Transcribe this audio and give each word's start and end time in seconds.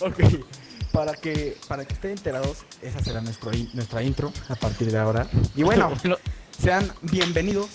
ok, 0.00 0.20
para 0.92 1.14
que, 1.14 1.56
para 1.68 1.84
que 1.84 1.94
estén 1.94 2.12
enterados, 2.12 2.58
esa 2.82 3.02
será 3.02 3.20
nuestro 3.20 3.52
in- 3.54 3.70
nuestra 3.74 4.02
intro 4.02 4.32
a 4.48 4.54
partir 4.54 4.90
de 4.90 4.98
ahora. 4.98 5.28
Y 5.54 5.62
bueno, 5.62 5.90
sean 6.62 6.90
bienvenidos 7.02 7.68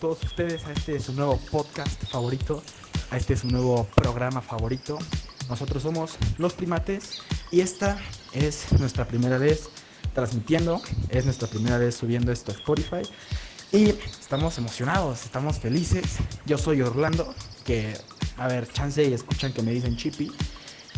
todos 0.00 0.22
ustedes 0.24 0.64
a 0.66 0.72
este 0.72 1.00
su 1.00 1.12
nuevo 1.12 1.38
podcast 1.50 2.02
favorito, 2.10 2.62
a 3.10 3.16
este 3.16 3.36
su 3.36 3.48
nuevo 3.48 3.86
programa 3.94 4.40
favorito. 4.40 4.98
Nosotros 5.48 5.82
somos 5.82 6.16
Los 6.38 6.54
Primates 6.54 7.20
y 7.50 7.60
esta 7.60 7.98
es 8.32 8.72
nuestra 8.78 9.06
primera 9.06 9.38
vez 9.38 9.68
transmitiendo, 10.14 10.80
es 11.10 11.24
nuestra 11.24 11.48
primera 11.48 11.76
vez 11.78 11.94
subiendo 11.96 12.32
esto 12.32 12.52
a 12.52 12.54
Spotify. 12.54 13.02
Y 13.72 13.88
estamos 14.20 14.56
emocionados, 14.58 15.24
estamos 15.24 15.58
felices. 15.58 16.04
Yo 16.46 16.56
soy 16.56 16.80
Orlando, 16.80 17.34
que, 17.64 17.96
a 18.36 18.46
ver, 18.48 18.70
chance 18.72 19.02
y 19.02 19.12
escuchan 19.12 19.52
que 19.52 19.62
me 19.62 19.72
dicen 19.72 19.96
Chippy, 19.96 20.30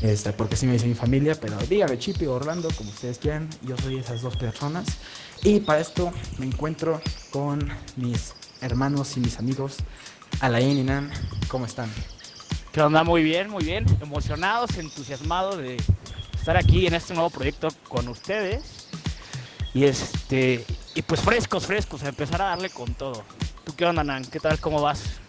este, 0.02 0.32
porque 0.32 0.56
sí 0.56 0.66
me 0.66 0.74
dice 0.74 0.86
mi 0.86 0.94
familia, 0.94 1.34
pero 1.40 1.56
dígame 1.68 1.98
Chippy 1.98 2.26
Orlando, 2.26 2.68
como 2.76 2.90
ustedes 2.90 3.18
quieran. 3.18 3.48
Yo 3.62 3.76
soy 3.78 3.96
esas 3.96 4.20
dos 4.20 4.36
personas. 4.36 4.86
Y 5.42 5.60
para 5.60 5.80
esto 5.80 6.12
me 6.38 6.46
encuentro 6.46 7.00
con 7.30 7.70
mis 7.96 8.34
hermanos 8.60 9.16
y 9.16 9.20
mis 9.20 9.38
amigos, 9.38 9.76
Alain 10.40 10.78
y 10.78 10.82
Nan. 10.82 11.10
¿Cómo 11.48 11.64
están? 11.64 11.90
¿Qué 12.72 12.82
onda? 12.82 13.04
Muy 13.04 13.22
bien, 13.22 13.48
muy 13.48 13.64
bien. 13.64 13.86
Emocionados, 14.02 14.76
entusiasmados 14.76 15.58
de 15.58 15.78
estar 16.38 16.56
aquí 16.56 16.86
en 16.86 16.94
este 16.94 17.14
nuevo 17.14 17.30
proyecto 17.30 17.68
con 17.88 18.06
ustedes. 18.08 18.88
Y 19.72 19.84
este 19.84 20.64
y 20.94 21.02
pues 21.02 21.20
frescos, 21.20 21.66
frescos, 21.66 22.02
a 22.02 22.08
empezar 22.08 22.40
a 22.42 22.46
darle 22.46 22.70
con 22.70 22.94
todo. 22.94 23.22
¿Tú 23.64 23.74
qué 23.74 23.84
onda, 23.84 24.04
Nan? 24.04 24.24
¿Qué 24.24 24.40
tal? 24.40 24.58
¿Cómo 24.60 24.80
vas? 24.80 25.20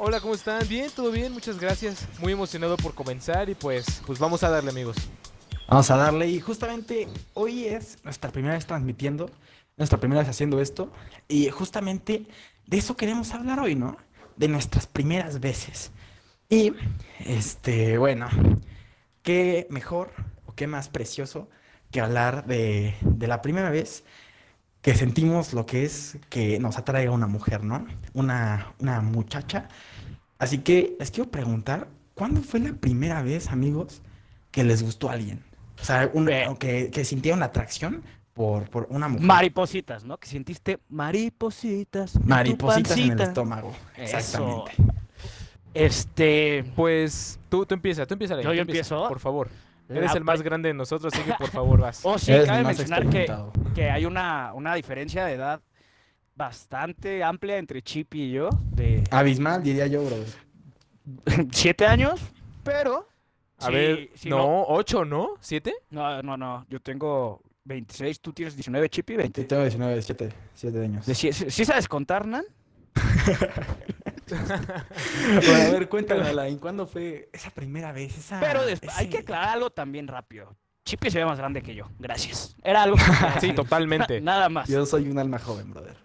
Hola, 0.00 0.20
¿cómo 0.20 0.34
están? 0.34 0.66
Bien, 0.68 0.88
todo 0.94 1.10
bien, 1.10 1.32
muchas 1.32 1.58
gracias. 1.58 2.06
Muy 2.20 2.32
emocionado 2.32 2.76
por 2.76 2.94
comenzar 2.94 3.50
y 3.50 3.56
pues, 3.56 4.00
pues 4.06 4.20
vamos 4.20 4.44
a 4.44 4.48
darle, 4.48 4.70
amigos. 4.70 4.96
Vamos 5.66 5.90
a 5.90 5.96
darle 5.96 6.28
y 6.28 6.38
justamente 6.38 7.08
hoy 7.34 7.64
es 7.64 7.98
nuestra 8.04 8.30
primera 8.30 8.54
vez 8.54 8.64
transmitiendo, 8.64 9.28
nuestra 9.76 9.98
primera 9.98 10.20
vez 10.20 10.30
haciendo 10.30 10.60
esto 10.60 10.92
y 11.26 11.48
justamente 11.48 12.28
de 12.64 12.78
eso 12.78 12.96
queremos 12.96 13.34
hablar 13.34 13.58
hoy, 13.58 13.74
¿no? 13.74 13.96
De 14.36 14.46
nuestras 14.46 14.86
primeras 14.86 15.40
veces. 15.40 15.90
Y 16.48 16.74
este, 17.18 17.98
bueno, 17.98 18.28
qué 19.24 19.66
mejor 19.68 20.12
o 20.46 20.54
qué 20.54 20.68
más 20.68 20.88
precioso 20.88 21.48
que 21.90 22.00
hablar 22.00 22.46
de, 22.46 22.94
de 23.00 23.26
la 23.26 23.42
primera 23.42 23.70
vez 23.70 24.04
que 24.88 24.94
sentimos 24.94 25.52
lo 25.52 25.66
que 25.66 25.84
es 25.84 26.16
que 26.30 26.58
nos 26.58 26.78
atraiga 26.78 27.10
una 27.10 27.26
mujer, 27.26 27.62
¿no? 27.62 27.86
Una, 28.14 28.72
una 28.78 29.02
muchacha. 29.02 29.68
Así 30.38 30.60
que 30.60 30.96
les 30.98 31.10
quiero 31.10 31.30
preguntar, 31.30 31.88
¿cuándo 32.14 32.40
fue 32.40 32.58
la 32.60 32.72
primera 32.72 33.20
vez, 33.20 33.48
amigos, 33.50 34.00
que 34.50 34.64
les 34.64 34.82
gustó 34.82 35.10
a 35.10 35.12
alguien? 35.12 35.44
O 35.78 35.84
sea, 35.84 36.10
un- 36.14 36.30
que, 36.58 36.88
que 36.90 37.04
sintieron 37.04 37.42
atracción 37.42 38.02
por, 38.32 38.70
por 38.70 38.86
una 38.88 39.08
mujer. 39.08 39.26
Maripositas, 39.26 40.04
¿no? 40.04 40.16
Que 40.16 40.26
sentiste 40.26 40.78
maripositas. 40.88 42.16
en 42.16 42.22
tu 42.22 42.26
Maripositas 42.26 42.96
en 42.96 43.12
el 43.12 43.20
estómago. 43.20 43.74
Eso. 43.94 44.16
Exactamente. 44.16 44.72
Este. 45.74 46.64
Pues 46.74 47.38
tú, 47.50 47.66
tú 47.66 47.74
empieza, 47.74 48.06
tú 48.06 48.14
empieza. 48.14 48.40
¿Yo- 48.40 48.54
yo 48.54 48.62
empiezo? 48.62 49.06
Por 49.06 49.20
favor. 49.20 49.50
Eres 49.88 50.14
el 50.14 50.24
más 50.24 50.40
pri- 50.40 50.44
grande 50.44 50.68
de 50.68 50.74
nosotros, 50.74 51.12
así 51.14 51.22
que 51.24 51.32
por 51.34 51.48
favor 51.50 51.80
vas. 51.80 52.00
Oh, 52.04 52.18
sí, 52.18 52.32
Eres 52.32 52.46
cabe 52.46 52.64
mencionar 52.64 53.08
que, 53.08 53.26
que 53.74 53.90
hay 53.90 54.04
una, 54.04 54.52
una 54.54 54.74
diferencia 54.74 55.24
de 55.24 55.34
edad 55.34 55.60
bastante 56.34 57.24
amplia 57.24 57.58
entre 57.58 57.82
Chip 57.82 58.14
y 58.14 58.30
yo. 58.32 58.50
De 58.72 59.02
Abismal, 59.10 59.62
diría 59.62 59.86
yo, 59.86 60.04
bro. 60.04 60.16
siete 61.52 61.86
años, 61.86 62.20
pero. 62.62 63.08
A 63.60 63.66
sí, 63.66 63.72
ver, 63.72 64.10
sí, 64.14 64.28
no, 64.28 64.62
ocho, 64.68 65.04
¿no? 65.04 65.30
¿Siete? 65.40 65.74
No, 65.90 66.22
no, 66.22 66.36
no. 66.36 66.64
Yo 66.68 66.78
tengo 66.80 67.42
26, 67.64 68.20
tú 68.20 68.32
tienes 68.32 68.54
19, 68.54 68.88
Chip 68.88 69.10
y 69.10 69.16
20. 69.16 69.42
Yo 69.42 69.48
tengo 69.48 69.62
19, 69.62 70.00
7, 70.00 70.28
7 70.54 70.80
años. 70.84 71.06
De 71.06 71.14
si- 71.14 71.32
¿Sí 71.32 71.64
sabes 71.64 71.88
contar, 71.88 72.24
Nan? 72.26 72.44
Bueno, 74.36 75.64
a 75.66 75.70
ver, 75.70 75.88
cuéntame, 75.88 76.28
Alain, 76.28 76.58
¿cuándo 76.58 76.86
fue 76.86 77.28
esa 77.32 77.50
primera 77.50 77.92
vez? 77.92 78.16
Esa, 78.18 78.40
Pero 78.40 78.64
después, 78.64 78.96
hay 78.96 79.08
que 79.08 79.18
aclarar 79.18 79.50
algo 79.50 79.70
también 79.70 80.06
rápido. 80.08 80.56
Chippy 80.84 81.10
se 81.10 81.18
ve 81.18 81.26
más 81.26 81.38
grande 81.38 81.60
que 81.62 81.74
yo. 81.74 81.88
Gracias. 81.98 82.56
Era 82.62 82.82
algo 82.84 82.96
que 83.34 83.40
Sí, 83.40 83.52
totalmente. 83.52 84.20
Na- 84.20 84.32
nada 84.36 84.48
más. 84.48 84.68
Yo 84.68 84.86
soy 84.86 85.08
un 85.08 85.18
alma 85.18 85.38
joven, 85.38 85.70
brother. 85.70 85.96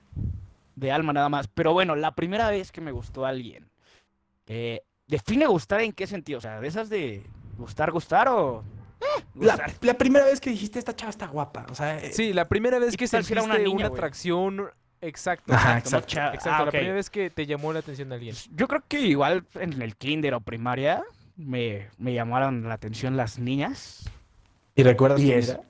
De 0.75 0.91
alma 0.91 1.13
nada 1.13 1.29
más. 1.29 1.47
Pero 1.47 1.71
bueno, 1.73 1.95
la 1.95 2.15
primera 2.15 2.49
vez 2.49 2.71
que 2.71 2.81
me 2.81 2.91
gustó 2.91 3.25
alguien. 3.25 3.69
eh, 4.47 4.81
define 5.07 5.45
gustar 5.47 5.81
en 5.81 5.93
qué 5.93 6.05
sentido. 6.07 6.39
O 6.39 6.41
sea, 6.41 6.59
de 6.59 6.67
esas 6.67 6.89
de 6.89 7.23
gustar, 7.57 7.91
gustar 7.91 8.27
o. 8.27 8.63
eh, 8.99 9.23
La, 9.35 9.53
gustar. 9.55 9.73
la 9.81 9.93
primera 9.93 10.25
vez 10.25 10.41
que 10.41 10.49
dijiste, 10.49 10.79
esta 10.79 10.93
chava 10.95 11.11
está 11.11 11.27
guapa. 11.27 11.65
O 11.69 11.75
sea, 11.75 11.99
eh, 11.99 12.11
Sí, 12.11 12.33
la 12.33 12.49
primera 12.49 12.77
vez 12.79 12.93
¿Y 12.93 12.97
que 12.97 13.07
sentiste 13.07 13.33
una 13.35 13.43
una, 13.55 13.57
niña, 13.59 13.87
güey? 13.87 13.97
atracción. 13.99 14.69
Exacto, 15.05 15.53
Ajá, 15.53 15.77
exacto. 15.77 15.97
exacto. 15.97 16.07
Cha- 16.13 16.33
Exacto, 16.33 16.61
ah, 16.61 16.65
la 16.65 16.71
primera 16.71 16.93
vez 16.93 17.09
que 17.09 17.29
te 17.29 17.45
llamó 17.45 17.73
la 17.73 17.79
atención 17.79 18.09
de 18.09 18.15
alguien. 18.15 18.35
Yo 18.55 18.67
creo 18.67 18.83
que 18.87 18.99
igual 19.01 19.45
en 19.55 19.81
el 19.81 19.95
kinder 19.95 20.33
o 20.33 20.39
primaria 20.41 21.03
me, 21.35 21.89
me 21.97 22.13
llamaron 22.13 22.67
la 22.67 22.75
atención 22.75 23.17
las 23.17 23.37
niñas. 23.39 24.09
¿Y 24.75 24.83
recuerdas 24.83 25.19
Y 25.21 25.25
quién 25.25 25.39
es- 25.39 25.49
era? 25.49 25.61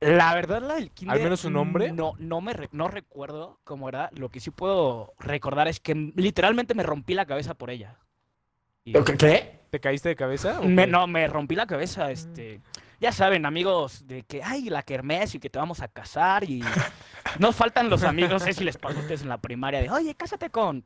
La 0.00 0.34
verdad, 0.34 0.60
la 0.60 0.74
del 0.74 0.90
kinder. 0.90 1.22
menos 1.22 1.40
su 1.40 1.50
nombre? 1.50 1.90
No, 1.92 2.12
no, 2.18 2.40
me 2.42 2.52
re- 2.52 2.68
no 2.72 2.88
recuerdo 2.88 3.58
cómo 3.64 3.88
era. 3.88 4.10
Lo 4.12 4.28
que 4.28 4.38
sí 4.38 4.50
puedo 4.50 5.14
recordar 5.18 5.66
es 5.66 5.80
que 5.80 5.94
literalmente 5.94 6.74
me 6.74 6.82
rompí 6.82 7.14
la 7.14 7.24
cabeza 7.24 7.54
por 7.54 7.70
ella. 7.70 7.96
Y- 8.84 8.92
¿Qué? 8.92 9.60
¿Te 9.70 9.80
caíste 9.80 10.10
de 10.10 10.16
cabeza? 10.16 10.60
Me- 10.60 10.86
no, 10.86 11.06
me 11.06 11.26
rompí 11.26 11.54
la 11.54 11.66
cabeza. 11.66 12.10
Este, 12.10 12.60
ya 13.00 13.12
saben, 13.12 13.46
amigos, 13.46 14.06
de 14.06 14.22
que, 14.22 14.42
ay, 14.42 14.70
la 14.70 14.82
kermés 14.82 15.34
y 15.34 15.40
que 15.40 15.50
te 15.50 15.58
vamos 15.58 15.80
a 15.80 15.88
casar. 15.88 16.44
Y 16.44 16.62
nos 17.38 17.56
faltan 17.56 17.90
los 17.90 18.02
amigos, 18.02 18.30
no 18.30 18.38
sé 18.38 18.52
si 18.52 18.64
les 18.64 18.76
pasó 18.76 18.98
a 18.98 19.00
ustedes 19.02 19.22
en 19.22 19.28
la 19.28 19.38
primaria, 19.38 19.80
de, 19.80 19.90
oye, 19.90 20.14
cásate 20.14 20.50
con 20.50 20.84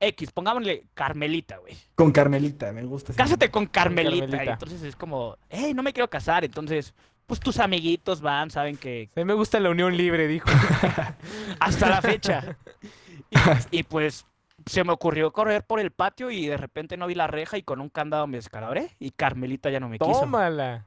X, 0.00 0.30
pongámosle 0.32 0.84
Carmelita, 0.94 1.58
güey. 1.58 1.76
Con 1.94 2.12
Carmelita, 2.12 2.72
me 2.72 2.84
gusta. 2.84 3.12
Cásate 3.14 3.50
con 3.50 3.66
Carmelita. 3.66 4.16
y 4.16 4.20
Carmelita. 4.20 4.52
entonces 4.52 4.82
es 4.82 4.96
como, 4.96 5.36
hey, 5.48 5.74
no 5.74 5.82
me 5.82 5.92
quiero 5.92 6.08
casar. 6.08 6.44
Entonces, 6.44 6.94
pues 7.26 7.40
tus 7.40 7.58
amiguitos 7.58 8.20
van, 8.20 8.50
saben 8.50 8.76
que 8.76 9.10
A 9.14 9.20
mí 9.20 9.24
me 9.24 9.34
gusta 9.34 9.58
la 9.60 9.70
unión 9.70 9.96
libre, 9.96 10.28
dijo. 10.28 10.48
hasta 11.60 11.88
la 11.88 12.00
fecha. 12.00 12.56
Y, 13.70 13.78
y, 13.78 13.82
pues 13.82 14.26
se 14.68 14.84
me 14.84 14.92
ocurrió 14.92 15.32
correr 15.32 15.64
por 15.64 15.80
el 15.80 15.90
patio 15.90 16.30
y 16.30 16.46
de 16.46 16.56
repente 16.56 16.96
no 16.96 17.06
vi 17.06 17.14
la 17.14 17.26
reja 17.26 17.56
y 17.58 17.62
con 17.62 17.80
un 17.80 17.88
candado 17.88 18.26
me 18.26 18.36
descalabré 18.38 18.96
y 18.98 19.10
Carmelita 19.10 19.70
ya 19.70 19.80
no 19.80 19.88
me 19.88 19.98
quiso. 19.98 20.20
Tómala. 20.20 20.84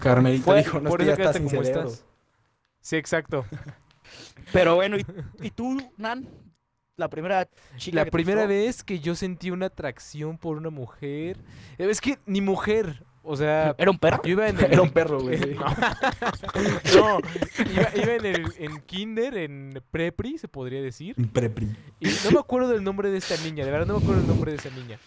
Carmelita 0.00 0.44
Fue- 0.44 0.58
dijo, 0.58 0.80
no 0.80 0.90
por 0.90 1.02
eso 1.02 1.16
ya 1.16 1.32
sin 1.32 1.48
como 1.48 1.62
estás. 1.62 2.04
Sí, 2.80 2.96
exacto. 2.96 3.44
Pero 4.52 4.74
bueno, 4.74 4.96
¿y, 4.96 5.04
y 5.40 5.50
tú, 5.50 5.78
Nan? 5.96 6.28
La 6.96 7.08
primera 7.08 7.48
chica 7.76 7.96
La 7.96 8.04
que 8.04 8.10
te 8.10 8.12
primera 8.12 8.42
gustó? 8.42 8.48
vez 8.48 8.82
que 8.84 9.00
yo 9.00 9.14
sentí 9.14 9.50
una 9.50 9.66
atracción 9.66 10.36
por 10.36 10.56
una 10.58 10.70
mujer. 10.70 11.38
Es 11.78 12.00
que 12.00 12.18
ni 12.26 12.40
mujer. 12.40 13.04
O 13.22 13.36
sea, 13.36 13.74
¿Era 13.76 13.90
un 13.90 13.98
perro? 13.98 14.20
yo 14.24 14.30
iba 14.30 14.48
en 14.48 14.58
el. 14.58 14.72
Era 14.72 14.82
un 14.82 14.90
perro, 14.90 15.20
güey. 15.20 15.38
No, 16.94 17.18
No, 17.18 17.18
iba, 17.72 17.88
iba 17.94 18.14
en 18.14 18.26
el 18.26 18.52
en 18.58 18.80
kinder, 18.82 19.36
en 19.36 19.82
prepri, 19.90 20.38
se 20.38 20.48
podría 20.48 20.80
decir. 20.80 21.14
Prepri. 21.32 21.68
Y 22.00 22.08
no 22.24 22.30
me 22.32 22.38
acuerdo 22.40 22.68
del 22.68 22.82
nombre 22.82 23.10
de 23.10 23.18
esta 23.18 23.36
niña, 23.44 23.64
de 23.64 23.70
verdad 23.70 23.86
no 23.86 23.94
me 23.98 24.02
acuerdo 24.02 24.20
del 24.22 24.28
nombre 24.28 24.52
de 24.52 24.58
esa 24.58 24.70
niña. 24.70 24.98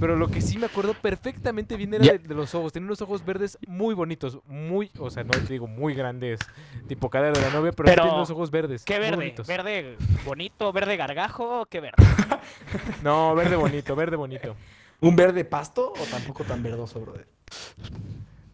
Pero 0.00 0.16
lo 0.16 0.28
que 0.28 0.40
sí 0.40 0.56
me 0.56 0.64
acuerdo 0.66 0.94
perfectamente 0.94 1.76
bien 1.76 1.92
era 1.92 2.04
de, 2.04 2.18
de 2.18 2.34
los 2.34 2.54
ojos. 2.54 2.72
Tenía 2.72 2.86
unos 2.86 3.02
ojos 3.02 3.22
verdes 3.24 3.58
muy 3.66 3.94
bonitos, 3.94 4.38
muy, 4.46 4.90
o 4.98 5.10
sea, 5.10 5.24
no 5.24 5.30
te 5.30 5.40
digo 5.52 5.66
muy 5.66 5.94
grandes, 5.94 6.40
tipo 6.86 7.10
cadera 7.10 7.38
de 7.38 7.42
la 7.42 7.50
novia, 7.50 7.72
pero, 7.72 7.86
Pero, 7.86 8.02
tenía 8.02 8.16
unos 8.16 8.30
ojos 8.30 8.50
verdes. 8.50 8.84
¿Qué 8.84 8.98
verde? 8.98 9.16
bonitos. 9.16 9.46
¿Verde 9.46 9.96
bonito, 10.24 10.72
verde 10.72 10.96
gargajo? 10.96 11.66
¿Qué 11.66 11.80
verde? 11.80 12.02
No, 13.02 13.34
verde 13.34 13.56
bonito, 13.56 13.94
verde 13.94 14.16
bonito. 14.16 14.56
¿Un 15.00 15.16
verde 15.16 15.44
pasto 15.44 15.92
o 15.92 16.04
tampoco 16.10 16.44
tan 16.44 16.62
verdoso, 16.62 17.00
brother? 17.00 17.26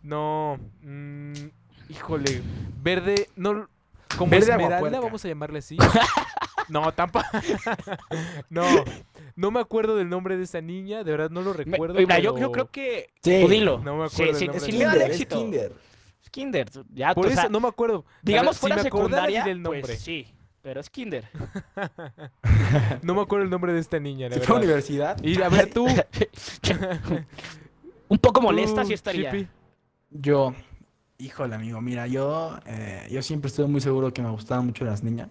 No, 0.03 0.59
mm, 0.83 1.33
híjole, 1.89 2.43
verde, 2.83 3.29
no, 3.37 3.69
como 4.19 4.31
Verde 4.31 4.53
esmeralda, 4.53 5.01
vamos 5.01 5.25
a 5.25 5.29
llamarle 5.29 5.59
así. 5.61 5.77
No, 6.71 6.93
tampoco. 6.95 7.27
no, 8.49 8.65
no 9.37 9.51
me 9.51 9.61
acuerdo 9.61 9.97
del 9.97 10.09
nombre 10.09 10.39
de 10.39 10.45
esa 10.45 10.63
niña, 10.63 11.05
de 11.05 11.11
verdad 11.11 11.29
no 11.29 11.43
lo 11.43 11.53
Me- 11.53 11.59
recuerdo. 11.65 11.95
mira, 11.99 12.19
yo, 12.21 12.33
pero- 12.33 12.47
yo 12.47 12.53
creo 12.53 12.71
que... 12.71 13.11
Sí. 13.23 13.47
Dilo. 13.47 13.81
No 13.85 13.97
me 13.99 14.09
Sí, 14.09 14.15
acuerdo 14.23 14.39
sí, 14.39 14.47
del 14.49 14.61
sí 14.61 14.71
kinder, 14.71 15.11
es 15.11 15.27
kinder. 15.27 15.73
Es 16.23 16.31
kinder. 16.31 16.71
Ya, 16.95 17.13
Por 17.15 17.27
o 17.27 17.29
eso 17.29 17.39
sea, 17.43 17.51
no 17.51 17.61
me 17.61 17.69
acuerdo. 17.69 18.07
digamos 18.23 18.57
si 18.57 18.61
fuera 18.61 18.77
me 18.77 18.81
acordara 18.89 19.09
secundaria, 19.27 19.41
diré 19.43 19.53
el 19.53 19.61
nombre. 19.63 19.83
pues 19.83 19.99
sí. 20.01 20.27
Pero 20.63 20.81
es 20.81 20.89
kinder. 20.89 21.29
No 23.03 23.15
me 23.15 23.21
acuerdo 23.21 23.45
el 23.45 23.51
nombre 23.51 23.75
de 23.75 23.81
esta 23.81 23.99
niña, 24.01 24.31
la 24.31 24.37
Si 24.37 24.41
fue 24.41 24.57
universidad. 24.57 25.23
Y 25.23 25.43
a 25.43 25.51
ver 25.51 25.71
tú. 25.71 25.87
Un 28.09 28.19
poco 28.19 28.41
molesta 28.41 28.85
sí 28.85 28.93
estaría. 28.93 29.31
Chippy. 29.31 29.49
Yo, 30.11 30.55
híjole, 31.19 31.55
amigo, 31.55 31.81
mira, 31.81 32.07
yo, 32.07 32.59
eh, 32.67 33.07
yo 33.11 33.23
siempre 33.23 33.49
estuve 33.49 33.67
muy 33.67 33.81
seguro 33.81 34.13
que 34.13 34.23
me 34.23 34.31
gustaban 34.31 34.67
mucho 34.67 34.85
las 34.85 35.03
niñas. 35.03 35.29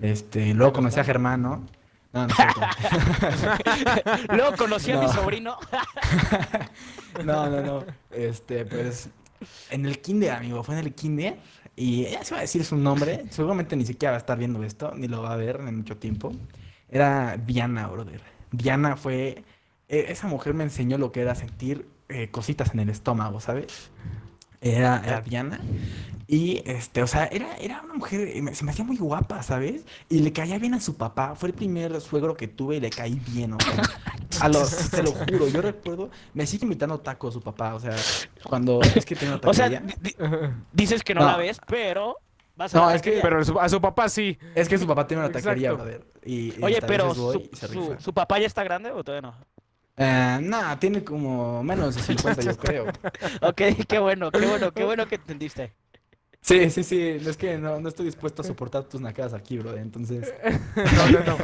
Este, 0.00 0.52
luego 0.54 0.72
conocí 0.74 1.00
a 1.00 1.04
Germán, 1.04 1.42
¿no? 1.42 1.64
No, 2.12 2.26
no. 2.26 2.34
Luego 4.34 4.56
conocí 4.56 4.92
a 4.92 4.98
mi 4.98 5.06
No. 5.06 5.12
sobrino. 5.12 5.56
No, 7.24 7.48
no, 7.48 7.62
no. 7.62 7.84
Este, 8.10 8.66
pues. 8.66 9.08
En 9.70 9.86
el 9.86 10.00
kinder, 10.00 10.32
amigo. 10.32 10.62
Fue 10.62 10.78
en 10.78 10.84
el 10.86 10.94
kinder. 10.94 11.38
Y 11.74 12.06
ella 12.06 12.24
se 12.24 12.32
va 12.34 12.38
a 12.38 12.42
decir 12.42 12.64
su 12.64 12.76
nombre. 12.76 13.24
Seguramente 13.30 13.76
ni 13.76 13.84
siquiera 13.84 14.12
va 14.12 14.16
a 14.16 14.20
estar 14.20 14.38
viendo 14.38 14.62
esto, 14.62 14.92
ni 14.94 15.08
lo 15.08 15.22
va 15.22 15.32
a 15.32 15.36
ver 15.36 15.56
en 15.60 15.76
mucho 15.76 15.96
tiempo. 15.96 16.32
Era 16.88 17.36
Diana, 17.36 17.86
brother. 17.86 18.20
Diana 18.50 18.96
fue. 18.96 19.44
Eh, 19.88 20.06
esa 20.08 20.26
mujer 20.26 20.54
me 20.54 20.64
enseñó 20.64 20.98
lo 20.98 21.12
que 21.12 21.20
era 21.20 21.34
sentir 21.34 21.86
eh, 22.08 22.28
cositas 22.30 22.72
en 22.74 22.80
el 22.80 22.88
estómago, 22.90 23.40
¿sabes? 23.40 23.90
Era, 24.60 25.02
era 25.04 25.20
Diana. 25.20 25.60
Y, 26.28 26.62
este, 26.68 27.02
o 27.04 27.06
sea, 27.06 27.26
era, 27.26 27.56
era 27.58 27.82
una 27.82 27.94
mujer, 27.94 28.28
eh, 28.34 28.42
me- 28.42 28.52
se 28.54 28.64
me 28.64 28.72
hacía 28.72 28.84
muy 28.84 28.96
guapa, 28.96 29.42
¿sabes? 29.44 29.84
Y 30.08 30.20
le 30.20 30.32
caía 30.32 30.58
bien 30.58 30.74
a 30.74 30.80
su 30.80 30.96
papá. 30.96 31.36
Fue 31.36 31.48
el 31.50 31.54
primer 31.54 32.00
suegro 32.00 32.36
que 32.36 32.48
tuve 32.48 32.76
y 32.76 32.80
le 32.80 32.90
caí 32.90 33.20
bien, 33.28 33.52
o 33.52 33.58
sea. 33.60 33.82
A 34.40 34.48
los, 34.48 34.90
te 34.90 35.02
lo 35.02 35.12
juro, 35.12 35.48
yo 35.48 35.62
recuerdo, 35.62 36.10
me 36.34 36.46
sigue 36.46 36.64
invitando 36.64 36.98
tacos 37.00 37.32
su 37.32 37.40
papá, 37.40 37.74
o 37.74 37.80
sea, 37.80 37.94
cuando 38.42 38.80
es 38.82 39.06
que 39.06 39.14
tengo 39.16 39.38
O 39.44 39.54
sea, 39.54 39.70
dices 40.72 41.02
que 41.02 41.14
no, 41.14 41.20
No. 41.20 41.26
la 41.28 41.36
ves, 41.38 41.58
pero 41.66 42.18
vas 42.54 42.74
a 42.74 42.78
No, 42.78 42.90
es 42.90 43.00
que-. 43.00 43.20
Pero 43.22 43.40
a 43.40 43.44
su, 43.44 43.58
a 43.58 43.68
su 43.68 43.80
papá 43.80 44.08
sí. 44.08 44.36
Es 44.54 44.68
que 44.68 44.76
su 44.78 44.86
papá 44.86 45.06
tiene 45.06 45.22
una 45.24 45.32
taquería, 45.32 45.72
brother. 45.72 46.04
Y, 46.24 46.48
y 46.58 46.62
Oye, 46.62 46.82
pero 46.86 47.14
voy 47.14 47.48
su, 47.54 47.68
y 47.98 48.02
su 48.02 48.12
papá 48.12 48.38
ya 48.38 48.46
está 48.46 48.62
grande 48.64 48.90
o 48.90 49.02
todavía 49.02 49.30
no? 49.30 49.36
Eh, 49.96 50.38
nah, 50.42 50.76
tiene 50.78 51.02
como 51.02 51.62
menos 51.62 51.94
de 51.96 52.02
50, 52.02 52.42
yo 52.42 52.56
creo. 52.56 52.86
Ok, 53.40 53.62
qué 53.88 53.98
bueno, 53.98 54.30
qué 54.30 54.46
bueno, 54.46 54.72
qué 54.72 54.84
bueno 54.84 55.06
que 55.06 55.14
entendiste. 55.16 55.72
Sí, 56.46 56.70
sí, 56.70 56.84
sí, 56.84 57.00
es 57.00 57.36
que 57.36 57.58
no, 57.58 57.80
no 57.80 57.88
estoy 57.88 58.06
dispuesto 58.06 58.42
a 58.42 58.44
soportar 58.44 58.84
tus 58.84 59.00
nacadas 59.00 59.34
aquí, 59.34 59.58
brother, 59.58 59.80
entonces... 59.80 60.32
No, 60.76 61.10
no, 61.10 61.24
no. 61.24 61.38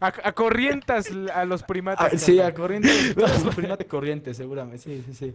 A, 0.00 0.12
a 0.22 0.32
corrientas 0.32 1.08
a 1.34 1.44
los 1.44 1.64
primates. 1.64 2.06
Ah, 2.06 2.16
sí, 2.16 2.38
a 2.40 2.54
corriente, 2.54 2.88
su 2.88 3.48
prima 3.56 3.76
de 3.76 3.86
corriente, 3.86 4.32
seguramente, 4.32 4.78
sí, 4.78 5.02
sí, 5.06 5.12
sí. 5.12 5.34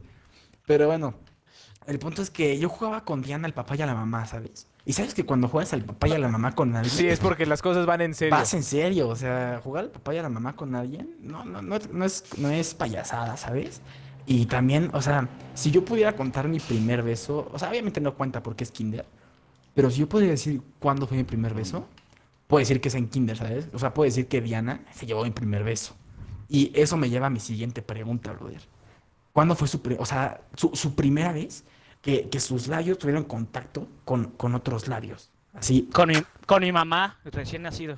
Pero 0.65 0.87
bueno, 0.87 1.15
el 1.85 1.99
punto 1.99 2.21
es 2.21 2.29
que 2.29 2.57
yo 2.59 2.69
jugaba 2.69 3.03
con 3.03 3.21
Diana, 3.21 3.45
el 3.45 3.53
papá 3.53 3.75
y 3.75 3.81
a 3.81 3.87
la 3.87 3.93
mamá, 3.93 4.25
¿sabes? 4.25 4.68
Y 4.89 4.93
sabes 4.93 5.13
que 5.13 5.23
cuando 5.23 5.47
juegas 5.47 5.71
al 5.73 5.83
papá 5.83 6.07
y 6.07 6.13
a 6.13 6.17
la 6.17 6.29
mamá 6.29 6.55
con 6.55 6.75
alguien, 6.75 6.91
Sí, 6.91 7.07
es 7.07 7.19
porque 7.19 7.45
las 7.45 7.61
cosas 7.61 7.85
van 7.85 8.01
en 8.01 8.15
serio. 8.15 8.35
vas 8.35 8.51
en 8.55 8.63
serio, 8.63 9.07
o 9.07 9.15
sea, 9.15 9.61
jugar 9.63 9.83
al 9.83 9.91
papá 9.91 10.15
y 10.15 10.17
a 10.17 10.23
la 10.23 10.29
mamá 10.29 10.55
con 10.55 10.73
alguien, 10.73 11.15
no, 11.21 11.45
no, 11.45 11.61
no, 11.61 11.75
es- 11.75 11.91
no 11.91 12.03
es, 12.05 12.23
no 12.39 12.49
es 12.49 12.73
payasada, 12.73 13.37
¿sabes? 13.37 13.81
Y 14.25 14.47
también, 14.47 14.89
o 14.93 14.99
sea, 15.03 15.29
si 15.53 15.69
yo 15.69 15.85
pudiera 15.85 16.15
contar 16.15 16.47
mi 16.47 16.59
primer 16.59 17.03
beso, 17.03 17.51
o 17.53 17.59
sea, 17.59 17.69
obviamente 17.69 18.01
no 18.01 18.15
cuenta 18.15 18.41
porque 18.41 18.63
es 18.63 18.71
kinder, 18.71 19.05
pero 19.75 19.91
si 19.91 19.99
yo 19.99 20.09
pudiera 20.09 20.31
decir 20.31 20.59
cuándo 20.79 21.05
fue 21.05 21.17
mi 21.17 21.23
primer 21.23 21.53
beso, 21.53 21.87
puedo 22.47 22.57
decir 22.59 22.81
que 22.81 22.87
es 22.87 22.95
en 22.95 23.09
kinder, 23.09 23.37
¿sabes? 23.37 23.67
O 23.73 23.77
sea, 23.77 23.93
puedo 23.93 24.05
decir 24.05 24.25
que 24.27 24.41
Diana 24.41 24.81
se 24.91 25.05
llevó 25.05 25.23
mi 25.23 25.29
primer 25.29 25.63
beso. 25.63 25.95
Y 26.47 26.71
eso 26.73 26.97
me 26.97 27.11
lleva 27.11 27.27
a 27.27 27.29
mi 27.29 27.39
siguiente 27.39 27.83
pregunta, 27.83 28.31
brother. 28.33 28.61
¿Cuándo 29.33 29.53
fue 29.53 29.67
su, 29.67 29.83
pri- 29.83 29.97
o 29.99 30.05
sea, 30.07 30.41
su, 30.55 30.71
su 30.73 30.95
primera 30.95 31.31
vez 31.31 31.63
que, 32.01 32.29
que 32.29 32.39
sus 32.39 32.67
labios 32.67 32.97
tuvieron 32.97 33.23
contacto 33.23 33.87
con, 34.05 34.31
con 34.31 34.55
otros 34.55 34.87
labios? 34.87 35.31
Así. 35.53 35.89
Con 35.93 36.09
mi, 36.09 36.15
con 36.45 36.61
mi 36.61 36.71
mamá, 36.71 37.19
recién 37.25 37.63
nacido. 37.63 37.97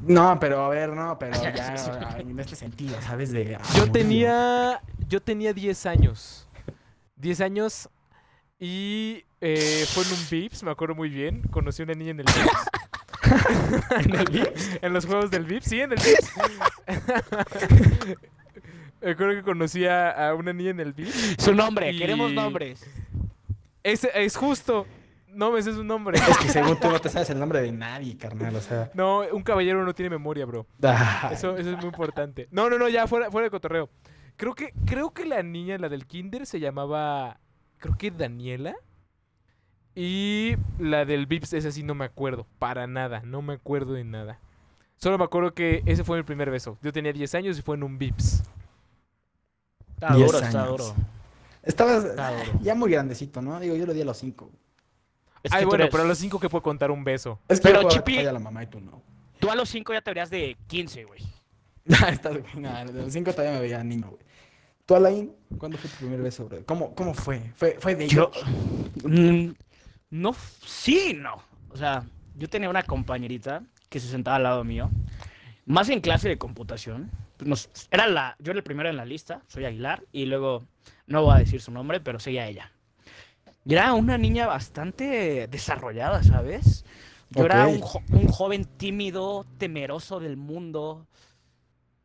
No, 0.00 0.38
pero 0.38 0.64
a 0.64 0.68
ver, 0.68 0.90
no, 0.90 1.18
pero 1.18 1.32
ya 1.42 2.16
en 2.18 2.38
este 2.38 2.54
sentido, 2.56 2.96
¿sabes? 3.02 3.32
De, 3.32 3.56
ah, 3.56 3.60
Yo 3.76 3.90
tenía. 3.90 4.80
Yo 5.08 5.20
tenía 5.20 5.52
10 5.52 5.86
años. 5.86 6.48
10 7.16 7.40
años. 7.40 7.88
Y 8.60 9.24
eh, 9.40 9.84
fue 9.92 10.04
en 10.04 10.12
un 10.12 10.18
Vips, 10.30 10.62
me 10.62 10.70
acuerdo 10.70 10.94
muy 10.94 11.08
bien. 11.08 11.42
Conocí 11.50 11.82
a 11.82 11.84
una 11.84 11.94
niña 11.94 12.10
en 12.12 12.20
el 12.20 12.26
Vips. 12.26 12.70
¿En 14.06 14.14
el 14.14 14.24
Vips? 14.30 14.78
En 14.82 14.92
los 14.92 15.04
juegos 15.06 15.30
del 15.30 15.44
Vips, 15.44 15.66
sí, 15.66 15.80
en 15.80 15.92
el 15.92 15.98
Vips. 15.98 16.32
me 19.00 19.10
acuerdo 19.10 19.34
que 19.34 19.42
conocí 19.42 19.84
a, 19.86 20.28
a 20.30 20.34
una 20.34 20.52
niña 20.52 20.70
en 20.70 20.80
el 20.80 20.92
Vips. 20.92 21.36
Su 21.38 21.54
nombre, 21.54 21.92
Y- 21.92 21.98
queremos 21.98 22.32
nombres. 22.32 22.84
Es, 23.92 24.04
es 24.14 24.36
justo. 24.36 24.86
No 25.28 25.52
me 25.52 25.62
sé 25.62 25.72
su 25.72 25.84
nombre. 25.84 26.18
Es 26.18 26.38
que 26.38 26.48
según 26.48 26.80
tú 26.80 26.90
no 26.90 26.98
te 27.00 27.08
sabes 27.08 27.30
el 27.30 27.38
nombre 27.38 27.60
de 27.60 27.70
nadie, 27.70 28.16
carnal, 28.16 28.56
o 28.56 28.60
sea. 28.60 28.90
No, 28.94 29.20
un 29.32 29.42
caballero 29.42 29.84
no 29.84 29.94
tiene 29.94 30.10
memoria, 30.10 30.46
bro. 30.46 30.66
Eso, 31.30 31.56
eso 31.56 31.70
es 31.70 31.76
muy 31.76 31.86
importante. 31.86 32.48
No, 32.50 32.68
no, 32.70 32.78
no, 32.78 32.88
ya 32.88 33.06
fuera, 33.06 33.30
fuera 33.30 33.44
de 33.44 33.50
cotorreo. 33.50 33.90
Creo 34.36 34.54
que, 34.54 34.72
creo 34.86 35.10
que 35.10 35.26
la 35.26 35.42
niña, 35.42 35.78
la 35.78 35.88
del 35.88 36.06
kinder, 36.06 36.46
se 36.46 36.60
llamaba. 36.60 37.40
Creo 37.78 37.96
que 37.96 38.10
Daniela. 38.10 38.74
Y 39.94 40.54
la 40.78 41.04
del 41.04 41.26
Vips, 41.26 41.52
esa 41.52 41.70
sí 41.72 41.82
no 41.82 41.94
me 41.94 42.04
acuerdo. 42.04 42.46
Para 42.58 42.86
nada. 42.86 43.20
No 43.24 43.42
me 43.42 43.54
acuerdo 43.54 43.92
de 43.94 44.04
nada. 44.04 44.38
Solo 44.96 45.18
me 45.18 45.24
acuerdo 45.24 45.52
que 45.54 45.82
ese 45.86 46.04
fue 46.04 46.16
mi 46.16 46.22
primer 46.24 46.50
beso. 46.50 46.78
Yo 46.82 46.92
tenía 46.92 47.12
10 47.12 47.34
años 47.36 47.58
y 47.58 47.62
fue 47.62 47.76
en 47.76 47.82
un 47.82 47.98
Vips. 47.98 48.42
Está 49.94 50.14
Diez 50.14 50.26
duro, 50.26 50.38
está 50.44 50.62
años. 50.62 50.70
duro. 50.94 50.94
Estabas 51.68 52.04
ya 52.62 52.74
muy 52.74 52.90
grandecito, 52.90 53.40
¿no? 53.42 53.60
Digo, 53.60 53.76
yo 53.76 53.86
lo 53.86 53.92
di 53.94 54.00
a 54.00 54.04
los 54.04 54.16
cinco. 54.18 54.50
Es 55.42 55.52
que 55.52 55.58
Ay, 55.58 55.64
bueno, 55.66 55.84
eres- 55.84 55.92
pero 55.92 56.02
a 56.02 56.06
los 56.06 56.18
5 56.18 56.40
que 56.40 56.48
puede 56.48 56.62
contar 56.62 56.90
un 56.90 57.04
beso. 57.04 57.38
Es 57.46 57.60
que 57.60 57.68
Pero, 57.68 57.82
yo 57.82 57.88
Chipi- 57.90 58.26
a 58.26 58.32
la 58.32 58.40
mamá 58.40 58.64
y 58.64 58.66
tú 58.66 58.80
no. 58.80 59.00
Tú 59.38 59.48
a 59.50 59.54
los 59.54 59.68
5 59.68 59.92
ya 59.92 60.00
te 60.00 60.10
verías 60.10 60.30
de 60.30 60.56
15, 60.66 61.04
güey. 61.04 61.22
Ah, 62.02 62.08
Estás, 62.10 62.36
nah, 62.56 62.84
de 62.84 62.92
los 63.04 63.12
cinco 63.12 63.30
todavía 63.32 63.52
me 63.54 63.60
veía 63.60 63.82
niño, 63.84 64.08
güey. 64.10 64.20
¿Tú, 64.84 64.94
Alain? 64.96 65.32
¿Cuándo 65.58 65.78
fue 65.78 65.88
tu 65.88 65.96
primer 65.98 66.20
beso, 66.20 66.46
bro? 66.46 66.58
¿Cómo, 66.66 66.94
cómo 66.94 67.14
fue? 67.14 67.40
¿Fue, 67.54 67.76
fue 67.78 67.94
de 67.94 68.08
Yo. 68.08 68.30
Mm, 69.04 69.50
No, 70.10 70.34
sí, 70.66 71.14
no. 71.16 71.36
O 71.70 71.76
sea, 71.76 72.04
yo 72.36 72.48
tenía 72.48 72.68
una 72.68 72.82
compañerita 72.82 73.62
que 73.88 74.00
se 74.00 74.08
sentaba 74.08 74.36
al 74.36 74.42
lado 74.42 74.64
mío, 74.64 74.90
más 75.68 75.88
en 75.90 76.00
clase 76.00 76.28
de 76.28 76.38
computación. 76.38 77.10
Nos, 77.40 77.70
era 77.90 78.06
la, 78.08 78.34
yo 78.40 78.50
era 78.50 78.58
el 78.58 78.64
primero 78.64 78.88
en 78.88 78.96
la 78.96 79.04
lista, 79.04 79.42
soy 79.46 79.64
Aguilar, 79.64 80.02
y 80.12 80.26
luego, 80.26 80.64
no 81.06 81.22
voy 81.22 81.36
a 81.36 81.38
decir 81.38 81.60
su 81.60 81.70
nombre, 81.70 82.00
pero 82.00 82.18
seguía 82.18 82.46
ella. 82.48 82.72
Y 83.64 83.74
era 83.74 83.92
una 83.94 84.18
niña 84.18 84.46
bastante 84.46 85.46
desarrollada, 85.48 86.22
¿sabes? 86.22 86.84
Yo 87.30 87.44
era 87.44 87.66
un, 87.66 87.80
jo- 87.80 88.02
un 88.10 88.26
joven 88.28 88.64
tímido, 88.64 89.44
temeroso 89.58 90.18
del 90.20 90.36
mundo, 90.38 91.06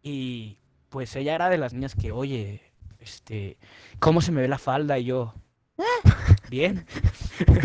y 0.01 0.57
pues 0.89 1.15
ella 1.15 1.33
era 1.36 1.50
de 1.50 1.57
las 1.57 1.74
niñas 1.74 1.95
que, 1.95 2.12
oye, 2.12 2.62
este, 3.00 3.57
¿cómo 4.00 4.21
se 4.21 4.31
me 4.31 4.42
ve 4.42 4.48
la 4.48 4.57
falda? 4.57 5.00
Y 5.00 5.06
yo, 5.06 5.33
"Ah, 5.77 5.83
bien, 6.50 6.86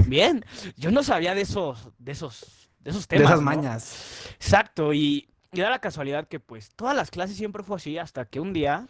bien. 0.07 0.45
Yo 0.77 0.91
no 0.91 1.03
sabía 1.03 1.35
de 1.35 1.43
esos, 1.43 1.91
de 1.99 2.13
esos, 2.13 2.71
de 2.81 2.91
esos 2.91 3.09
De 3.09 3.17
temas. 3.17 3.31
esas 3.33 3.41
¿no? 3.41 3.45
mañas. 3.45 4.31
Exacto, 4.35 4.95
y, 4.95 5.29
y 5.53 5.61
da 5.61 5.71
la 5.71 5.79
casualidad 5.79 6.29
que 6.29 6.41
pues 6.41 6.71
todas 6.77 6.95
las 6.95 7.11
clases 7.11 7.37
siempre 7.37 7.63
fue 7.63 7.77
así, 7.77 7.99
hasta 7.99 8.25
que 8.27 8.41
un 8.41 8.53
día 8.53 8.87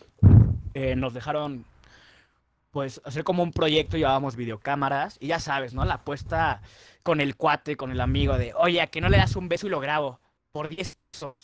eh, 0.75 0.97
nos 0.97 1.15
dejaron 1.15 1.65
pues 2.71 3.01
hacer 3.05 3.25
como 3.25 3.43
un 3.43 3.53
proyecto, 3.53 3.97
llevábamos 3.97 4.37
videocámaras, 4.37 5.17
y 5.21 5.29
ya 5.29 5.41
sabes, 5.41 5.73
¿no? 5.75 5.85
La 5.85 5.95
apuesta 5.95 6.61
con 7.03 7.21
el 7.21 7.35
cuate, 7.37 7.77
con 7.77 7.91
el 7.91 8.01
amigo 8.01 8.37
de, 8.37 8.53
oye, 8.55 8.81
¿a 8.81 8.87
que 8.89 9.01
no 9.01 9.09
le 9.09 9.17
das 9.17 9.37
un 9.37 9.49
beso 9.49 9.67
y 9.67 9.71
lo 9.71 9.81
grabo? 9.81 10.21
Por 10.53 10.69
10 10.69 10.99
pesos. 11.11 11.35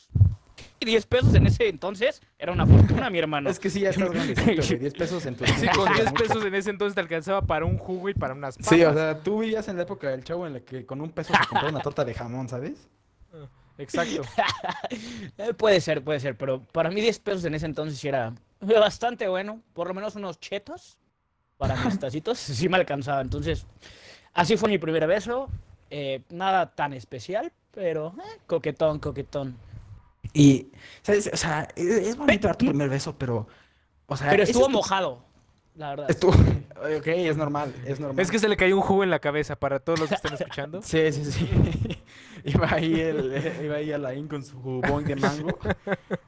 Y 0.80 0.86
10 0.86 1.06
pesos 1.06 1.34
en 1.34 1.46
ese 1.46 1.68
entonces 1.68 2.20
era 2.38 2.52
una 2.52 2.66
fortuna, 2.66 3.08
mi 3.08 3.18
hermano. 3.18 3.48
Es 3.48 3.58
que 3.58 3.70
sí, 3.70 3.80
ya 3.80 3.90
estás 3.90 4.10
grandecito, 4.12 4.62
güey. 4.62 4.78
10 4.78 4.94
pesos 4.94 5.24
en 5.24 5.36
tu 5.36 5.46
Sí, 5.46 5.66
con 5.68 5.92
10 5.92 6.10
mucho. 6.10 6.24
pesos 6.24 6.44
en 6.44 6.54
ese 6.54 6.70
entonces 6.70 6.94
te 6.94 7.00
alcanzaba 7.00 7.42
para 7.42 7.64
un 7.64 7.78
jugo 7.78 8.08
y 8.10 8.14
para 8.14 8.34
unas 8.34 8.56
papas. 8.58 8.68
Sí, 8.68 8.84
o 8.84 8.92
sea, 8.92 9.18
tú 9.20 9.40
vivías 9.40 9.66
en 9.68 9.76
la 9.76 9.84
época 9.84 10.10
del 10.10 10.24
chavo 10.24 10.46
en 10.46 10.52
la 10.54 10.60
que 10.60 10.84
con 10.84 11.00
un 11.00 11.10
peso 11.10 11.32
se 11.32 11.46
compraba 11.48 11.70
una 11.70 11.80
torta 11.80 12.04
de 12.04 12.12
jamón, 12.12 12.48
¿sabes? 12.48 12.86
Exacto. 13.78 14.22
Eh, 15.38 15.52
puede 15.54 15.80
ser, 15.80 16.02
puede 16.04 16.20
ser, 16.20 16.36
pero 16.36 16.60
para 16.60 16.90
mí 16.90 17.00
10 17.00 17.18
pesos 17.18 17.44
en 17.44 17.54
ese 17.54 17.66
entonces 17.66 18.02
era 18.04 18.32
bastante 18.60 19.26
bueno. 19.28 19.60
Por 19.72 19.88
lo 19.88 19.94
menos 19.94 20.14
unos 20.14 20.38
chetos 20.38 20.96
para 21.56 21.74
mis 21.84 21.98
tacitos, 21.98 22.38
sí 22.38 22.68
me 22.68 22.76
alcanzaba. 22.76 23.20
Entonces, 23.20 23.66
así 24.32 24.56
fue 24.56 24.68
mi 24.68 24.78
primer 24.78 25.06
beso. 25.06 25.48
eh, 25.90 26.22
nada 26.30 26.74
tan 26.74 26.92
especial, 26.92 27.52
pero 27.72 28.14
eh, 28.18 28.38
coquetón, 28.46 28.98
coquetón. 29.00 29.56
Y, 30.32 30.68
¿sabes? 31.02 31.30
O 31.32 31.36
sea, 31.36 31.68
es, 31.74 31.86
es 31.86 32.16
bonito 32.16 32.46
dar 32.46 32.56
tu 32.56 32.66
primer 32.66 32.88
beso, 32.88 33.16
pero. 33.18 33.46
O 34.06 34.16
sea, 34.16 34.30
Pero 34.30 34.42
estuvo 34.44 34.62
es 34.66 34.68
tu- 34.68 34.72
mojado, 34.72 35.23
la 35.74 35.90
verdad. 35.90 36.10
Estuvo. 36.10 36.32
Ok, 36.98 37.06
es 37.06 37.36
normal, 37.38 37.72
es 37.86 37.98
normal. 37.98 38.20
Es 38.20 38.30
que 38.30 38.38
se 38.38 38.46
le 38.46 38.58
cayó 38.58 38.76
un 38.76 38.82
jugo 38.82 39.04
en 39.04 39.10
la 39.10 39.18
cabeza 39.18 39.56
para 39.56 39.78
todos 39.78 40.00
los 40.00 40.08
que 40.08 40.16
están 40.16 40.34
escuchando. 40.34 40.82
Sí, 40.82 41.10
sí, 41.12 41.24
sí. 41.24 41.48
iba 42.44 42.70
ahí 42.70 43.00
el, 43.00 43.32
eh, 43.32 43.60
iba 43.64 43.76
ahí 43.76 43.90
Alain 43.90 44.28
con 44.28 44.44
su 44.44 44.58
boing 44.58 45.06
de 45.06 45.16
mango. 45.16 45.58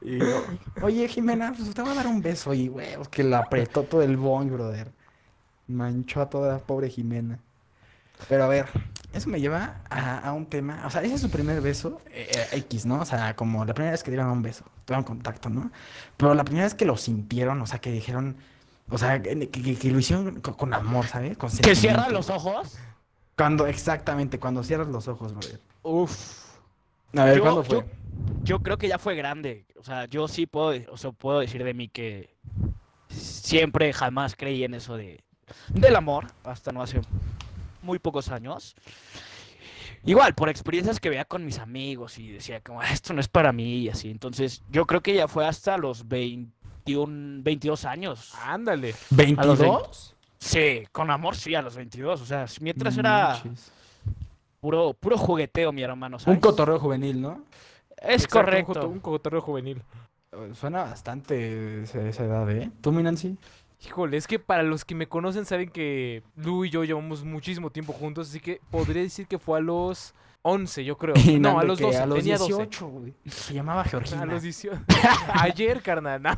Y 0.01 0.17
yo, 0.17 0.43
oye, 0.81 1.07
Jimena, 1.07 1.53
pues 1.55 1.71
te 1.75 1.81
voy 1.81 1.91
a 1.91 1.95
dar 1.95 2.07
un 2.07 2.23
beso. 2.23 2.55
Y, 2.55 2.69
güey, 2.69 2.95
pues, 2.95 3.07
que 3.09 3.23
la 3.23 3.39
apretó 3.39 3.83
todo 3.83 4.01
el 4.01 4.17
boing, 4.17 4.49
brother. 4.49 4.91
Manchó 5.67 6.21
a 6.21 6.29
toda 6.29 6.53
la 6.53 6.59
pobre 6.59 6.89
Jimena. 6.89 7.37
Pero 8.27 8.45
a 8.45 8.47
ver, 8.47 8.65
eso 9.13 9.29
me 9.29 9.39
lleva 9.39 9.81
a, 9.89 10.19
a 10.19 10.33
un 10.33 10.47
tema. 10.47 10.81
O 10.87 10.89
sea, 10.89 11.03
ese 11.03 11.15
es 11.15 11.21
su 11.21 11.29
primer 11.29 11.61
beso, 11.61 12.01
eh, 12.07 12.31
eh, 12.51 12.57
X, 12.57 12.85
¿no? 12.87 13.01
O 13.01 13.05
sea, 13.05 13.35
como 13.35 13.63
la 13.63 13.75
primera 13.75 13.91
vez 13.91 14.01
que 14.01 14.09
dieron 14.09 14.29
un 14.29 14.41
beso, 14.41 14.63
tuvieron 14.85 15.03
contacto, 15.03 15.49
¿no? 15.49 15.71
Pero 16.15 16.33
la 16.33 16.43
primera 16.43 16.65
vez 16.65 16.73
que 16.73 16.85
lo 16.85 16.97
sintieron, 16.97 17.61
o 17.61 17.67
sea, 17.67 17.79
que 17.79 17.91
dijeron. 17.91 18.37
O 18.89 18.97
sea, 18.97 19.21
que, 19.21 19.49
que- 19.49 19.75
que 19.75 19.91
lo 19.91 19.99
hicieron 19.99 20.39
con, 20.41 20.53
con 20.53 20.73
amor, 20.73 21.05
¿sabes? 21.07 21.37
Con 21.37 21.49
Que 21.49 21.75
cierran 21.75 22.05
sentimiento. 22.05 22.11
los 22.11 22.29
ojos. 22.29 22.77
Cuando, 23.35 23.67
exactamente, 23.67 24.39
cuando 24.39 24.63
cierras 24.63 24.87
los 24.87 25.07
ojos, 25.07 25.33
brother. 25.33 25.59
Uf. 25.83 26.45
A 27.15 27.25
ver, 27.25 27.37
Yo- 27.37 27.41
¿cuándo 27.43 27.63
fue? 27.63 27.77
yo- 27.79 27.85
yo 28.43 28.59
creo 28.59 28.77
que 28.77 28.87
ya 28.87 28.97
fue 28.97 29.15
grande. 29.15 29.65
O 29.79 29.83
sea, 29.83 30.05
yo 30.05 30.27
sí 30.27 30.45
puedo, 30.47 30.73
o 30.91 30.97
sea, 30.97 31.11
puedo 31.11 31.39
decir 31.39 31.63
de 31.63 31.73
mí 31.73 31.87
que 31.89 32.35
siempre 33.09 33.93
jamás 33.93 34.35
creí 34.35 34.63
en 34.63 34.73
eso 34.73 34.95
de 34.97 35.23
del 35.69 35.95
amor, 35.95 36.27
hasta 36.43 36.71
no 36.73 36.81
hace 36.81 36.99
muy 37.81 37.99
pocos 37.99 38.29
años. 38.29 38.75
Igual, 40.03 40.35
por 40.35 40.49
experiencias 40.49 40.99
que 40.99 41.09
veía 41.09 41.25
con 41.25 41.45
mis 41.45 41.59
amigos 41.59 42.17
y 42.19 42.31
decía 42.31 42.59
como, 42.61 42.81
"Ah, 42.81 42.89
esto 42.91 43.13
no 43.13 43.19
es 43.21 43.27
para 43.27 43.51
mí 43.51 43.77
y 43.79 43.89
así. 43.89 44.09
Entonces, 44.09 44.61
yo 44.69 44.85
creo 44.85 45.01
que 45.01 45.13
ya 45.15 45.27
fue 45.27 45.45
hasta 45.45 45.77
los 45.77 46.07
21, 46.87 47.43
22 47.43 47.85
años. 47.85 48.33
Ándale. 48.43 48.95
A 49.37 49.45
los 49.45 49.59
¿22? 49.59 50.13
Sí, 50.37 50.83
con 50.91 51.09
amor 51.11 51.35
sí, 51.35 51.55
a 51.55 51.61
los 51.61 51.75
22. 51.75 52.21
O 52.21 52.25
sea, 52.25 52.45
mientras 52.61 52.95
No 52.95 53.01
era 53.01 53.41
puro, 54.59 54.93
puro 54.93 55.17
jugueteo, 55.17 55.71
mi 55.71 55.83
hermano. 55.83 56.17
Un 56.25 56.37
cotorreo 56.37 56.79
juvenil, 56.79 57.21
¿no? 57.21 57.43
Es 57.97 58.23
Exacto, 58.23 58.39
correcto. 58.39 58.87
Un 58.89 58.99
cotorreo 58.99 59.41
juvenil. 59.41 59.81
Eh, 60.31 60.51
Suena 60.53 60.83
bastante 60.83 61.83
esa, 61.83 62.07
esa 62.07 62.25
edad, 62.25 62.49
¿eh? 62.51 62.71
¿Tú, 62.81 62.91
mi 62.91 63.01
Nancy? 63.03 63.37
Híjole, 63.85 64.17
es 64.17 64.27
que 64.27 64.39
para 64.39 64.63
los 64.63 64.85
que 64.85 64.95
me 64.95 65.07
conocen 65.07 65.45
saben 65.45 65.69
que 65.69 66.23
Lu 66.35 66.65
y 66.65 66.69
yo 66.69 66.83
llevamos 66.83 67.23
muchísimo 67.23 67.69
tiempo 67.69 67.93
juntos, 67.93 68.29
así 68.29 68.39
que 68.39 68.59
podría 68.71 69.03
decir 69.03 69.27
que 69.27 69.37
fue 69.37 69.59
a 69.59 69.61
los 69.61 70.15
11, 70.47 70.83
yo 70.85 70.97
creo. 70.97 71.13
Y 71.25 71.39
No, 71.39 71.59
a 71.59 71.63
los 71.63 71.77
que 71.77 71.85
12, 71.85 71.97
a 71.97 72.05
los 72.05 72.17
tenía 72.19 72.37
18, 72.37 72.87
güey. 72.87 73.13
Se 73.25 73.53
llamaba 73.53 73.83
12. 73.83 73.89
Georgina. 73.91 74.21
A 74.23 74.25
los 74.25 74.41
18. 74.41 74.81
Ayer, 75.33 75.81
carnal. 75.81 76.21
no. 76.23 76.31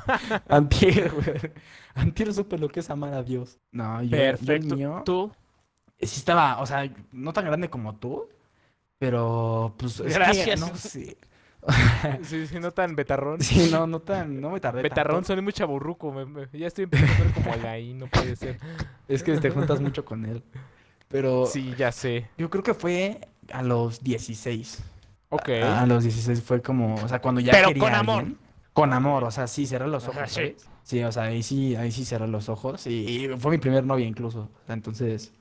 Antier, 0.48 1.12
güey. 1.12 1.52
Antier 1.96 2.34
supe 2.34 2.58
lo 2.58 2.68
que 2.70 2.80
es 2.82 2.90
amar 2.90 3.14
a 3.14 3.24
Dios. 3.24 3.58
No, 3.72 4.02
yo, 4.04 4.12
Perfecto. 4.12 4.76
Tú, 5.06 5.32
sí 6.00 6.06
estaba, 6.20 6.60
o 6.62 6.66
sea, 6.66 6.90
no 7.12 7.34
tan 7.34 7.46
grande 7.46 7.70
como 7.70 7.96
tú, 7.96 8.28
pero 8.98 9.74
pues 9.78 10.00
es 10.00 10.08
que, 10.08 10.14
Gracias. 10.14 10.60
no 10.60 10.76
sé. 10.76 11.18
Sí, 12.24 12.48
sí, 12.48 12.60
no 12.60 12.72
tan 12.72 12.96
betarrón. 12.96 13.42
Sí, 13.42 13.70
no, 13.70 13.86
no 13.86 14.00
tan, 14.00 14.40
no 14.40 14.50
me 14.52 14.62
tardé 14.62 14.82
Betarrón 14.82 15.18
tanto. 15.18 15.28
suena 15.28 15.42
muy 15.42 15.52
chaburruco. 15.52 16.12
me- 16.12 16.26
me- 16.26 16.48
ya 16.54 16.68
estoy 16.68 16.86
empezando 16.86 17.14
a 17.14 17.26
ver 17.26 17.34
como 17.34 17.68
ahí, 17.68 17.94
no 17.94 18.08
puede 18.08 18.36
ser. 18.38 18.58
Es 19.10 19.22
que 19.24 19.38
te 19.38 19.50
juntas 19.50 19.82
mucho 19.82 20.06
con 20.06 20.26
él. 20.26 20.42
Pero 21.10 21.46
Sí, 21.48 21.74
ya 21.78 21.92
sé. 21.92 22.30
yo 22.38 22.50
creo 22.50 22.64
que 22.64 22.74
fue 22.74 23.28
a 23.54 23.62
los 23.64 24.04
16. 24.04 24.84
Ok. 25.30 25.50
A 25.64 25.86
los 25.86 26.04
16 26.04 26.42
fue 26.42 26.62
como, 26.62 26.96
o 26.96 27.08
sea, 27.08 27.20
cuando 27.22 27.42
ya 27.42 27.52
Pero 27.52 27.68
quería 27.70 27.84
con 27.84 27.94
a 27.94 28.00
amor. 28.00 28.20
alguien, 28.20 28.38
Con 28.74 28.94
amor, 28.94 29.24
o 29.24 29.32
sea, 29.32 29.48
sí, 29.48 29.66
cerré 29.68 29.88
los 29.88 30.08
Ajá, 30.08 30.20
ojos, 30.22 30.32
sí. 30.32 30.56
Sí, 30.84 31.04
o 31.04 31.12
sea, 31.12 31.24
ahí 31.24 31.44
sí, 31.44 31.76
ahí 31.76 31.92
sí 31.92 32.04
cerré 32.06 32.28
los 32.28 32.50
ojos. 32.50 32.88
Y, 32.88 33.26
y 33.26 33.28
fue 33.38 33.52
mi 33.52 33.58
primer 33.60 33.84
novia 33.86 34.06
incluso. 34.08 34.50
O 34.64 34.66
sea, 34.66 34.74
entonces, 34.74 35.34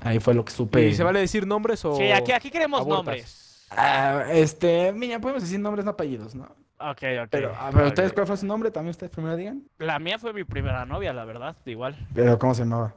ahí 0.00 0.20
fue 0.20 0.34
lo 0.34 0.44
que 0.44 0.52
supe. 0.52 0.86
¿Y 0.86 0.94
se 0.94 1.02
vale 1.02 1.20
decir 1.20 1.46
nombres 1.46 1.84
o...? 1.84 1.96
sí, 1.96 2.10
aquí, 2.10 2.32
aquí 2.32 2.50
queremos 2.50 2.80
abortas? 2.80 3.04
nombres. 3.06 3.66
Ah, 3.70 4.24
este, 4.30 4.92
mira, 4.92 5.20
podemos 5.20 5.42
decir 5.42 5.60
nombres, 5.60 5.84
no 5.84 5.92
apellidos, 5.92 6.34
¿no? 6.34 6.44
Ok, 6.78 7.02
ok. 7.22 7.28
Pero, 7.30 7.52
pero 7.72 7.82
ok. 7.84 7.86
ustedes, 7.88 8.12
¿cuál 8.12 8.26
fue 8.26 8.36
su 8.36 8.46
nombre? 8.46 8.70
También 8.70 8.90
ustedes 8.90 9.12
primero 9.12 9.36
digan. 9.36 9.62
La 9.78 9.98
mía 9.98 10.18
fue 10.18 10.32
mi 10.32 10.44
primera 10.44 10.84
novia, 10.84 11.12
la 11.12 11.24
verdad, 11.24 11.56
igual. 11.66 11.96
Pero, 12.14 12.38
¿cómo 12.38 12.54
se 12.54 12.62
llamaba? 12.62 12.94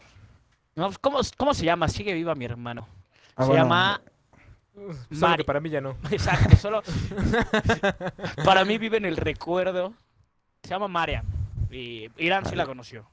No, 0.75 0.85
pues, 0.85 0.97
¿cómo, 0.97 1.19
¿Cómo 1.37 1.53
se 1.53 1.65
llama? 1.65 1.87
Sigue 1.87 2.13
viva 2.13 2.33
mi 2.33 2.45
hermano. 2.45 2.87
Ah, 3.35 3.43
se 3.43 3.49
bueno, 3.49 3.63
llama... 3.65 4.01
Solo 4.73 4.97
Mari. 5.11 5.37
que 5.37 5.45
para 5.45 5.59
mí 5.59 5.69
ya 5.69 5.81
no. 5.81 5.95
Exacto, 6.11 6.55
solo... 6.57 6.81
Para 8.45 8.65
mí 8.65 8.77
vive 8.77 8.97
en 8.97 9.05
el 9.05 9.17
recuerdo. 9.17 9.93
Se 10.63 10.69
llama 10.69 10.87
Mariam. 10.87 11.25
Y 11.71 12.09
Irán 12.17 12.45
sí 12.45 12.55
la 12.55 12.65
conoció. 12.65 13.07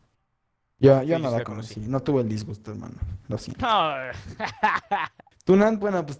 Yo, 0.78 1.00
Sí, 1.00 1.06
yo 1.08 1.18
no 1.18 1.30
la 1.30 1.44
conocí. 1.44 1.74
conocí. 1.74 1.90
No 1.90 2.00
tuve 2.00 2.22
el 2.22 2.28
disgusto, 2.28 2.70
hermano. 2.70 2.94
Lo 3.28 3.36
siento. 3.38 3.66
No, 3.66 3.92
Tú, 5.44 5.56
Nan, 5.56 5.78
bueno, 5.78 6.04
pues, 6.06 6.18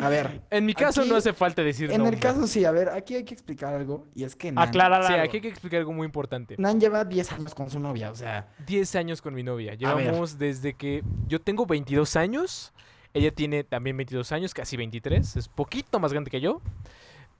a 0.00 0.08
ver. 0.08 0.40
En 0.50 0.64
mi 0.64 0.72
caso 0.74 1.02
Aquí- 1.02 1.10
no 1.10 1.16
hace 1.16 1.32
falta 1.32 1.62
decir 1.62 1.90
En 1.90 2.06
el 2.06 2.18
caso, 2.18 2.46
sí, 2.46 2.64
a 2.64 2.70
ver, 2.70 2.88
aquí 2.88 3.14
hay 3.14 3.24
que 3.24 3.34
explicar 3.34 3.74
algo. 3.74 4.06
Y 4.14 4.24
es 4.24 4.34
que 4.36 4.50
Nan, 4.52 4.68
aclara 4.68 5.06
Sí, 5.06 5.12
aquí 5.14 5.36
hay 5.38 5.40
que 5.42 5.48
explicar 5.48 5.80
algo 5.80 5.92
muy 5.92 6.06
importante. 6.06 6.54
Nan 6.58 6.80
lleva 6.80 7.04
10 7.04 7.32
años 7.32 7.54
con 7.54 7.68
su 7.70 7.78
novia, 7.80 8.10
o 8.10 8.14
sea. 8.14 8.48
10 8.66 8.94
años 8.96 9.20
con 9.20 9.34
mi 9.34 9.42
novia. 9.42 9.74
Llevamos 9.74 10.38
desde 10.38 10.74
que 10.74 11.02
yo 11.26 11.40
tengo 11.40 11.66
22 11.66 12.16
años. 12.16 12.72
Ella 13.14 13.30
tiene 13.30 13.62
también 13.64 13.96
22 13.96 14.32
años, 14.32 14.54
casi 14.54 14.76
23. 14.76 15.36
Es 15.36 15.48
poquito 15.48 16.00
más 16.00 16.12
grande 16.12 16.30
que 16.30 16.40
yo. 16.40 16.60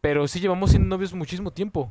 Pero 0.01 0.27
sí 0.29 0.41
llevamos 0.41 0.71
siendo 0.71 0.89
novios 0.89 1.13
muchísimo 1.15 1.51
tiempo. 1.51 1.91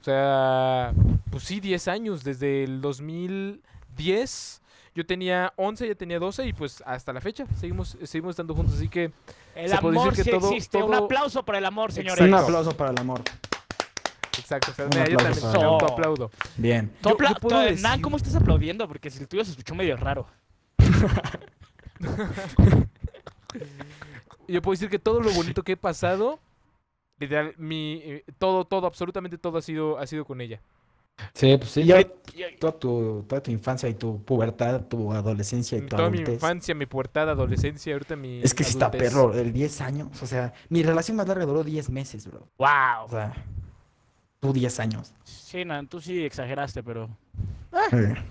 O 0.00 0.04
sea, 0.04 0.92
pues 1.30 1.44
sí, 1.44 1.60
10 1.60 1.88
años. 1.88 2.24
Desde 2.24 2.64
el 2.64 2.80
2010. 2.80 4.62
Yo 4.94 5.04
tenía 5.04 5.52
11, 5.56 5.84
ella 5.84 5.94
tenía 5.94 6.18
12 6.18 6.46
y 6.46 6.52
pues 6.54 6.82
hasta 6.86 7.12
la 7.12 7.20
fecha 7.20 7.44
seguimos, 7.60 7.98
seguimos 8.04 8.30
estando 8.30 8.54
juntos. 8.54 8.76
Así 8.76 8.88
que 8.88 9.12
El 9.54 9.68
se 9.68 9.76
puede 9.78 9.94
decir 9.94 10.00
amor 10.00 10.14
que 10.14 10.24
sí 10.24 10.30
todo- 10.30 10.48
existe. 10.50 10.82
Un 10.82 10.94
aplauso 10.94 11.44
para 11.44 11.58
el 11.58 11.66
amor, 11.66 11.92
señores. 11.92 12.18
Un 12.20 12.26
Exacto. 12.28 12.46
aplauso 12.46 12.76
para 12.76 12.90
el 12.92 12.98
amor. 12.98 13.20
Exacto. 14.38 14.72
pero 14.76 14.88
Un 14.88 14.96
mira, 14.98 15.08
yo 15.10 15.16
también 15.18 15.44
él. 15.54 15.62
autoaplaudo. 15.64 16.30
Bien. 16.56 16.92
Tú 17.02 17.10
Yo- 17.10 17.14
apla- 17.14 17.28
yo 17.30 17.34
puedo 17.40 17.60
tú, 17.60 17.66
decir- 17.66 17.82
Nan, 17.82 18.00
¿cómo 18.00 18.16
estás 18.16 18.34
aplaudiendo? 18.36 18.88
Porque 18.88 19.10
si 19.10 19.18
el 19.20 19.28
tuyo 19.28 19.44
se 19.44 19.50
escuchó 19.50 19.74
medio 19.74 19.96
raro. 19.96 20.26
Yo 24.48 24.62
puedo 24.62 24.72
decir 24.74 24.88
que 24.90 24.98
todo 24.98 25.20
lo 25.20 25.30
bonito 25.32 25.62
que 25.62 25.72
he 25.72 25.76
pasado, 25.76 26.38
literal, 27.18 27.54
mi, 27.58 28.00
eh, 28.04 28.24
todo, 28.38 28.64
todo, 28.64 28.86
absolutamente 28.86 29.38
todo 29.38 29.58
ha 29.58 29.62
sido, 29.62 29.98
ha 29.98 30.06
sido 30.06 30.24
con 30.24 30.40
ella. 30.40 30.60
Sí, 31.32 31.56
pues 31.56 31.70
sí, 31.70 31.84
yo, 31.84 31.98
Y- 31.98 32.06
toda 32.60 32.72
tu, 32.78 33.24
toda 33.26 33.42
tu 33.42 33.50
infancia 33.50 33.88
y 33.88 33.94
tu 33.94 34.22
pubertad, 34.22 34.82
tu 34.84 35.12
adolescencia 35.12 35.78
y 35.78 35.80
tu 35.80 35.88
Toda 35.88 36.10
mi 36.10 36.18
adultez. 36.18 36.34
infancia, 36.34 36.74
mi 36.74 36.84
pubertad, 36.86 37.30
adolescencia, 37.30 37.94
ahorita 37.94 38.16
mi 38.16 38.42
Es 38.42 38.52
que 38.54 38.64
sí 38.64 38.72
está 38.72 38.90
perro, 38.90 39.32
el 39.34 39.52
10 39.52 39.80
años. 39.80 40.22
O 40.22 40.26
sea, 40.26 40.52
mi 40.68 40.82
relación 40.82 41.16
más 41.16 41.26
larga 41.26 41.46
duró 41.46 41.64
10 41.64 41.88
meses, 41.88 42.26
bro. 42.26 42.40
O 42.40 42.48
Wow. 42.58 43.08
sea, 43.10 43.32
tú 44.40 44.52
10 44.52 44.78
años. 44.78 45.14
Sí, 45.24 45.64
Nan, 45.64 45.88
tú 45.88 46.00
sí 46.02 46.22
exageraste, 46.24 46.82
pero. 46.82 47.08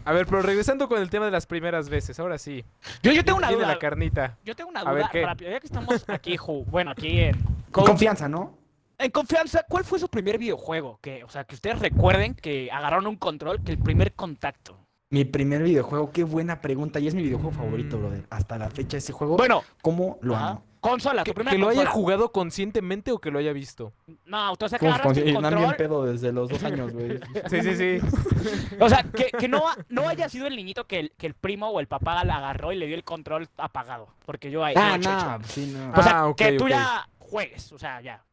A 0.05 0.11
ver, 0.13 0.25
pero 0.25 0.41
regresando 0.41 0.87
con 0.87 1.01
el 1.01 1.09
tema 1.09 1.25
de 1.25 1.31
las 1.31 1.45
primeras 1.45 1.89
veces, 1.89 2.19
ahora 2.19 2.37
sí. 2.37 2.63
Yo, 3.03 3.11
yo 3.11 3.23
tengo 3.23 3.37
una 3.37 3.51
duda. 3.51 3.67
la 3.67 3.79
carnita. 3.79 4.37
Yo 4.43 4.55
tengo 4.55 4.69
una 4.69 4.81
A 4.81 4.91
ver, 4.91 5.03
duda 5.03 5.09
¿qué? 5.11 5.25
rápida. 5.25 5.49
Ya 5.51 5.59
que 5.59 5.67
estamos 5.67 6.03
aquí, 6.09 6.37
ju- 6.37 6.65
bueno, 6.65 6.91
aquí 6.91 7.19
en, 7.19 7.35
Con 7.71 7.85
confianza, 7.85 8.27
¿no? 8.27 8.57
en 8.97 9.11
confianza, 9.11 9.65
¿cuál 9.67 9.83
fue 9.83 9.99
su 9.99 10.07
primer 10.07 10.37
videojuego? 10.37 10.99
Que, 11.01 11.23
o 11.25 11.29
sea, 11.29 11.43
que 11.43 11.55
ustedes 11.55 11.79
recuerden 11.79 12.33
que 12.33 12.69
agarraron 12.71 13.07
un 13.07 13.17
control, 13.17 13.61
que 13.61 13.73
el 13.73 13.77
primer 13.77 14.13
contacto. 14.13 14.77
Mi 15.09 15.23
primer 15.25 15.61
videojuego, 15.63 16.11
qué 16.11 16.23
buena 16.23 16.61
pregunta. 16.61 16.99
Y 16.99 17.07
es 17.07 17.13
mi 17.13 17.21
videojuego 17.23 17.51
favorito, 17.51 17.97
brother. 17.99 18.25
Hasta 18.29 18.57
la 18.57 18.69
fecha 18.69 18.97
ese 18.97 19.13
juego. 19.13 19.37
Bueno, 19.37 19.63
¿Cómo 19.81 20.17
lo 20.21 20.35
ajá, 20.35 20.49
amo? 20.49 20.63
Consola, 20.89 21.23
Que, 21.23 21.31
tu 21.31 21.35
primera 21.35 21.55
que 21.55 21.57
lo 21.61 21.69
haya 21.69 21.85
jugado 21.85 22.31
conscientemente 22.31 23.11
o 23.11 23.19
que 23.19 23.31
lo 23.31 23.39
haya 23.39 23.53
visto. 23.53 23.93
No, 24.25 24.51
o 24.53 24.55
sea, 24.55 24.69
que 24.69 24.79
Como 24.79 24.93
agarraste 24.93 25.21
con- 25.21 25.29
un 25.29 25.29
y 25.29 25.41
Nan 25.41 25.53
bien 25.55 25.63
control. 25.69 25.75
pedo 25.77 26.05
desde 26.05 26.31
los 26.31 26.49
dos 26.49 26.63
años, 26.63 26.93
güey. 26.93 27.19
Sí, 27.49 27.61
sí, 27.61 27.75
sí. 27.75 28.77
O 28.79 28.89
sea, 28.89 29.03
que, 29.03 29.25
que 29.37 29.47
no, 29.47 29.63
no 29.89 30.07
haya 30.07 30.29
sido 30.29 30.47
el 30.47 30.55
niñito 30.55 30.85
que 30.87 30.99
el, 30.99 31.11
que 31.17 31.27
el 31.27 31.33
primo 31.33 31.69
o 31.69 31.79
el 31.79 31.87
papá 31.87 32.23
la 32.23 32.37
agarró 32.37 32.71
y 32.71 32.77
le 32.77 32.87
dio 32.87 32.95
el 32.95 33.03
control 33.03 33.47
apagado. 33.57 34.07
Porque 34.25 34.49
yo 34.51 34.63
ahí. 34.63 34.75
Ah, 34.77 34.97
no, 34.97 35.43
sí, 35.47 35.73
no. 35.75 35.91
O 35.99 36.03
sea, 36.03 36.19
Ah, 36.19 36.27
ok, 36.27 36.37
que 36.37 36.51
tú 36.53 36.67
ya 36.67 37.07
juegues, 37.19 37.71
o 37.71 37.77
sea, 37.79 38.01
ya. 38.01 38.23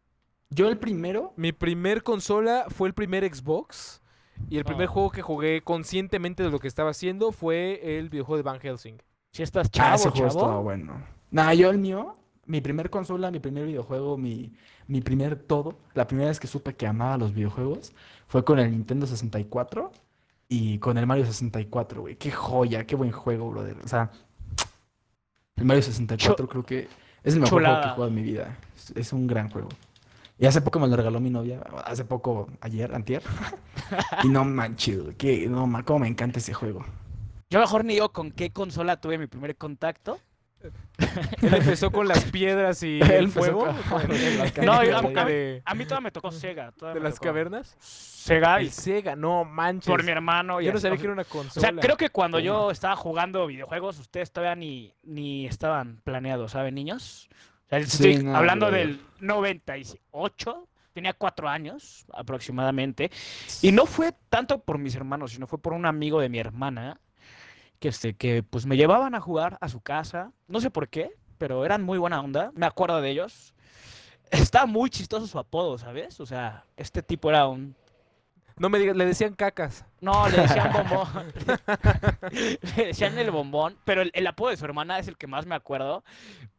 Yo 0.51 0.69
el 0.69 0.77
primero, 0.79 1.33
Mi 1.37 1.53
primer 1.53 2.03
consola 2.03 2.67
fue 2.69 2.89
el 2.89 2.95
primer 2.95 3.25
Xbox. 3.35 4.01
Y 4.51 4.59
el 4.59 4.65
primer 4.65 4.87
No. 4.89 4.93
juego 4.93 5.11
que 5.11 5.23
jugué 5.23 5.63
conscientemente 5.63 6.43
de 6.43 6.51
lo 6.51 6.59
que 6.59 6.67
estaba 6.67 6.91
haciendo 6.91 7.31
fue 7.33 7.99
el 7.99 8.09
videojuego 8.11 8.37
de 8.39 8.43
Van 8.43 8.59
Helsing. 8.61 9.01
Si 9.31 9.43
estás 9.43 9.69
ah, 9.69 9.71
chavo, 9.71 9.95
ese 9.95 10.11
juego 10.11 10.27
estaba 10.27 10.59
bueno. 10.59 11.03
Nah, 11.31 11.53
yo 11.53 11.71
el 11.71 11.79
mío, 11.79 12.17
mi 12.47 12.61
primer 12.61 12.91
consola, 12.91 13.31
mi 13.31 13.39
primer 13.41 13.67
videojuego, 13.67 14.17
mi, 14.19 14.53
mi 14.89 15.01
primer 15.01 15.37
todo, 15.37 15.79
la 15.95 16.07
primera 16.07 16.29
vez 16.29 16.41
que 16.41 16.47
supe 16.47 16.75
que 16.75 16.87
amaba 16.87 17.17
los 17.19 17.33
videojuegos 17.35 17.93
fue 18.27 18.45
con 18.45 18.59
el 18.59 18.71
Nintendo 18.71 19.07
64 19.07 19.93
y 20.49 20.79
con 20.79 20.99
el 20.99 21.07
Mario 21.07 21.25
64, 21.25 22.03
güey. 22.03 22.17
Qué 22.17 22.31
joya, 22.31 22.85
qué 22.85 22.97
buen 22.97 23.13
juego, 23.13 23.51
brother. 23.51 23.77
O 23.85 23.89
sea, 23.89 24.11
el 25.57 25.65
Mario 25.65 25.83
64 25.83 26.49
creo 26.49 26.65
que 26.65 26.89
es 27.23 27.35
el 27.35 27.41
mejor 27.41 27.63
juego 27.63 27.81
que 27.81 27.87
he 27.89 27.91
jugado 27.93 28.09
en 28.09 28.15
mi 28.15 28.23
vida. 28.23 28.59
Es, 28.77 28.91
es 28.97 29.13
un 29.13 29.27
gran 29.27 29.49
juego. 29.49 29.69
Y 30.39 30.47
hace 30.47 30.61
poco 30.61 30.81
me 30.81 30.89
lo 30.89 30.97
regaló 30.97 31.21
mi 31.21 31.31
novia, 31.31 31.61
hace 31.85 32.05
poco, 32.05 32.49
ayer, 32.61 32.95
antier. 32.95 33.23
y 34.25 34.29
no 34.29 34.45
manches, 34.45 35.01
güey, 35.03 35.15
que 35.15 35.47
no 35.49 35.67
ma- 35.67 35.85
cómo 35.85 36.01
me 36.01 36.09
encanta 36.09 36.39
ese 36.41 36.53
juego. 36.53 36.85
Yo 37.51 37.61
mejor 37.61 37.85
ni 37.85 37.95
digo 37.95 38.09
con 38.13 38.33
qué 38.33 38.51
consola 38.51 39.01
tuve 39.01 39.19
mi 39.19 39.27
primer 39.27 39.57
contacto. 39.57 40.19
Él 41.43 41.55
empezó 41.55 41.91
con 41.91 42.07
las 42.09 42.25
piedras 42.27 42.83
y 42.83 43.01
el 43.11 43.29
fuego. 43.29 43.67
con- 43.89 44.03
No, 44.65 44.73
a, 44.75 45.03
mí, 45.03 45.15
de, 45.15 45.63
a 45.65 45.75
mí 45.75 45.85
todavía 45.85 46.05
me 46.05 46.11
tocó 46.11 46.31
Sega. 46.31 46.73
de 46.95 47.01
las 47.01 47.15
tocó 47.15 47.25
cavernas. 47.27 47.77
Sega 47.81 48.63
y 48.63 48.67
El 48.67 48.71
Sega, 48.73 49.17
no 49.17 49.45
manches. 49.45 49.91
por 49.91 50.05
mi 50.05 50.11
hermano. 50.13 50.61
Y 50.61 50.67
Yo 50.67 50.73
no 50.73 50.79
sabía 50.79 50.95
o 50.95 50.99
que 50.99 51.05
era 51.05 51.13
una 51.13 51.23
O 51.23 51.27
consola. 51.27 51.69
sea, 51.69 51.77
creo 51.81 51.97
que 51.97 52.11
cuando 52.11 52.39
yo 52.39 52.71
estaba 52.71 52.95
jugando 52.97 53.47
videojuegos, 53.47 53.99
ustedes 53.99 54.31
todavía 54.33 54.55
ni, 54.55 54.95
ni 55.03 55.47
estaban 55.47 56.01
planeados, 56.05 56.53
¿saben, 56.53 56.75
niños? 56.75 57.29
O 57.67 57.69
sea, 57.69 57.79
estoy 57.79 58.23
no, 58.23 58.37
hablando 58.37 58.71
del 58.71 59.01
98, 59.21 60.69
tenía 60.93 61.13
cuatro 61.15 61.49
años 61.49 62.07
aproximadamente. 62.13 63.11
Y 63.63 63.73
no 63.73 63.87
fue 63.87 64.13
tanto 64.29 64.61
por 64.63 64.79
mis 64.79 64.95
hermanos, 64.95 65.33
sino 65.33 65.47
fue 65.47 65.59
por 65.61 65.73
un 65.73 65.87
amigo 65.87 66.21
de 66.21 66.29
mi 66.29 66.39
hermana, 66.39 67.01
que, 67.83 67.89
este, 67.89 68.15
que 68.15 68.45
pues 68.45 68.65
me 68.65 68.77
llevaban 68.77 69.17
a 69.17 69.21
jugar 69.21 69.59
a 69.61 69.69
su 69.69 69.81
casa, 69.81 70.31
no 70.47 70.61
sé 70.61 70.71
por 70.71 70.89
qué, 70.89 71.11
pero 71.37 71.65
eran 71.65 71.83
muy 71.83 71.99
buena 71.99 72.21
onda, 72.21 72.53
me 72.55 72.65
acuerdo 72.65 73.01
de 73.01 73.11
ellos. 73.11 73.55
está 74.31 74.67
muy 74.67 74.89
chistoso 74.89 75.27
su 75.27 75.37
apodo, 75.37 75.77
¿sabes? 75.79 76.21
O 76.21 76.25
sea, 76.25 76.65
este 76.77 77.03
tipo 77.03 77.29
era 77.29 77.49
un... 77.49 77.75
No 78.57 78.69
me 78.69 78.79
digas, 78.79 78.97
le 78.97 79.05
decían 79.05 79.35
cacas. 79.35 79.85
No, 80.01 80.29
le 80.29 80.43
decían 80.43 80.73
bombón. 80.91 81.33
le 82.77 82.87
decían 82.87 83.19
el 83.19 83.33
bombón, 83.33 83.77
pero 83.85 84.03
el, 84.03 84.13
el 84.15 84.29
apodo 84.29 84.51
de 84.51 84.57
su 84.57 84.65
hermana 84.65 85.01
es 85.01 85.09
el 85.09 85.17
que 85.17 85.27
más 85.27 85.45
me 85.45 85.57
acuerdo. 85.57 86.05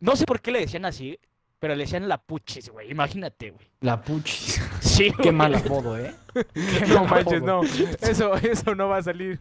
No 0.02 0.18
sé 0.18 0.26
por 0.26 0.42
qué 0.42 0.52
le 0.52 0.60
decían 0.60 0.84
así, 0.84 1.18
pero 1.58 1.74
le 1.74 1.86
decían 1.86 2.10
la 2.10 2.18
puchis, 2.18 2.68
güey. 2.68 2.92
Imagínate, 2.92 3.52
güey. 3.52 3.72
La 3.80 4.02
puchis. 4.02 4.62
Sí, 4.94 5.12
Qué 5.18 5.24
güey. 5.24 5.32
mal 5.36 5.56
apodo, 5.56 5.98
¿eh? 5.98 6.14
Qué 6.54 6.86
No 6.88 7.06
manches, 7.06 7.42
apodo. 7.42 7.64
no. 7.64 7.64
Eso, 8.02 8.36
eso 8.36 8.76
no 8.76 8.88
va 8.90 8.98
a 8.98 9.04
salir. 9.04 9.40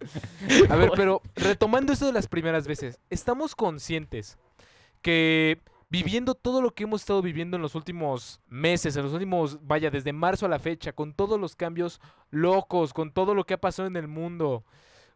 A 0.69 0.77
ver, 0.77 0.91
pero 0.97 1.23
retomando 1.37 1.93
esto 1.93 2.07
de 2.07 2.13
las 2.13 2.27
primeras 2.27 2.67
veces, 2.67 2.99
estamos 3.11 3.55
conscientes 3.55 4.39
que 5.03 5.61
viviendo 5.89 6.35
todo 6.35 6.63
lo 6.63 6.71
que 6.75 6.85
hemos 6.85 7.03
estado 7.03 7.21
viviendo 7.21 7.57
en 7.57 7.63
los 7.63 7.75
últimos 7.75 8.41
meses, 8.49 8.97
en 8.97 9.03
los 9.03 9.13
últimos, 9.13 9.59
vaya, 9.67 9.91
desde 9.91 10.13
marzo 10.13 10.47
a 10.47 10.49
la 10.49 10.59
fecha, 10.59 10.93
con 10.93 11.13
todos 11.13 11.39
los 11.39 11.55
cambios 11.55 12.01
locos, 12.31 12.95
con 12.95 13.13
todo 13.13 13.35
lo 13.35 13.45
que 13.45 13.55
ha 13.55 13.61
pasado 13.61 13.89
en 13.89 13.97
el 13.97 14.09
mundo, 14.09 14.65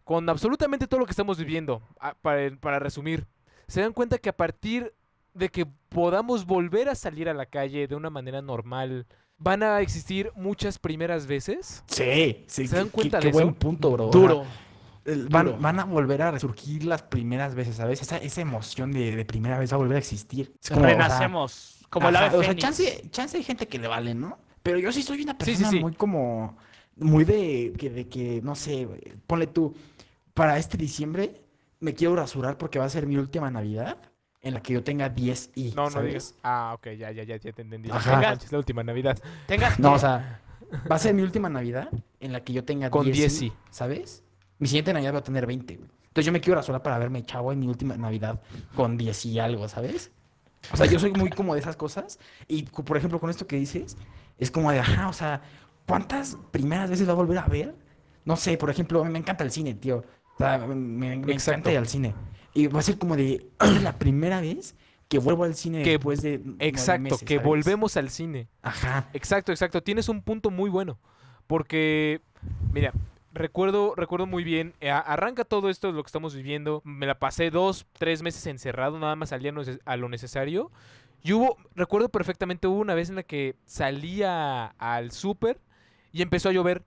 con 0.05 0.29
absolutamente 0.29 0.87
todo 0.87 1.01
lo 1.01 1.07
que 1.07 1.13
estamos 1.13 1.39
viviendo, 1.39 1.81
para 2.21 2.79
resumir, 2.79 3.27
se 3.69 3.81
dan 3.81 3.95
cuenta 3.95 4.19
que 4.19 4.29
a 4.29 4.37
partir 4.37 4.93
de 5.33 5.49
que 5.49 5.67
podamos 5.89 6.45
volver 6.45 6.89
a 6.91 6.95
salir 6.95 7.29
a 7.29 7.35
la 7.35 7.47
calle 7.47 7.89
de 7.89 7.95
una 7.95 8.11
manera 8.11 8.43
normal, 8.43 9.07
van 9.39 9.63
a 9.63 9.81
existir 9.81 10.31
muchas 10.35 10.79
primeras 10.79 11.27
veces. 11.27 11.83
Sí, 11.87 12.45
sí. 12.47 12.67
¿Se 12.67 12.77
dan 12.77 12.89
cuenta 12.89 13.19
qué, 13.19 13.27
de 13.27 13.33
qué 13.33 13.37
buen 13.37 13.55
punto, 13.55 13.91
bro. 13.91 14.09
Duro. 14.09 14.45
Van, 15.31 15.79
a 15.79 15.85
volver 15.85 16.23
a 16.23 16.33
resurgir 16.33 16.85
las 16.85 17.03
primeras 17.03 17.55
veces, 17.55 17.77
¿sabes? 17.77 18.03
Esa, 18.03 18.17
esa 18.17 18.41
emoción 18.41 18.91
de, 18.93 19.15
de 19.15 19.25
primera 19.25 19.57
vez 19.59 19.71
va 19.71 19.77
a 19.77 19.79
volver 19.79 19.97
a 19.97 20.01
existir. 20.01 20.53
Es 20.61 20.71
como, 20.71 20.81
o 20.81 20.85
sea, 20.85 20.93
Renacemos. 20.97 21.87
como 21.91 22.09
ave 22.09 22.37
o 22.37 22.43
sea, 22.43 22.57
chance, 22.57 23.09
chance 23.11 23.37
hay 23.37 23.45
gente 23.45 23.69
que 23.69 23.79
le 23.79 23.87
vale, 23.87 24.15
¿no? 24.15 24.39
Pero 24.65 24.79
yo 24.79 24.91
sí 24.91 25.03
soy 25.05 25.23
una 25.23 25.37
Sí, 25.41 25.53
sí, 25.55 25.63
persona 25.63 25.71
sí. 25.71 25.79
muy 25.79 25.93
como, 25.95 26.57
muy 26.97 27.25
de 27.25 27.73
que, 27.79 27.89
de 27.91 28.09
que, 28.09 28.41
no 28.43 28.57
sé, 28.57 28.85
güey, 28.85 29.01
ponle 29.29 29.47
tú, 29.47 29.77
para 30.35 30.59
este 30.59 30.77
diciembre 30.77 31.45
me 31.79 31.95
quiero 31.95 32.17
rasurar 32.17 32.59
porque 32.59 32.81
va 32.81 32.87
a 32.87 32.91
ser 32.91 33.07
mi 33.07 33.17
última 33.17 33.49
Navidad 33.51 33.99
en 34.43 34.55
la 34.55 34.63
que 34.63 34.73
yo 34.73 34.83
tenga 34.83 35.09
10 35.09 35.51
y, 35.55 35.73
No, 35.73 35.91
no 35.91 36.03
digas. 36.03 36.35
Ah, 36.43 36.73
ok, 36.77 36.89
ya, 36.99 37.11
ya, 37.11 37.25
ya, 37.25 37.37
ya 37.37 37.53
te 37.53 37.63
entendí. 37.63 37.91
Ajá. 37.91 38.17
No 38.17 38.23
manches, 38.23 38.53
la 38.53 38.59
última 38.59 38.83
Navidad. 38.83 39.19
Tengas 39.47 39.79
No, 39.79 39.95
o 39.95 39.99
sea, 39.99 40.41
va 40.91 40.97
a 40.97 40.99
ser 40.99 41.15
mi 41.15 41.23
última 41.23 41.49
Navidad 41.49 41.89
en 42.21 42.33
la 42.33 42.41
que 42.45 42.53
yo 42.53 42.65
tenga 42.65 42.91
Con 42.91 43.05
10 43.05 43.17
10 43.17 43.43
y. 43.43 43.53
¿sabes? 43.71 44.25
Mi 44.59 44.69
siguiente 44.69 44.93
Navidad 44.93 45.15
va 45.15 45.19
a 45.19 45.25
tener 45.25 45.47
20, 45.47 45.77
güey. 45.77 45.91
Entonces 46.17 46.27
yo 46.27 46.33
me 46.33 46.41
quiero 46.41 46.57
rasurar 46.57 46.83
para 46.83 46.99
verme 46.99 47.23
chavo 47.25 47.53
en 47.53 47.59
mi 47.59 47.69
última 47.69 47.97
Navidad 47.97 48.41
con 48.75 48.97
10 48.97 49.27
y 49.27 49.39
algo, 49.39 49.69
¿sabes? 49.69 50.13
O 50.73 50.77
sea, 50.77 50.87
yo 50.87 50.99
soy 50.99 51.13
muy 51.13 51.31
como 51.31 51.55
de 51.55 51.61
esas 51.61 51.77
cosas. 51.77 52.19
Y, 52.49 52.63
por 52.63 52.97
ejemplo, 52.97 53.21
con 53.21 53.31
esto 53.31 53.47
que 53.47 53.57
dices, 53.57 53.97
es 54.39 54.51
como 54.51 54.73
de, 54.73 54.81
ajá, 54.81 55.09
o 55.09 55.13
sea, 55.13 55.43
¿cuántas 55.87 56.39
primeras 56.53 56.91
veces 56.91 57.07
va 57.07 57.13
a 57.13 57.17
volver 57.17 57.39
a 57.39 57.47
ver? 57.47 57.75
No 58.25 58.37
sé, 58.37 58.57
por 58.57 58.71
ejemplo, 58.71 59.03
a 59.03 59.05
mí 59.05 59.11
me 59.11 59.19
encanta 59.19 59.45
el 59.45 59.51
cine, 59.51 59.75
tío. 59.75 60.05
O 60.37 60.39
sea, 60.39 60.59
me, 60.59 61.15
encanta 61.15 61.73
ir 61.73 61.79
al 61.79 61.89
cine. 61.89 62.15
Y 62.55 62.67
va 62.69 62.81
a 62.81 62.83
ser 62.83 62.99
como 62.99 63.17
de, 63.17 63.47
es 63.61 63.83
la 63.83 63.99
primera 63.99 64.41
vez 64.41 64.75
que 65.09 65.19
vuelvo 65.19 65.45
al 65.45 65.55
cine 65.55 65.83
Que- 65.83 65.91
después 65.93 66.23
de 66.23 66.43
Exacto, 66.59 67.03
meses, 67.03 67.23
que 67.23 67.37
¿sabes? 67.37 67.47
volvemos 67.47 67.97
al 67.97 68.11
cine. 68.11 68.49
Ajá. 68.63 69.09
Exacto, 69.13 69.53
exacto. 69.53 69.83
Tienes 69.83 70.09
un 70.09 70.23
punto 70.23 70.51
muy 70.51 70.69
bueno. 70.69 70.99
Porque, 71.47 72.21
mira, 72.73 72.93
recuerdo, 73.33 73.95
recuerdo 73.95 74.27
muy 74.27 74.43
bien. 74.45 74.75
eh, 74.81 74.91
arranca 74.91 75.45
todo 75.45 75.71
esto, 75.71 75.93
lo 75.93 76.03
que 76.03 76.09
estamos 76.09 76.35
viviendo. 76.35 76.83
Me 76.85 77.07
la 77.07 77.19
pasé 77.19 77.51
dos, 77.51 77.87
tres 77.93 78.23
meses 78.23 78.47
encerrado, 78.47 78.99
nada 78.99 79.17
más 79.17 79.29
salía 79.31 79.53
a 79.85 79.97
lo 79.97 80.09
necesario. 80.09 80.71
Y 81.23 81.33
hubo, 81.33 81.57
recuerdo 81.75 82.09
perfectamente, 82.09 82.67
hubo 82.67 82.79
una 82.81 82.95
vez 82.95 83.09
en 83.09 83.17
la 83.17 83.23
que 83.23 83.55
salía 83.65 84.67
al 84.79 85.13
súper 85.13 85.61
y 86.13 86.23
empezó 86.23 86.49
a 86.49 86.53
llover. 86.53 86.83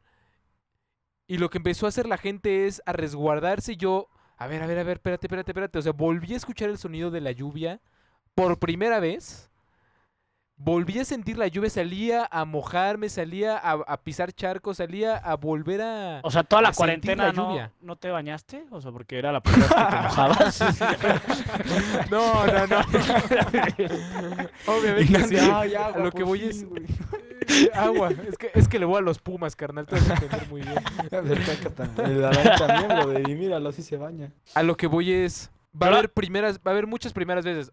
Y 1.29 1.37
lo 1.37 1.51
que 1.51 1.59
empezó 1.59 1.85
a 1.85 1.89
hacer 1.89 2.07
la 2.07 2.17
gente 2.17 2.65
es 2.65 2.81
a 2.87 2.91
resguardarse. 2.91 3.77
Yo, 3.77 4.07
a 4.35 4.47
ver, 4.47 4.63
a 4.63 4.65
ver, 4.65 4.79
a 4.79 4.83
ver, 4.83 4.97
espérate, 4.97 5.27
espérate, 5.27 5.51
espérate. 5.51 5.77
O 5.77 5.81
sea, 5.83 5.91
volví 5.91 6.33
a 6.33 6.37
escuchar 6.37 6.71
el 6.71 6.79
sonido 6.79 7.11
de 7.11 7.21
la 7.21 7.31
lluvia 7.31 7.79
por 8.33 8.57
primera 8.57 8.99
vez. 8.99 9.51
Volví 10.61 10.99
a 10.99 11.05
sentir 11.05 11.37
la 11.37 11.47
lluvia, 11.47 11.69
salía 11.69 12.27
a 12.29 12.43
mojarme, 12.43 13.07
salía 13.07 13.57
a, 13.57 13.71
a 13.71 13.97
pisar 14.01 14.33
charcos, 14.33 14.75
salía 14.77 15.15
a 15.15 15.35
volver 15.35 15.81
a... 15.81 16.19
O 16.21 16.29
sea, 16.29 16.43
toda 16.43 16.61
la 16.61 16.73
cuarentena 16.73 17.27
la 17.27 17.31
no, 17.31 17.49
lluvia. 17.49 17.71
no 17.79 17.95
te 17.95 18.09
bañaste, 18.09 18.65
o 18.69 18.81
sea, 18.81 18.91
porque 18.91 19.17
era 19.17 19.31
la 19.31 19.41
primera 19.41 19.67
vez 19.67 19.77
que 19.77 19.95
te 19.95 20.01
mojabas. 20.03 20.59
No, 22.11 22.45
no, 22.45 22.67
no. 22.67 22.79
Obviamente 24.67 25.27
sí. 25.29 25.37
Agua, 25.37 25.93
lo 25.97 26.11
que 26.11 26.23
voy 26.23 26.39
fin, 26.39 26.49
es 26.49 26.65
güey. 26.65 26.85
agua. 27.73 28.09
Es 28.09 28.37
que, 28.37 28.51
es 28.53 28.67
que 28.67 28.79
le 28.79 28.85
voy 28.85 28.97
a 28.97 29.01
los 29.01 29.19
Pumas, 29.19 29.55
carnal. 29.55 29.85
Te 29.85 29.95
vas 29.95 30.09
a 30.09 30.13
entender 30.13 30.47
muy 30.49 30.61
bien. 30.61 30.75
El 31.09 32.57
también, 32.57 32.87
brother, 32.87 33.29
y 33.29 33.35
míralo, 33.35 33.69
así 33.69 33.81
se 33.81 33.97
baña. 33.97 34.31
A 34.55 34.63
lo 34.63 34.75
que 34.77 34.87
voy 34.87 35.11
es. 35.11 35.51
Va 35.81 35.87
a 35.87 35.91
haber 35.91 36.11
primeras, 36.11 36.57
va 36.57 36.63
a 36.65 36.69
haber 36.71 36.87
muchas 36.87 37.13
primeras 37.13 37.45
veces. 37.45 37.71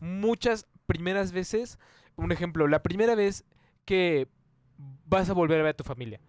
Muchas 0.00 0.66
primeras 0.86 1.32
veces. 1.32 1.78
Un 2.20 2.32
ejemplo, 2.32 2.66
la 2.68 2.82
primera 2.82 3.14
vez 3.14 3.44
que 3.84 4.28
vas 5.06 5.28
a 5.28 5.32
volver 5.32 5.60
a 5.60 5.62
ver 5.64 5.70
a 5.70 5.76
tu 5.76 5.84
familia. 5.84 6.20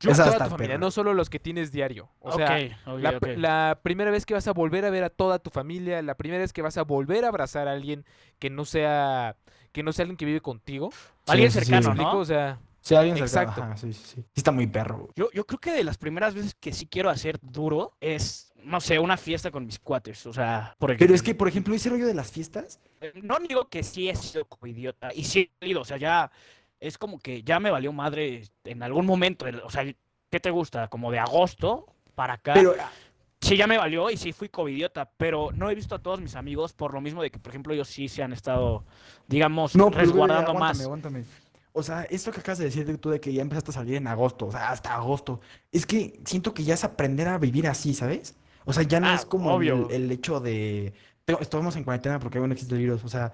Yo- 0.00 0.12
Esa 0.12 0.26
toda 0.26 0.44
tu 0.44 0.50
familia, 0.50 0.74
perra. 0.74 0.78
no 0.78 0.90
solo 0.92 1.12
los 1.12 1.28
que 1.28 1.40
tienes 1.40 1.72
diario. 1.72 2.08
O 2.20 2.32
sea, 2.32 2.56
la, 2.86 3.80
primera 3.82 4.10
vez 4.12 4.26
que 4.26 4.34
vas 4.34 4.46
a 4.46 4.52
volver 4.52 4.84
a 4.84 4.90
ver 4.90 5.02
a 5.02 5.10
toda 5.10 5.40
tu 5.40 5.50
familia, 5.50 6.00
la 6.02 6.14
primera 6.14 6.40
vez 6.40 6.52
que 6.52 6.62
vas 6.62 6.76
a 6.76 6.82
volver 6.82 7.24
a 7.24 7.28
abrazar 7.28 7.66
a 7.66 7.72
alguien 7.72 8.04
que 8.38 8.48
no 8.50 8.64
sea 8.64 9.36
que 9.72 9.82
no 9.82 9.92
sea 9.92 10.04
alguien 10.04 10.16
que 10.16 10.24
vive 10.24 10.40
contigo. 10.40 10.90
Alguien 11.26 11.50
Sí, 11.50 11.58
sí, 11.60 11.64
sí. 11.66 11.72
cercano. 11.72 11.94
¿no? 11.94 12.18
O 12.18 12.24
sea, 12.24 12.60
Sí, 12.80 12.94
alguien 12.94 13.18
Exacto. 13.18 13.52
cercano, 13.54 13.72
ajá, 13.72 13.76
sí, 13.76 13.92
sí, 13.92 14.02
sí. 14.04 14.14
Sí 14.22 14.26
está 14.36 14.50
muy 14.52 14.66
perro. 14.66 15.08
Yo, 15.14 15.30
yo 15.32 15.44
creo 15.46 15.58
que 15.58 15.72
de 15.72 15.84
las 15.84 15.98
primeras 15.98 16.34
veces 16.34 16.54
que 16.54 16.72
sí 16.72 16.86
quiero 16.86 17.10
hacer 17.10 17.38
duro 17.42 17.96
es, 18.00 18.52
no 18.64 18.80
sé, 18.80 18.98
una 18.98 19.16
fiesta 19.16 19.50
con 19.50 19.66
mis 19.66 19.78
cuates. 19.78 20.24
O 20.26 20.32
sea, 20.32 20.74
por 20.78 20.96
Pero 20.96 21.14
es 21.14 21.22
que, 21.22 21.34
por 21.34 21.48
ejemplo, 21.48 21.74
ese 21.74 21.90
rollo 21.90 22.06
de 22.06 22.14
las 22.14 22.30
fiestas, 22.30 22.80
No 23.22 23.38
digo 23.38 23.68
que 23.68 23.82
sí 23.82 24.08
he 24.08 24.16
sido 24.16 24.44
como 24.46 24.66
idiota, 24.66 25.10
y 25.14 25.24
sí 25.24 25.50
he 25.60 25.68
ido, 25.68 25.82
o 25.82 25.84
sea, 25.84 25.96
ya 25.96 26.30
es 26.80 26.98
como 26.98 27.18
que 27.18 27.42
ya 27.42 27.60
me 27.60 27.70
valió 27.70 27.92
madre 27.92 28.44
en 28.64 28.82
algún 28.82 29.06
momento, 29.06 29.46
o 29.64 29.70
sea, 29.70 29.84
¿qué 30.30 30.40
te 30.40 30.50
gusta? 30.50 30.88
Como 30.88 31.10
de 31.10 31.18
agosto 31.18 31.86
para 32.14 32.34
acá. 32.34 32.54
pero 32.54 32.74
Sí, 33.40 33.56
ya 33.56 33.68
me 33.68 33.78
valió 33.78 34.10
y 34.10 34.16
sí 34.16 34.32
fui 34.32 34.48
covidiota, 34.48 35.08
pero 35.16 35.50
no 35.54 35.70
he 35.70 35.74
visto 35.74 35.94
a 35.94 36.00
todos 36.00 36.20
mis 36.20 36.34
amigos 36.34 36.72
por 36.72 36.92
lo 36.92 37.00
mismo 37.00 37.22
de 37.22 37.30
que, 37.30 37.38
por 37.38 37.50
ejemplo, 37.50 37.72
ellos 37.72 37.86
sí 37.86 38.08
se 38.08 38.20
han 38.22 38.32
estado, 38.32 38.84
digamos, 39.28 39.76
no, 39.76 39.90
pero, 39.90 40.00
resguardando 40.00 40.50
aguántame, 40.50 40.60
más. 40.78 40.82
aguántame. 40.82 41.24
O 41.72 41.82
sea, 41.84 42.02
esto 42.10 42.32
que 42.32 42.40
acabas 42.40 42.58
de 42.58 42.64
decir 42.64 42.84
de 42.84 42.98
tú 42.98 43.10
de 43.10 43.20
que 43.20 43.32
ya 43.32 43.42
empezaste 43.42 43.70
a 43.70 43.74
salir 43.74 43.94
en 43.94 44.08
agosto, 44.08 44.46
o 44.46 44.50
sea, 44.50 44.70
hasta 44.70 44.92
agosto, 44.94 45.40
es 45.70 45.86
que 45.86 46.18
siento 46.24 46.52
que 46.52 46.64
ya 46.64 46.74
es 46.74 46.82
aprender 46.82 47.28
a 47.28 47.38
vivir 47.38 47.68
así, 47.68 47.94
¿sabes? 47.94 48.34
O 48.64 48.72
sea, 48.72 48.82
ya 48.82 48.98
no 48.98 49.06
Ah, 49.06 49.14
es 49.14 49.24
como 49.24 49.60
el, 49.62 49.86
el 49.90 50.10
hecho 50.10 50.40
de 50.40 50.92
"Tengo- 50.92 51.07
estamos 51.40 51.76
en 51.76 51.84
cuarentena 51.84 52.18
porque 52.18 52.38
aún 52.38 52.48
no 52.48 52.54
existe 52.54 52.74
el 52.74 52.80
virus, 52.80 53.04
o 53.04 53.08
sea, 53.08 53.32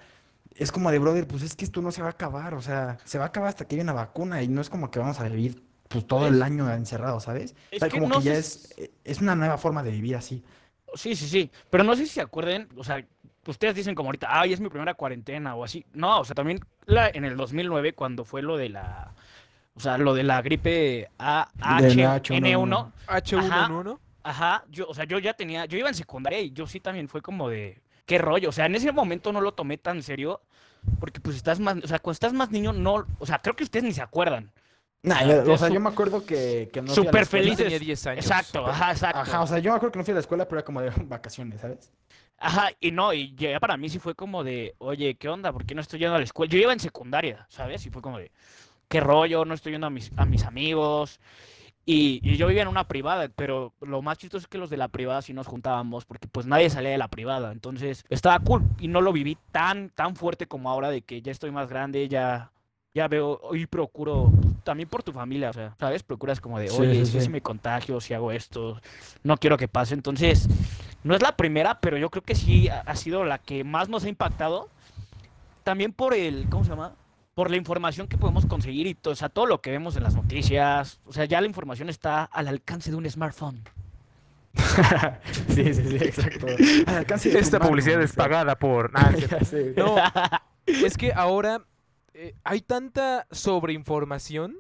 es 0.57 0.73
como 0.73 0.91
de 0.91 0.99
brother, 0.99 1.27
pues 1.27 1.43
es 1.43 1.55
que 1.57 1.65
esto 1.65 1.83
no 1.83 1.93
se 1.93 2.03
va 2.03 2.09
a 2.09 2.13
acabar, 2.13 2.55
o 2.55 2.63
sea, 2.63 2.99
se 3.05 3.19
va 3.19 3.25
a 3.25 3.29
acabar 3.29 3.49
hasta 3.49 3.67
que 3.67 3.75
haya 3.77 3.83
una 3.83 3.93
vacuna 3.93 4.43
y 4.43 4.49
no 4.49 4.61
es 4.61 4.71
como 4.71 4.91
que 4.91 4.99
vamos 4.99 5.19
a 5.21 5.29
vivir 5.29 5.63
pues 5.89 6.07
todo 6.07 6.27
el 6.27 6.43
año 6.43 6.73
encerrado, 6.73 7.21
¿sabes? 7.21 7.55
Es 7.71 7.77
o 7.77 7.81
sea, 7.81 7.89
que 7.89 7.99
como 7.99 8.09
no 8.09 8.19
que 8.19 8.25
ya 8.25 8.35
es, 8.35 8.75
es 9.05 9.21
una 9.21 9.35
nueva 9.35 9.59
forma 9.59 9.83
de 9.83 9.91
vivir 9.91 10.17
así. 10.17 10.43
Sí, 10.95 11.15
sí, 11.17 11.29
sí, 11.29 11.51
pero 11.71 11.85
no 11.85 11.97
sé 11.97 12.07
si 12.07 12.15
se 12.15 12.21
acuerden, 12.21 12.69
o 12.77 12.85
sea, 12.85 13.05
ustedes 13.47 13.75
dicen 13.75 13.95
como 13.95 14.09
ahorita, 14.09 14.29
ay, 14.31 14.53
es 14.53 14.61
mi 14.61 14.69
primera 14.69 14.95
cuarentena 14.95 15.55
o 15.55 15.65
así. 15.65 15.85
No, 15.93 16.21
o 16.21 16.25
sea, 16.25 16.35
también 16.35 16.61
la, 16.87 17.09
en 17.09 17.25
el 17.25 17.37
2009 17.37 17.95
cuando 17.95 18.25
fue 18.25 18.43
lo 18.43 18.57
de 18.57 18.71
la, 18.71 19.13
o 19.75 19.81
sea, 19.81 19.99
lo 19.99 20.15
de 20.15 20.23
la 20.23 20.41
gripe 20.43 20.71
Del 20.71 21.09
AHN1, 21.19 22.93
H1N1. 23.07 23.99
Ajá, 24.23 24.65
yo, 24.71 24.89
o 24.89 24.95
sea, 24.95 25.05
yo 25.05 25.19
ya 25.19 25.35
tenía, 25.35 25.67
yo 25.67 25.77
iba 25.77 25.89
en 25.89 25.95
secundaria 25.95 26.41
y 26.41 26.51
yo 26.53 26.67
sí 26.67 26.81
también 26.81 27.09
fue 27.09 27.21
como 27.21 27.51
de, 27.51 27.83
qué 28.07 28.19
rollo, 28.19 28.49
o 28.49 28.53
sea, 28.53 28.67
en 28.67 28.75
ese 28.75 28.93
momento 28.93 29.33
no 29.33 29.41
lo 29.41 29.53
tomé 29.55 29.79
tan 29.79 30.03
serio, 30.03 30.41
porque 31.01 31.21
pues 31.21 31.37
estás 31.37 31.61
más, 31.61 31.77
o 31.83 31.87
sea, 31.89 31.99
cuando 31.99 32.15
estás 32.15 32.33
más 32.33 32.51
niño, 32.51 32.73
no, 32.73 33.07
o 33.19 33.27
sea, 33.27 33.39
creo 33.41 33.57
que 33.57 33.65
ustedes 33.65 33.85
ni 33.85 33.93
se 33.93 34.03
acuerdan. 34.03 34.53
Nah, 35.03 35.17
Ah, 35.21 35.25
yo- 35.45 35.53
o 35.53 35.59
sea, 35.59 35.69
su- 35.69 35.75
yo 35.75 35.81
me 35.81 35.91
acuerdo 35.91 36.25
que, 36.25 36.71
que 36.73 36.81
no 36.81 36.87
fui 36.89 37.03
a 37.03 37.05
la 37.05 37.09
Súper 37.11 37.23
escuela. 37.23 37.45
Yo 37.45 37.51
felices. 37.51 37.65
tenía 37.65 37.79
10 37.79 38.07
años. 38.07 38.25
Exacto, 38.25 38.67
ajá, 38.67 38.93
exacto. 38.93 39.19
Ajá, 39.21 39.43
o 39.43 39.47
sea, 39.47 39.59
yo 39.59 39.71
me 39.71 39.77
acuerdo 39.77 39.93
que 39.93 39.99
no 39.99 40.05
fui 40.05 40.13
a 40.13 40.15
la 40.15 40.21
escuela, 40.21 40.45
pero 40.49 40.59
era 40.61 40.65
como 40.65 40.81
de 40.81 40.91
vacaciones, 41.05 41.61
¿sabes? 41.61 41.93
Ajá, 42.39 42.71
y 42.81 42.91
no, 42.91 43.13
y 43.13 43.35
ya 43.35 43.61
para 43.61 43.77
mí 43.77 43.89
sí 43.91 43.99
fue 43.99 44.15
como 44.15 44.43
de, 44.45 44.75
oye, 44.79 45.15
¿qué 45.17 45.29
onda? 45.29 45.53
¿Por 45.53 45.65
qué 45.67 45.75
no 45.75 45.81
estoy 45.83 46.01
yendo 46.01 46.15
a 46.15 46.19
la 46.19 46.25
escuela? 46.25 46.51
Yo 46.51 46.59
iba 46.59 46.73
en 46.73 46.81
secundaria, 46.81 47.47
¿sabes? 47.51 47.85
Y 47.87 47.91
fue 47.91 48.01
como 48.03 48.19
de, 48.19 48.33
¿qué 48.89 49.01
rollo? 49.01 49.45
No 49.45 49.53
estoy 49.55 49.73
yendo 49.73 49.87
a 49.87 49.91
mis, 49.91 50.11
a 50.17 50.25
mis 50.25 50.45
amigos. 50.45 51.21
Y, 51.87 52.21
y 52.23 52.37
yo 52.37 52.47
vivía 52.47 52.63
en 52.63 52.69
una 52.69 52.89
privada, 52.89 53.29
pero 53.35 53.75
lo 53.81 54.01
más 54.01 54.17
chistoso 54.17 54.45
es 54.45 54.49
que 54.49 54.57
los 54.57 54.71
de 54.71 54.79
la 54.79 54.89
privada 54.89 55.21
sí 55.21 55.35
nos 55.35 55.47
juntábamos, 55.47 56.07
porque 56.07 56.29
pues 56.29 56.47
nadie 56.47 56.71
salía 56.71 56.91
de 56.91 56.99
la 56.99 57.09
privada. 57.09 57.53
Entonces 57.53 58.05
estaba 58.09 58.39
cool 58.41 58.63
y 58.79 58.89
no 58.89 59.01
lo 59.03 59.13
viví 59.13 59.37
tan, 59.53 59.91
tan 59.91 60.17
fuerte 60.17 60.47
como 60.47 60.71
ahora 60.71 60.91
de 60.91 61.03
que 61.03 61.21
ya 61.21 61.31
estoy 61.31 61.51
más 61.51 61.69
grande, 61.69 62.09
ya, 62.09 62.51
ya 62.95 63.07
veo 63.09 63.39
y 63.53 63.67
procuro, 63.67 64.33
también 64.63 64.89
por 64.89 65.03
tu 65.03 65.13
familia, 65.13 65.51
o 65.51 65.53
sea, 65.53 65.75
¿sabes? 65.79 66.03
Procuras 66.03 66.41
como 66.41 66.59
de, 66.59 66.71
oye, 66.71 67.05
sí, 67.05 67.07
si, 67.07 67.13
sí. 67.13 67.21
si 67.27 67.29
me 67.29 67.43
contagio, 67.43 68.01
si 68.01 68.15
hago 68.15 68.33
esto, 68.33 68.81
no 69.23 69.37
quiero 69.37 69.59
que 69.59 69.69
pase. 69.69 69.93
Entonces, 69.93 70.49
no 71.03 71.15
es 71.15 71.21
la 71.21 71.37
primera, 71.37 71.81
pero 71.81 71.99
yo 71.99 72.09
creo 72.09 72.23
que 72.23 72.35
sí 72.35 72.69
ha 72.69 72.97
sido 72.97 73.25
la 73.25 73.39
que 73.39 73.63
más 73.63 73.91
nos 73.91 74.05
ha 74.05 74.09
impactado. 74.09 74.71
También 75.65 75.93
por 75.93 76.15
el, 76.15 76.49
¿cómo 76.49 76.65
se 76.65 76.71
llama? 76.71 76.95
Por 77.35 77.51
la 77.51 77.57
información 77.57 78.07
que 78.07 78.17
podemos 78.17 78.47
conseguir 78.47 78.87
y 78.87 78.95
todo, 78.95 79.13
o 79.13 79.17
sea, 79.17 79.29
todo 79.29 79.47
lo 79.47 79.61
que 79.61 79.71
vemos 79.71 79.97
en 79.97 80.05
las 80.05 80.15
noticias, 80.15 81.01
o 81.05 81.13
sea, 81.13 81.25
ya 81.25 81.41
la 81.41 81.47
información 81.47 81.89
está 81.89 82.25
al 82.25 82.49
alcance 82.49 82.91
de 82.91 82.97
un 82.97 83.11
smartphone. 83.11 83.63
sí, 85.49 85.75
sí, 85.75 85.83
sí, 85.83 85.97
exacto. 85.97 86.47
Al 86.87 86.99
alcance 86.99 87.29
de 87.29 87.41
Esta 87.41 87.59
publicidad 87.59 88.01
es 88.01 88.13
pagada 88.13 88.57
por... 88.57 88.93
Ah. 88.95 89.11
No, 89.77 89.97
es 90.67 90.97
que 90.97 91.13
ahora 91.13 91.67
eh, 92.15 92.35
hay 92.45 92.61
tanta 92.61 93.27
sobreinformación 93.33 94.57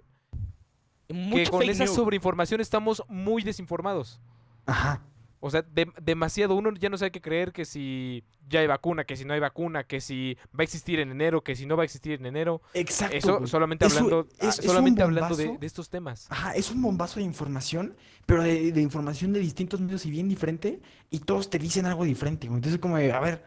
que 1.06 1.46
con 1.48 1.62
esa 1.62 1.84
news. 1.84 1.94
sobreinformación 1.94 2.60
estamos 2.60 3.04
muy 3.08 3.44
desinformados. 3.44 4.20
Ajá. 4.66 5.00
O 5.46 5.50
sea, 5.50 5.60
de- 5.60 5.92
demasiado. 6.00 6.54
Uno 6.54 6.72
ya 6.72 6.88
no 6.88 6.96
sabe 6.96 7.10
qué 7.12 7.20
creer 7.20 7.52
que 7.52 7.66
si 7.66 8.24
ya 8.48 8.60
hay 8.60 8.66
vacuna, 8.66 9.04
que 9.04 9.14
si 9.14 9.26
no 9.26 9.34
hay 9.34 9.40
vacuna, 9.40 9.84
que 9.84 10.00
si 10.00 10.38
va 10.58 10.60
a 10.60 10.62
existir 10.62 11.00
en 11.00 11.10
enero, 11.10 11.42
que 11.44 11.54
si 11.54 11.66
no 11.66 11.76
va 11.76 11.82
a 11.82 11.84
existir 11.84 12.12
en 12.18 12.24
enero. 12.24 12.62
Exacto. 12.72 13.14
Eso 13.14 13.36
güey. 13.38 13.48
solamente 13.48 13.84
hablando, 13.84 14.26
es- 14.40 14.48
es 14.48 14.58
un 14.60 14.64
solamente 14.64 15.02
hablando 15.02 15.36
de, 15.36 15.58
estos 15.60 15.90
temas. 15.90 16.26
Ajá, 16.30 16.54
es 16.54 16.70
un 16.70 16.80
bombazo 16.80 17.20
de 17.20 17.26
información, 17.26 17.94
pero 18.24 18.42
de, 18.42 18.72
de 18.72 18.80
información 18.80 19.34
de 19.34 19.40
distintos 19.40 19.82
medios 19.82 20.06
y 20.06 20.10
bien 20.10 20.30
diferente, 20.30 20.80
y 21.10 21.18
todos 21.18 21.50
te 21.50 21.58
dicen 21.58 21.84
algo 21.84 22.04
diferente, 22.04 22.46
güey. 22.48 22.56
Entonces, 22.56 22.80
como 22.80 22.96
de, 22.96 23.12
a 23.12 23.20
ver, 23.20 23.44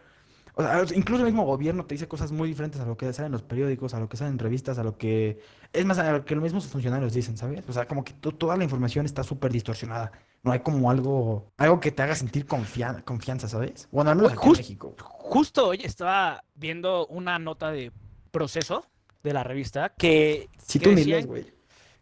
o 0.53 0.62
sea, 0.62 0.83
incluso 0.95 1.21
el 1.23 1.31
mismo 1.31 1.45
gobierno 1.45 1.86
te 1.86 1.95
dice 1.95 2.07
cosas 2.07 2.31
muy 2.31 2.47
diferentes 2.49 2.79
a 2.79 2.86
lo 2.86 2.95
que 2.95 3.12
sale 3.13 3.25
en 3.27 3.31
los 3.31 3.43
periódicos, 3.43 3.93
a 3.95 3.99
lo 3.99 4.07
que 4.10 4.17
sale 4.17 4.29
en 4.31 4.39
revistas, 4.39 4.77
a 4.77 4.83
lo 4.83 4.97
que... 4.97 5.39
Es 5.73 5.86
más, 5.86 5.97
a 5.99 6.12
lo 6.12 6.25
que 6.25 6.36
los 6.36 6.43
mismos 6.43 6.67
funcionarios 6.67 7.13
dicen, 7.13 7.38
¿sabes? 7.38 7.63
O 7.67 7.73
sea, 7.73 7.86
como 7.88 8.03
que 8.03 8.13
to- 8.13 8.31
toda 8.31 8.55
la 8.57 8.63
información 8.63 9.05
está 9.05 9.23
súper 9.23 9.51
distorsionada. 9.51 10.12
No 10.43 10.52
hay 10.54 10.60
como 10.60 10.89
algo, 10.91 11.52
algo 11.58 11.80
que 11.80 11.91
te 11.91 12.04
haga 12.04 12.15
sentir 12.15 12.45
confia- 12.45 13.04
confianza, 13.04 13.47
¿sabes? 13.50 13.88
Bueno, 13.91 14.12
al 14.12 14.17
menos 14.17 14.34
en 14.34 14.52
México. 14.52 14.95
Justo 15.00 15.67
hoy 15.67 15.82
estaba 15.84 16.43
viendo 16.56 17.06
una 17.08 17.38
nota 17.39 17.71
de 17.71 17.91
proceso 18.32 18.86
de 19.23 19.34
la 19.34 19.43
revista 19.43 19.89
que 19.97 20.47
Si 20.58 20.80
que 20.80 20.86
tú 20.86 20.95
decían- 20.95 21.26
güey. 21.26 21.52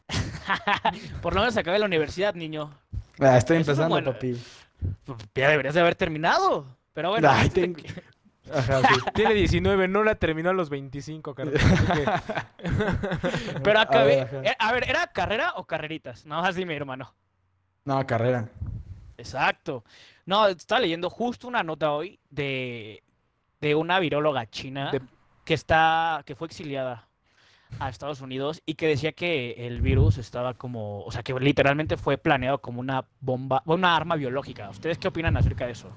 por 1.21 1.33
lo 1.33 1.39
menos 1.41 1.57
acabé 1.57 1.79
la 1.79 1.85
universidad, 1.85 2.35
niño. 2.35 2.71
Ah, 3.19 3.37
estoy 3.37 3.57
Eso 3.57 3.71
empezando, 3.71 3.95
bueno. 3.95 4.13
papi. 4.13 4.39
Pues, 5.05 5.17
Ya 5.33 5.49
deberías 5.49 5.73
de 5.73 5.81
haber 5.81 5.95
terminado. 5.95 6.67
Pero 6.93 7.09
bueno, 7.09 7.27
Ay, 7.31 7.49
tengo- 7.49 7.77
que- 7.81 8.03
Ajá, 8.53 8.81
sí. 8.87 8.93
Tiene 9.15 9.33
19, 9.33 9.87
no 9.87 10.03
la 10.03 10.15
terminó 10.15 10.51
a 10.51 10.53
los 10.53 10.69
25, 10.69 11.33
carnal. 11.33 11.55
así 11.55 11.85
que- 11.93 13.59
pero 13.63 13.79
A 13.79 13.83
acabé. 13.83 14.17
ver, 14.17 14.21
ajá. 14.27 14.41
eh, 14.43 14.55
A 14.59 14.71
ver, 14.71 14.87
¿era 14.87 15.07
carrera 15.07 15.53
o 15.55 15.65
carreritas? 15.65 16.25
No, 16.27 16.39
así 16.39 16.63
mi 16.65 16.75
hermano. 16.75 17.13
No, 17.85 18.05
carrera. 18.05 18.49
Exacto. 19.17 19.83
No, 20.25 20.47
estaba 20.47 20.81
leyendo 20.81 21.09
justo 21.09 21.47
una 21.47 21.63
nota 21.63 21.91
hoy 21.91 22.19
de, 22.29 23.03
de 23.61 23.75
una 23.75 23.99
viróloga 23.99 24.49
china 24.49 24.91
De- 24.91 25.01
que 25.45 25.53
está, 25.53 26.23
que 26.25 26.35
fue 26.35 26.47
exiliada 26.47 27.07
a 27.79 27.89
Estados 27.89 28.21
Unidos 28.21 28.61
y 28.65 28.75
que 28.75 28.87
decía 28.87 29.11
que 29.11 29.67
el 29.67 29.81
virus 29.81 30.17
estaba 30.17 30.53
como, 30.53 31.01
o 31.03 31.11
sea, 31.11 31.21
que 31.23 31.33
literalmente 31.33 31.97
fue 31.97 32.17
planeado 32.17 32.59
como 32.59 32.79
una 32.79 33.05
bomba, 33.19 33.61
una 33.65 33.95
arma 33.95 34.15
biológica. 34.15 34.69
¿Ustedes 34.69 34.97
qué 34.97 35.07
opinan 35.07 35.37
acerca 35.37 35.65
de 35.65 35.73
eso? 35.73 35.91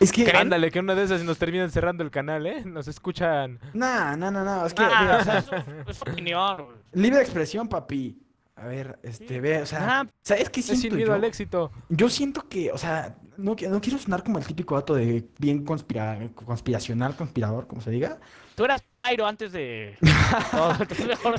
Es 0.00 0.10
que... 0.12 0.24
¿Creen? 0.24 0.36
Ándale, 0.42 0.70
que 0.70 0.80
una 0.80 0.94
de 0.94 1.04
esas 1.04 1.22
nos 1.22 1.38
terminan 1.38 1.70
cerrando 1.70 2.02
el 2.02 2.10
canal, 2.10 2.46
¿eh? 2.46 2.62
Nos 2.64 2.88
escuchan. 2.88 3.58
No, 3.72 4.16
no, 4.16 4.30
no, 4.30 4.44
no. 4.44 4.66
Es 4.66 4.74
que, 4.74 4.82
Ah, 4.82 4.98
mira, 5.00 5.16
o 5.16 5.20
o 5.20 5.24
sea, 5.24 5.42
sea, 5.42 5.58
es, 5.86 5.88
es 5.88 5.96
su 5.98 6.10
opinión. 6.10 6.66
libre 6.92 7.20
expresión, 7.20 7.68
papi. 7.68 8.18
A 8.62 8.66
ver, 8.66 8.98
este, 9.02 9.40
ve, 9.40 9.60
o 9.62 9.66
sea, 9.66 10.08
¿sabes 10.22 10.48
qué 10.50 10.60
Es 10.60 10.66
sin 10.66 10.76
siento 10.76 10.96
miedo 10.96 11.08
yo? 11.08 11.14
al 11.14 11.24
éxito. 11.24 11.72
Yo 11.88 12.08
siento 12.08 12.48
que, 12.48 12.70
o 12.70 12.78
sea, 12.78 13.16
no, 13.36 13.56
qui- 13.56 13.68
no 13.68 13.80
quiero 13.80 13.98
sonar 13.98 14.22
como 14.22 14.38
el 14.38 14.46
típico 14.46 14.76
dato 14.76 14.94
de 14.94 15.28
bien 15.38 15.64
conspira- 15.64 16.32
conspiracional, 16.34 17.16
conspirador, 17.16 17.66
como 17.66 17.80
se 17.80 17.90
diga. 17.90 18.20
Tú 18.54 18.64
eras 18.64 18.82
Airo 19.02 19.26
antes 19.26 19.50
de... 19.50 19.96
entonces 20.80 21.06
mejor- 21.08 21.34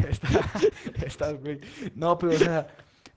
Estás, 1.05 1.39
güey. 1.39 1.59
No, 1.95 2.17
pero, 2.17 2.33
o 2.33 2.37
sea, 2.37 2.67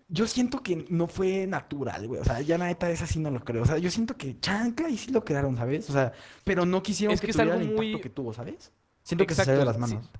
yo 0.08 0.26
siento 0.28 0.62
que 0.62 0.86
no 0.88 1.08
fue 1.08 1.46
natural, 1.48 2.06
güey. 2.06 2.20
O 2.20 2.24
sea, 2.24 2.40
ya 2.42 2.58
la 2.58 2.66
neta, 2.66 2.88
esa 2.90 3.06
sí 3.08 3.18
no 3.18 3.30
lo 3.30 3.40
creo. 3.44 3.62
O 3.62 3.66
sea, 3.66 3.78
yo 3.78 3.90
siento 3.90 4.16
que 4.16 4.38
chancla 4.38 4.88
y 4.88 4.96
sí 4.96 5.10
lo 5.10 5.24
crearon, 5.24 5.56
¿sabes? 5.56 5.90
O 5.90 5.92
sea, 5.92 6.12
pero 6.44 6.64
no 6.64 6.80
quisieron 6.82 7.12
Es 7.14 7.20
que, 7.20 7.26
que 7.26 7.30
es 7.32 7.36
tuviera 7.36 7.54
algo 7.54 7.64
el 7.64 7.70
impacto 7.72 7.92
muy- 7.92 8.00
que 8.00 8.10
tuvo, 8.10 8.32
¿sabes? 8.32 8.72
Siento 9.02 9.26
que 9.26 9.34
se 9.34 9.44
salió 9.44 9.58
de 9.60 9.66
las 9.66 9.76
Exacto, 9.76 9.88
sí. 9.90 9.94
manos. 9.96 10.10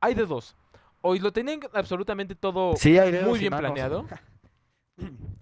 Hay 0.00 0.14
de 0.14 0.24
dos. 0.24 0.56
O 1.02 1.14
lo 1.14 1.32
tenían 1.32 1.60
absolutamente 1.72 2.34
todo 2.34 2.74
Sí, 2.76 2.98
hay 2.98 3.12
dedos 3.12 3.28
muy 3.28 3.38
bien 3.38 3.50
manos. 3.50 3.70
planeado. 3.72 4.06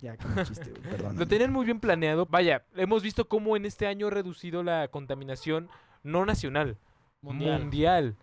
Ya, 0.01 0.17
chiste. 0.45 0.73
Lo 1.17 1.27
tenían 1.27 1.53
muy 1.53 1.65
bien 1.65 1.81
planeado. 1.81 2.27
Vaya, 2.27 2.63
hemos 2.77 3.03
visto 3.03 3.27
cómo 3.27 3.57
en 3.57 3.67
este 3.67 3.89
año 3.89 4.07
ha 4.07 4.11
reducido 4.11 4.63
la 4.63 4.87
contaminación 4.87 5.69
no 6.05 6.25
nacional, 6.25 6.77
Mundial. 7.23 7.61
mundial. 7.63 8.17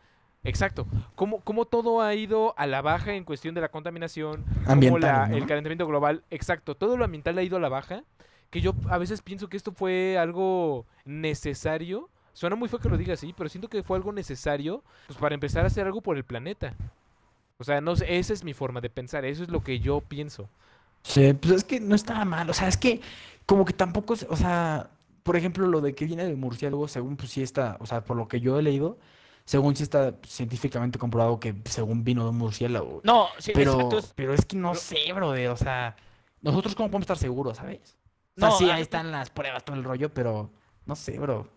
Exacto. 0.46 0.88
Cómo, 1.16 1.42
cómo 1.42 1.66
todo 1.66 2.02
ha 2.02 2.14
ido 2.16 2.54
a 2.58 2.68
la 2.68 2.82
baja 2.82 3.14
en 3.16 3.26
cuestión 3.26 3.54
de 3.54 3.60
la 3.60 3.68
contaminación, 3.68 4.46
Ambiental, 4.66 5.02
la- 5.02 5.28
¿no? 5.28 5.36
el 5.36 5.46
calentamiento 5.46 5.86
global. 5.86 6.24
Exacto. 6.30 6.76
Todo 6.76 6.96
lo 6.96 7.04
ambiental 7.04 7.38
ha 7.38 7.44
ido 7.44 7.58
a 7.58 7.60
la 7.60 7.68
baja. 7.68 8.04
Que 8.50 8.62
yo 8.62 8.74
a 8.90 8.98
veces 8.98 9.22
pienso 9.22 9.50
que 9.50 9.58
esto 9.58 9.74
fue 9.74 10.18
algo 10.18 10.86
necesario. 11.04 12.10
Suena 12.32 12.56
muy 12.56 12.70
feo 12.70 12.80
que 12.80 12.88
lo 12.88 12.96
diga 12.98 13.16
así, 13.16 13.34
pero 13.36 13.50
siento 13.50 13.68
que 13.68 13.84
fue 13.84 13.98
algo 13.98 14.14
necesario 14.14 14.84
pues, 15.08 15.20
para 15.20 15.36
empezar 15.36 15.64
a 15.66 15.68
hacer 15.68 15.86
algo 15.86 16.00
por 16.02 16.16
el 16.16 16.24
planeta. 16.24 16.74
O 17.58 17.64
sea, 17.64 17.82
no 17.82 17.96
sé, 17.96 18.18
esa 18.18 18.34
es 18.34 18.44
mi 18.44 18.54
forma 18.54 18.82
de 18.82 18.90
pensar, 18.90 19.26
eso 19.26 19.44
es 19.44 19.50
lo 19.50 19.64
que 19.64 19.80
yo 19.80 20.02
pienso. 20.02 20.50
Sí, 21.04 21.34
pues 21.34 21.54
es 21.54 21.64
que 21.64 21.80
no 21.80 21.96
estaba 21.96 22.26
mal, 22.26 22.50
o 22.50 22.54
sea, 22.54 22.68
es 22.68 22.78
que 22.78 23.00
como 23.46 23.64
que 23.66 23.74
tampoco, 23.74 24.16
o 24.30 24.36
sea, 24.36 24.90
por 25.24 25.36
ejemplo, 25.38 25.68
lo 25.68 25.82
de 25.82 25.94
que 25.94 26.06
viene 26.06 26.26
del 26.26 26.36
murciélago, 26.38 26.88
según 26.88 27.16
pues 27.16 27.32
sí 27.32 27.44
está, 27.44 27.78
o 27.80 27.86
sea, 27.86 28.04
por 28.04 28.18
lo 28.18 28.28
que 28.28 28.40
yo 28.42 28.58
he 28.60 28.64
leído, 28.64 28.98
según 29.46 29.76
sí 29.76 29.84
está 29.84 30.16
científicamente 30.26 30.98
comprobado 30.98 31.40
que 31.40 31.56
según 31.66 32.04
vino 32.04 32.24
de 32.24 32.30
un 32.32 32.38
murciélago, 32.38 33.02
No, 33.04 33.28
sí, 33.38 33.52
pero, 33.54 33.80
exacto. 33.80 34.14
pero 34.16 34.34
es 34.34 34.46
que 34.46 34.58
no 34.58 34.74
lo- 34.74 34.80
sé, 34.80 35.14
brother, 35.14 35.50
o 35.50 35.58
sea, 35.58 35.96
nosotros 36.42 36.74
cómo 36.76 36.90
podemos 36.90 37.04
estar 37.04 37.18
seguros, 37.18 37.58
¿sabes? 37.58 37.96
O 38.38 38.42
No, 38.42 38.50
sea, 38.50 38.58
sí, 38.58 38.70
ah, 38.72 38.76
ahí 38.76 38.82
están 38.82 39.12
las 39.12 39.30
pruebas, 39.30 39.64
todo 39.64 39.76
el 39.76 39.84
rollo, 39.84 40.14
pero 40.14 40.50
no 40.86 40.96
sé, 40.96 41.20
bro. 41.20 41.48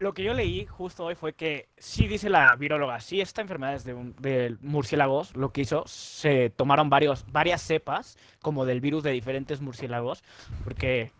Lo 0.00 0.12
que 0.12 0.24
yo 0.24 0.34
leí 0.34 0.66
justo 0.66 1.04
hoy 1.04 1.14
fue 1.14 1.34
que 1.34 1.68
sí 1.78 2.08
dice 2.08 2.28
la 2.28 2.54
viróloga, 2.56 3.00
sí 3.00 3.20
esta 3.20 3.42
enfermedad 3.42 3.74
es 3.74 3.84
de, 3.84 3.94
un, 3.94 4.14
de 4.18 4.56
murciélagos, 4.60 5.36
lo 5.36 5.52
que 5.52 5.60
hizo, 5.62 5.84
se 5.86 6.50
tomaron 6.50 6.90
varios, 6.90 7.24
varias 7.30 7.62
cepas 7.62 8.18
como 8.42 8.64
del 8.64 8.80
virus 8.80 9.02
de 9.04 9.12
diferentes 9.12 9.60
murciélagos, 9.60 10.24
porque 10.64 11.12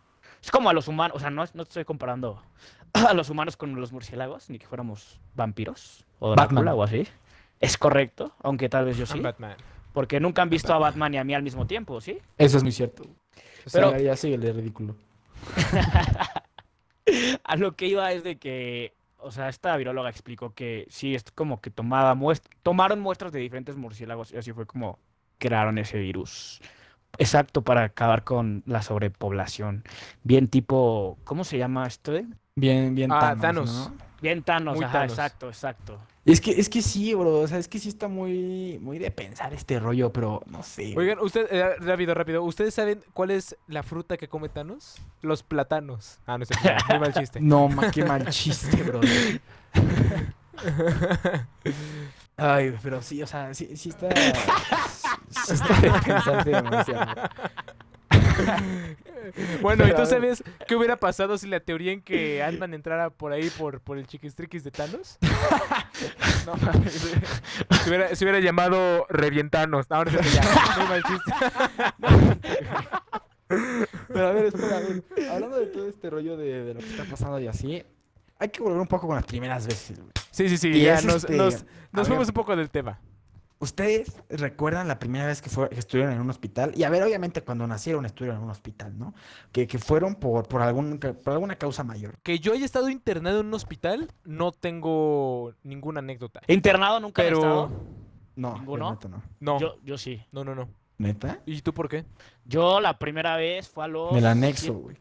es 0.42 0.50
como 0.50 0.68
a 0.70 0.72
los 0.72 0.88
humanos, 0.88 1.16
o 1.16 1.20
sea, 1.20 1.30
no, 1.30 1.44
no 1.54 1.62
estoy 1.62 1.84
comparando 1.84 2.42
a 2.92 3.14
los 3.14 3.30
humanos 3.30 3.56
con 3.56 3.74
los 3.80 3.92
murciélagos, 3.92 4.50
ni 4.50 4.58
que 4.58 4.66
fuéramos 4.66 5.20
vampiros 5.34 6.04
o 6.18 6.30
Batman. 6.30 6.48
Drácula 6.48 6.74
o 6.74 6.82
así. 6.82 7.06
Es 7.60 7.78
correcto, 7.78 8.32
aunque 8.42 8.68
tal 8.68 8.84
vez 8.86 8.96
yo 8.98 9.06
sí, 9.06 9.20
Batman. 9.20 9.56
porque 9.92 10.18
nunca 10.18 10.42
han 10.42 10.50
visto 10.50 10.74
a 10.74 10.78
Batman 10.78 11.14
y 11.14 11.18
a 11.18 11.24
mí 11.24 11.32
al 11.32 11.42
mismo 11.42 11.66
tiempo, 11.66 12.00
¿sí? 12.00 12.18
Eso 12.36 12.56
es 12.56 12.62
muy 12.62 12.72
cierto. 12.72 13.04
O 13.64 13.70
sea, 13.70 13.90
Pero- 13.90 14.02
ya 14.02 14.16
sigue 14.16 14.34
el 14.34 14.54
ridículo. 14.54 14.96
A 17.44 17.56
lo 17.56 17.76
que 17.76 17.86
iba 17.86 18.10
es 18.12 18.24
de 18.24 18.36
que, 18.36 18.94
o 19.18 19.30
sea, 19.30 19.48
esta 19.48 19.76
viróloga 19.76 20.08
explicó 20.10 20.54
que 20.54 20.86
sí, 20.88 21.14
es 21.14 21.24
como 21.34 21.60
que 21.60 21.70
tomaba 21.70 22.14
muest- 22.14 22.48
tomaron 22.62 23.00
muestras 23.00 23.32
de 23.32 23.40
diferentes 23.40 23.76
murciélagos 23.76 24.32
y 24.32 24.36
así 24.38 24.52
fue 24.52 24.66
como 24.66 24.98
crearon 25.38 25.78
ese 25.78 25.98
virus. 25.98 26.60
Exacto, 27.18 27.62
para 27.62 27.84
acabar 27.84 28.24
con 28.24 28.62
la 28.66 28.82
sobrepoblación. 28.82 29.84
Bien 30.24 30.48
tipo, 30.48 31.16
¿cómo 31.24 31.44
se 31.44 31.58
llama 31.58 31.86
esto? 31.86 32.12
Bien, 32.56 32.94
bien 32.94 33.12
Ah, 33.12 33.20
Thanos, 33.20 33.40
Thanos. 33.40 33.90
¿no? 33.90 34.03
Bien 34.22 34.42
Thanos, 34.42 34.76
Muy 34.76 34.84
ajá, 34.84 35.00
Thanos. 35.00 35.12
exacto, 35.12 35.48
exacto. 35.48 35.98
Es 36.24 36.40
que, 36.40 36.52
es 36.52 36.70
que 36.70 36.80
sí, 36.80 37.12
bro, 37.12 37.40
o 37.40 37.46
sea, 37.46 37.58
es 37.58 37.68
que 37.68 37.78
sí 37.78 37.90
está 37.90 38.08
muy, 38.08 38.78
muy 38.80 38.98
de 38.98 39.10
pensar 39.10 39.52
este 39.52 39.78
rollo, 39.78 40.10
pero 40.10 40.42
no 40.46 40.62
sé. 40.62 40.94
Oigan, 40.96 41.18
usted, 41.20 41.46
eh, 41.50 41.76
rápido, 41.80 42.14
rápido. 42.14 42.42
¿Ustedes 42.42 42.72
saben 42.72 43.02
cuál 43.12 43.30
es 43.30 43.56
la 43.66 43.82
fruta 43.82 44.16
que 44.16 44.26
come 44.28 44.48
Thanos? 44.48 44.96
Los 45.20 45.42
plátanos. 45.42 46.20
Ah, 46.26 46.38
no 46.38 46.46
sé, 46.46 46.54
muy 46.88 46.98
mal 46.98 47.12
chiste. 47.12 47.40
No, 47.42 47.68
ma, 47.68 47.90
qué 47.90 48.04
mal 48.04 48.26
chiste, 48.30 48.82
bro. 48.82 49.00
Ay, 52.36 52.74
pero 52.82 53.02
sí, 53.02 53.22
o 53.22 53.26
sea, 53.26 53.52
sí, 53.54 53.76
sí 53.76 53.90
está. 53.90 54.08
Sí 55.30 55.52
está 55.52 55.80
de 55.80 55.90
pensarse 56.00 56.50
demasiado. 56.50 57.14
Bueno, 59.62 59.88
¿y 59.88 59.94
tú 59.94 60.04
sabes 60.04 60.44
qué 60.68 60.76
hubiera 60.76 60.96
pasado 60.96 61.38
si 61.38 61.48
la 61.48 61.60
teoría 61.60 61.92
en 61.92 62.02
que 62.02 62.42
Ant-Man 62.42 62.74
entrara 62.74 63.08
por 63.08 63.32
ahí 63.32 63.48
por, 63.56 63.80
por 63.80 63.96
el 63.96 64.06
chiquistriquis 64.06 64.64
de 64.64 64.70
Thanos? 64.70 65.18
No 66.46 66.54
mames. 66.56 66.92
Se 67.82 67.88
hubiera, 67.88 68.14
se 68.14 68.24
hubiera 68.24 68.40
llamado 68.40 69.06
Revientanos. 69.08 69.86
Ahora 69.88 70.10
se 70.10 70.18
chiste. 70.22 71.32
Pero 74.08 74.28
a 74.28 74.32
ver, 74.32 74.44
espera, 74.46 74.76
a 74.76 74.80
ver. 74.80 75.02
Hablando 75.30 75.58
de 75.58 75.66
todo 75.66 75.88
este 75.88 76.10
rollo 76.10 76.36
de, 76.36 76.64
de 76.64 76.74
lo 76.74 76.80
que 76.80 76.86
está 76.86 77.04
pasando 77.04 77.40
y 77.40 77.46
así, 77.46 77.82
hay 78.38 78.48
que 78.48 78.62
volver 78.62 78.80
un 78.80 78.86
poco 78.86 79.06
con 79.06 79.16
las 79.16 79.24
primeras 79.24 79.66
veces, 79.66 79.98
güey. 79.98 80.10
Sí, 80.30 80.48
sí, 80.48 80.58
sí. 80.58 80.68
Y 80.68 80.82
ya 80.82 80.96
es 80.96 81.04
nos, 81.04 81.16
este, 81.24 81.36
nos, 81.36 81.64
ver. 81.92 82.04
fuimos 82.06 82.28
un 82.28 82.34
poco 82.34 82.56
del 82.56 82.70
tema. 82.70 83.00
¿Ustedes 83.64 84.14
recuerdan 84.28 84.88
la 84.88 84.98
primera 84.98 85.26
vez 85.26 85.40
que, 85.40 85.48
fue, 85.48 85.70
que 85.70 85.78
estuvieron 85.78 86.12
en 86.12 86.20
un 86.20 86.28
hospital? 86.28 86.72
Y 86.76 86.82
a 86.82 86.90
ver, 86.90 87.02
obviamente 87.02 87.40
cuando 87.40 87.66
nacieron 87.66 88.04
estuvieron 88.04 88.36
en 88.36 88.44
un 88.44 88.50
hospital, 88.50 88.98
¿no? 88.98 89.14
Que, 89.52 89.66
que 89.66 89.78
fueron 89.78 90.16
por, 90.16 90.46
por, 90.46 90.60
algún, 90.60 90.98
por 90.98 91.32
alguna 91.32 91.56
causa 91.56 91.82
mayor. 91.82 92.18
Que 92.22 92.38
yo 92.38 92.52
haya 92.52 92.66
estado 92.66 92.90
internado 92.90 93.40
en 93.40 93.46
un 93.46 93.54
hospital, 93.54 94.12
no 94.24 94.52
tengo 94.52 95.54
ninguna 95.62 96.00
anécdota. 96.00 96.42
Internado 96.46 97.00
nunca 97.00 97.22
he 97.22 97.28
Pero. 97.28 97.38
estado. 97.38 97.70
No, 98.36 98.54
¿Ninguno? 98.58 98.84
la 98.84 98.90
neta 98.90 99.08
no. 99.08 99.22
No, 99.40 99.58
Yo, 99.58 99.76
yo 99.82 99.96
sí. 99.96 100.22
no, 100.30 100.44
no, 100.44 100.54
no. 100.54 100.68
¿Neta? 100.98 101.38
¿Y 101.46 101.62
tú 101.62 101.72
por 101.72 101.88
qué? 101.88 102.04
Yo 102.44 102.82
la 102.82 102.98
primera 102.98 103.36
vez 103.36 103.66
fue 103.66 103.84
a 103.84 103.88
los... 103.88 104.12
Me 104.12 104.20
la 104.20 104.32
anexo, 104.32 104.74
güey. 104.74 104.98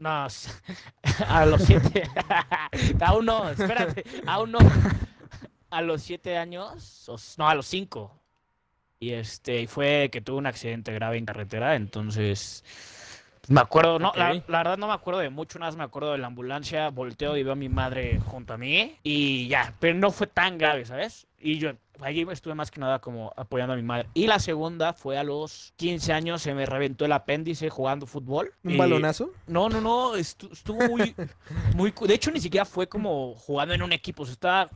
No, 0.00 0.08
a 1.28 1.46
los 1.46 1.62
siete. 1.62 2.10
aún 3.06 3.26
no, 3.26 3.48
espérate, 3.50 4.02
aún 4.26 4.50
no. 4.50 4.58
A 5.70 5.82
los 5.82 6.02
siete 6.02 6.36
años, 6.36 7.08
o 7.08 7.16
no, 7.38 7.48
a 7.48 7.54
los 7.54 7.66
cinco. 7.66 8.12
Y 8.98 9.12
este, 9.12 9.62
y 9.62 9.66
fue 9.66 10.10
que 10.12 10.20
tuve 10.20 10.36
un 10.38 10.46
accidente 10.46 10.92
grave 10.92 11.16
en 11.16 11.24
carretera, 11.24 11.74
entonces 11.74 12.62
me 13.48 13.60
acuerdo, 13.62 13.98
no, 13.98 14.12
la, 14.14 14.34
verdad 14.46 14.76
no 14.76 14.86
me 14.86 14.92
acuerdo 14.92 15.20
de 15.20 15.30
mucho, 15.30 15.58
nada 15.58 15.70
más 15.72 15.76
me 15.78 15.82
acuerdo 15.84 16.12
de 16.12 16.18
la 16.18 16.26
ambulancia, 16.26 16.90
volteo 16.90 17.36
y 17.36 17.42
veo 17.42 17.54
a 17.54 17.56
mi 17.56 17.68
madre 17.68 18.20
junto 18.26 18.52
a 18.52 18.58
mí 18.58 18.96
y 19.02 19.48
ya, 19.48 19.74
pero 19.80 19.98
no 19.98 20.10
fue 20.10 20.26
tan 20.26 20.58
grave, 20.58 20.84
¿sabes? 20.84 21.26
Y 21.38 21.58
yo 21.58 21.72
allí 22.00 22.26
estuve 22.30 22.54
más 22.54 22.70
que 22.70 22.78
nada 22.78 22.98
como 23.00 23.32
apoyando 23.36 23.72
a 23.72 23.76
mi 23.76 23.82
madre. 23.82 24.08
Y 24.12 24.26
la 24.26 24.38
segunda 24.38 24.92
fue 24.92 25.16
a 25.18 25.24
los 25.24 25.72
15 25.76 26.12
años, 26.12 26.42
se 26.42 26.52
me 26.54 26.66
reventó 26.66 27.06
el 27.06 27.12
apéndice 27.12 27.70
jugando 27.70 28.06
fútbol. 28.06 28.52
¿Un 28.62 28.74
y- 28.74 28.76
balonazo? 28.76 29.30
no, 29.46 29.68
no, 29.70 29.80
no, 29.80 30.14
estu- 30.16 30.52
estuvo 30.52 30.86
muy, 30.88 31.14
muy... 31.74 31.92
De 32.06 32.14
hecho, 32.14 32.30
ni 32.30 32.40
siquiera 32.40 32.66
fue 32.66 32.86
como 32.86 33.34
jugando 33.34 33.74
en 33.74 33.82
un 33.82 33.92
equipo, 33.92 34.26
se 34.26 34.32
estaba 34.32 34.68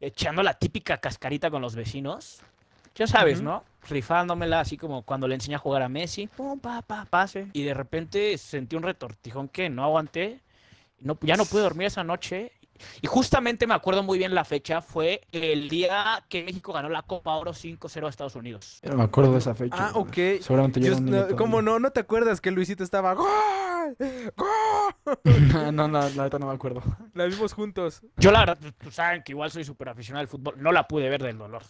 echando 0.00 0.42
la 0.42 0.54
típica 0.54 0.98
cascarita 0.98 1.50
con 1.50 1.62
los 1.62 1.74
vecinos. 1.74 2.40
Ya 2.94 3.06
sabes, 3.06 3.36
Ujú. 3.38 3.44
¿no? 3.44 3.64
Rifándomela, 3.88 4.60
así 4.60 4.76
como 4.76 5.02
cuando 5.02 5.28
le 5.28 5.34
enseñé 5.36 5.54
a 5.54 5.58
jugar 5.58 5.82
a 5.82 5.88
Messi. 5.88 6.26
Pum, 6.26 6.58
pa, 6.58 6.82
pa, 6.82 7.04
pase. 7.04 7.48
Y 7.52 7.62
de 7.62 7.72
repente 7.74 8.36
sentí 8.36 8.76
un 8.76 8.82
retortijón 8.82 9.48
que 9.48 9.70
no 9.70 9.84
aguanté. 9.84 10.40
No, 10.98 11.18
ya 11.22 11.36
no 11.36 11.44
pude 11.46 11.62
dormir 11.62 11.86
esa 11.86 12.04
noche. 12.04 12.52
Y 13.02 13.06
justamente 13.06 13.66
me 13.66 13.74
acuerdo 13.74 14.02
muy 14.02 14.16
bien 14.18 14.34
la 14.34 14.42
fecha, 14.44 14.80
fue 14.80 15.20
el 15.32 15.68
día 15.68 16.24
que 16.30 16.42
México 16.42 16.72
ganó 16.72 16.88
la 16.88 17.02
Copa 17.02 17.36
Oro 17.36 17.52
5-0 17.52 18.06
a 18.06 18.08
Estados 18.10 18.34
Unidos. 18.36 18.80
Me 18.82 19.02
acuerdo 19.02 19.32
de 19.32 19.38
esa 19.38 19.54
fecha. 19.54 19.76
Ah, 19.78 19.90
ok. 19.94 20.14
Seguramente 20.40 20.80
yo, 20.80 20.98
no- 20.98 21.36
¿Cómo 21.36 21.60
no? 21.60 21.78
¿No 21.78 21.90
te 21.90 22.00
acuerdas 22.00 22.40
que 22.40 22.50
Luisito 22.50 22.82
estaba 22.82 23.12
¡Gol! 23.14 23.28
¡Gol! 24.36 24.89
no, 25.72 25.88
no, 25.88 26.08
la 26.10 26.24
neta 26.24 26.38
no 26.38 26.46
me 26.46 26.54
acuerdo. 26.54 26.82
La 27.14 27.24
vimos 27.26 27.52
juntos. 27.52 28.02
Yo 28.16 28.30
la 28.30 28.40
verdad, 28.40 28.58
pues, 28.78 28.94
saben 28.94 29.22
que 29.22 29.32
igual 29.32 29.50
soy 29.50 29.64
súper 29.64 29.88
aficionado 29.88 30.20
al 30.22 30.28
fútbol, 30.28 30.54
no 30.58 30.72
la 30.72 30.86
pude 30.86 31.08
ver 31.08 31.22
del 31.22 31.38
dolor. 31.38 31.62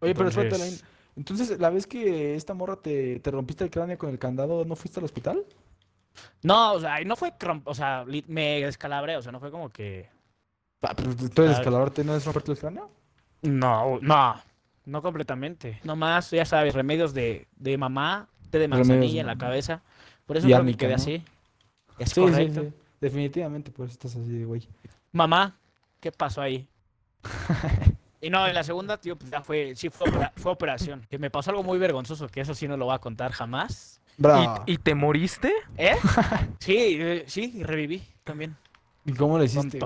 Oye, 0.00 0.14
pero 0.14 0.28
Entonces- 0.28 0.44
espérate, 0.44 0.62
Alain. 0.62 0.80
Entonces, 1.16 1.60
la 1.60 1.70
vez 1.70 1.86
que 1.86 2.34
esta 2.34 2.54
morra 2.54 2.74
te, 2.76 3.20
te 3.20 3.30
rompiste 3.30 3.62
el 3.62 3.70
cráneo 3.70 3.96
con 3.96 4.10
el 4.10 4.18
candado, 4.18 4.64
¿no 4.64 4.74
fuiste 4.74 4.98
al 4.98 5.04
hospital? 5.04 5.44
No, 6.42 6.72
o 6.72 6.80
sea, 6.80 7.00
no 7.04 7.14
fue, 7.14 7.32
o 7.64 7.74
sea, 7.74 8.04
me 8.26 8.60
descalabré, 8.62 9.16
o 9.16 9.22
sea, 9.22 9.30
no 9.30 9.38
fue 9.38 9.50
como 9.52 9.70
que... 9.70 10.08
Ah, 10.82 10.92
pero 10.96 11.14
tú 11.14 11.42
eres 11.42 11.58
escalador, 11.58 11.92
¿no 12.04 12.16
es 12.16 12.24
romperte 12.24 12.52
el 12.52 12.58
cráneo? 12.58 12.90
No, 13.42 13.98
no, 14.00 14.34
no 14.86 15.02
completamente. 15.02 15.80
Nomás, 15.84 16.30
ya 16.30 16.44
sabes, 16.44 16.74
remedios 16.74 17.14
de, 17.14 17.46
de 17.56 17.78
mamá, 17.78 18.28
té 18.50 18.58
de 18.58 18.64
Remedios 18.66 18.88
manzanilla 18.88 19.20
en 19.20 19.26
la 19.26 19.34
mamá. 19.34 19.46
cabeza. 19.46 19.82
Por 20.26 20.36
eso 20.36 20.46
creo 20.46 20.64
que 20.64 20.76
quedé 20.76 20.90
¿no? 20.90 20.96
así. 20.96 21.22
Es 21.98 22.10
Sí, 22.10 22.20
correcto. 22.20 22.62
sí. 22.62 22.72
Definitivamente, 23.00 23.70
por 23.70 23.86
eso 23.86 23.92
estás 23.92 24.16
así 24.16 24.30
de 24.30 24.44
güey. 24.44 24.66
Mamá, 25.12 25.56
¿qué 26.00 26.10
pasó 26.12 26.40
ahí? 26.40 26.66
Y 28.20 28.30
no, 28.30 28.46
en 28.46 28.54
la 28.54 28.64
segunda, 28.64 28.96
tío, 28.98 29.16
pues 29.16 29.30
ya 29.30 29.42
fue, 29.42 29.76
sí 29.76 29.90
fue, 29.90 30.08
opera- 30.08 30.32
fue 30.36 30.50
operación. 30.50 31.06
Que 31.10 31.18
me 31.18 31.28
pasó 31.28 31.50
algo 31.50 31.62
muy 31.62 31.78
vergonzoso, 31.78 32.26
que 32.28 32.40
eso 32.40 32.54
sí 32.54 32.66
no 32.66 32.78
lo 32.78 32.86
voy 32.86 32.94
a 32.94 32.98
contar 32.98 33.32
jamás. 33.32 34.00
Bravo. 34.16 34.62
¿Y, 34.66 34.72
y 34.72 34.78
te 34.78 34.94
moriste? 34.94 35.52
¿Eh? 35.76 35.94
Sí, 36.58 36.96
eh, 37.00 37.24
sí, 37.26 37.52
y 37.56 37.62
reviví 37.64 38.02
también. 38.24 38.56
¿Y 39.04 39.12
cómo 39.12 39.38
le 39.38 39.44
hiciste? 39.44 39.78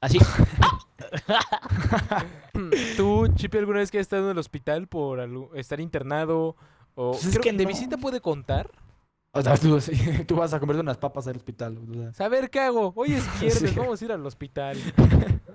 Así. 0.00 0.18
¿Tú, 2.96 3.28
Chipi, 3.34 3.58
alguna 3.58 3.80
vez 3.80 3.90
que 3.90 3.98
has 3.98 4.02
estado 4.02 4.24
en 4.26 4.30
el 4.30 4.38
hospital 4.38 4.86
por 4.88 5.20
algo- 5.20 5.50
estar 5.54 5.80
internado? 5.80 6.56
O... 6.94 7.12
Pues 7.12 7.24
es 7.26 7.30
Creo 7.32 7.42
que 7.42 7.50
que 7.50 7.56
de 7.56 7.64
no. 7.64 7.68
visita 7.68 7.96
puede 7.98 8.20
contar. 8.20 8.70
O 9.38 9.42
sea, 9.42 9.56
tú, 9.58 9.80
sí, 9.80 9.92
tú 10.26 10.36
vas 10.36 10.52
a 10.54 10.60
comerte 10.60 10.80
unas 10.80 10.96
papas 10.96 11.26
al 11.28 11.36
hospital. 11.36 11.78
o 11.90 11.94
sea, 11.94 12.12
Saber 12.12 12.50
qué 12.50 12.60
hago. 12.60 12.92
Hoy 12.96 13.14
es 13.14 13.24
viernes, 13.40 13.70
Sí. 13.70 13.76
vamos 13.78 14.00
a 14.00 14.04
ir 14.04 14.12
al 14.12 14.24
hospital. 14.26 14.76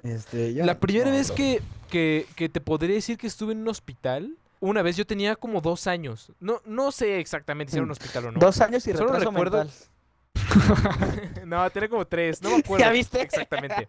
este, 0.04 0.52
La 0.54 0.80
primera 0.80 1.06
no, 1.10 1.12
vez 1.18 1.30
no. 1.30 1.36
que, 1.36 1.62
que, 1.90 2.26
que 2.36 2.50
te 2.50 2.62
podría 2.62 2.96
decir 2.96 3.18
que 3.18 3.28
estuve 3.28 3.54
en 3.54 3.60
un 3.60 3.68
hospital, 3.70 4.36
una 4.60 4.82
vez 4.82 4.96
yo 4.98 5.06
tenía 5.08 5.36
como 5.36 5.62
dos 5.62 5.88
años. 5.88 6.32
No, 6.40 6.62
no 6.66 6.92
sé 6.92 7.20
exactamente 7.20 7.72
si 7.72 7.78
era 7.78 7.86
un 7.86 7.92
hospital 7.92 8.26
o 8.28 8.32
no. 8.32 8.40
Dos 8.40 8.62
años 8.62 8.86
y 8.88 8.92
Solo 8.94 9.14
retraso 9.14 9.32
recuerdo- 9.32 9.58
mental. 9.58 9.74
no, 11.46 11.70
tenía 11.72 11.90
como 11.90 12.06
tres, 12.06 12.42
no 12.42 12.50
me 12.52 12.56
acuerdo. 12.58 12.86
¿Ya 12.86 12.92
viste? 12.92 13.22
Exactamente. 13.22 13.88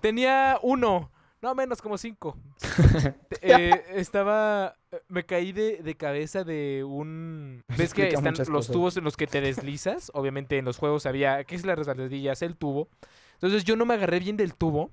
Tenía 0.00 0.58
uno, 0.62 1.10
no 1.46 1.54
menos 1.54 1.80
como 1.80 1.96
cinco. 1.96 2.36
Eh, 3.40 3.84
estaba, 3.94 4.74
me 5.08 5.24
caí 5.24 5.52
de, 5.52 5.76
de 5.76 5.94
cabeza 5.94 6.42
de 6.42 6.82
un... 6.82 7.62
¿Ves 7.76 7.94
que 7.94 8.08
están 8.08 8.34
los 8.36 8.48
cosas. 8.48 8.72
tubos 8.72 8.96
en 8.96 9.04
los 9.04 9.16
que 9.16 9.28
te 9.28 9.40
deslizas? 9.40 10.10
Obviamente 10.14 10.58
en 10.58 10.64
los 10.64 10.78
juegos 10.78 11.06
había, 11.06 11.44
¿qué 11.44 11.54
es 11.54 11.64
la 11.64 11.76
resbaladilla? 11.76 12.32
Es 12.32 12.42
el 12.42 12.56
tubo. 12.56 12.88
Entonces 13.34 13.62
yo 13.64 13.76
no 13.76 13.84
me 13.86 13.94
agarré 13.94 14.18
bien 14.18 14.36
del 14.36 14.54
tubo 14.54 14.90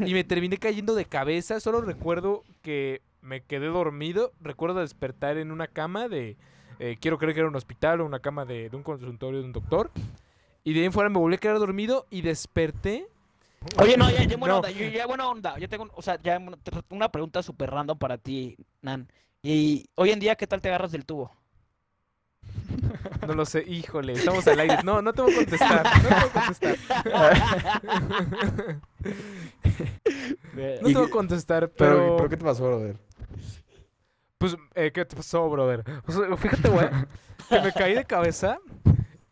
y 0.00 0.12
me 0.12 0.24
terminé 0.24 0.56
cayendo 0.56 0.96
de 0.96 1.04
cabeza. 1.04 1.60
Solo 1.60 1.80
recuerdo 1.82 2.42
que 2.62 3.00
me 3.20 3.42
quedé 3.42 3.66
dormido. 3.66 4.32
Recuerdo 4.40 4.80
despertar 4.80 5.36
en 5.38 5.52
una 5.52 5.68
cama 5.68 6.08
de... 6.08 6.36
eh, 6.80 6.96
quiero 7.00 7.18
creer 7.18 7.34
que 7.34 7.40
era 7.40 7.48
un 7.48 7.56
hospital 7.56 8.00
o 8.00 8.06
una 8.06 8.18
cama 8.18 8.44
de, 8.44 8.70
de 8.70 8.76
un 8.76 8.82
consultorio 8.82 9.38
de 9.40 9.46
un 9.46 9.52
doctor. 9.52 9.92
Y 10.64 10.72
de 10.72 10.80
ahí 10.80 10.86
en 10.86 10.92
fuera 10.92 11.10
me 11.10 11.18
volví 11.20 11.36
a 11.36 11.38
quedar 11.38 11.60
dormido 11.60 12.06
y 12.10 12.22
desperté. 12.22 13.06
Oye, 13.78 13.96
no, 13.96 14.10
ya, 14.10 14.24
ya 14.24 14.36
buena 14.36 14.54
No. 14.54 14.60
onda, 14.60 14.70
yo, 14.70 14.86
ya 14.88 15.06
buena 15.06 15.28
onda. 15.28 15.58
Yo 15.58 15.68
tengo, 15.68 15.88
o 15.94 16.02
sea, 16.02 16.18
ya 16.22 16.38
una- 16.90 17.08
pregunta 17.10 17.42
súper 17.42 17.70
random 17.70 17.98
para 17.98 18.18
ti, 18.18 18.56
Nan. 18.82 19.08
Y 19.42 19.86
hoy 19.94 20.10
en 20.10 20.20
día, 20.20 20.36
¿qué 20.36 20.46
tal 20.46 20.60
te 20.60 20.68
agarras 20.68 20.92
del 20.92 21.04
tubo? 21.04 21.32
No 23.26 23.34
lo 23.34 23.44
sé, 23.44 23.62
híjole, 23.66 24.12
estamos 24.14 24.46
al 24.48 24.60
aire. 24.60 24.78
No, 24.84 25.02
no 25.02 25.12
te 25.12 25.22
voy 25.22 25.32
a 25.32 25.36
contestar. 25.36 25.84
No 25.84 25.90
te 26.02 26.08
voy 26.08 26.18
a 26.18 26.32
contestar. 26.32 26.76
No 30.54 30.88
te 30.88 30.94
voy 30.94 31.02
a 31.02 31.06
que- 31.06 31.10
contestar, 31.10 31.68
Pero, 31.70 31.96
pero... 31.96 32.16
¿pero 32.16 32.28
qué 32.28 32.36
te 32.36 32.44
pasó, 32.44 32.64
brother? 32.64 32.96
Pues, 34.38 34.56
eh, 34.74 34.90
¿qué 34.92 35.04
te 35.04 35.16
pasó, 35.16 35.48
brother? 35.48 35.84
O 36.06 36.12
sea, 36.12 36.36
fíjate, 36.36 36.68
güey, 36.68 36.88
que 37.48 37.60
me 37.60 37.72
caí 37.72 37.94
de 37.94 38.04
cabeza 38.04 38.58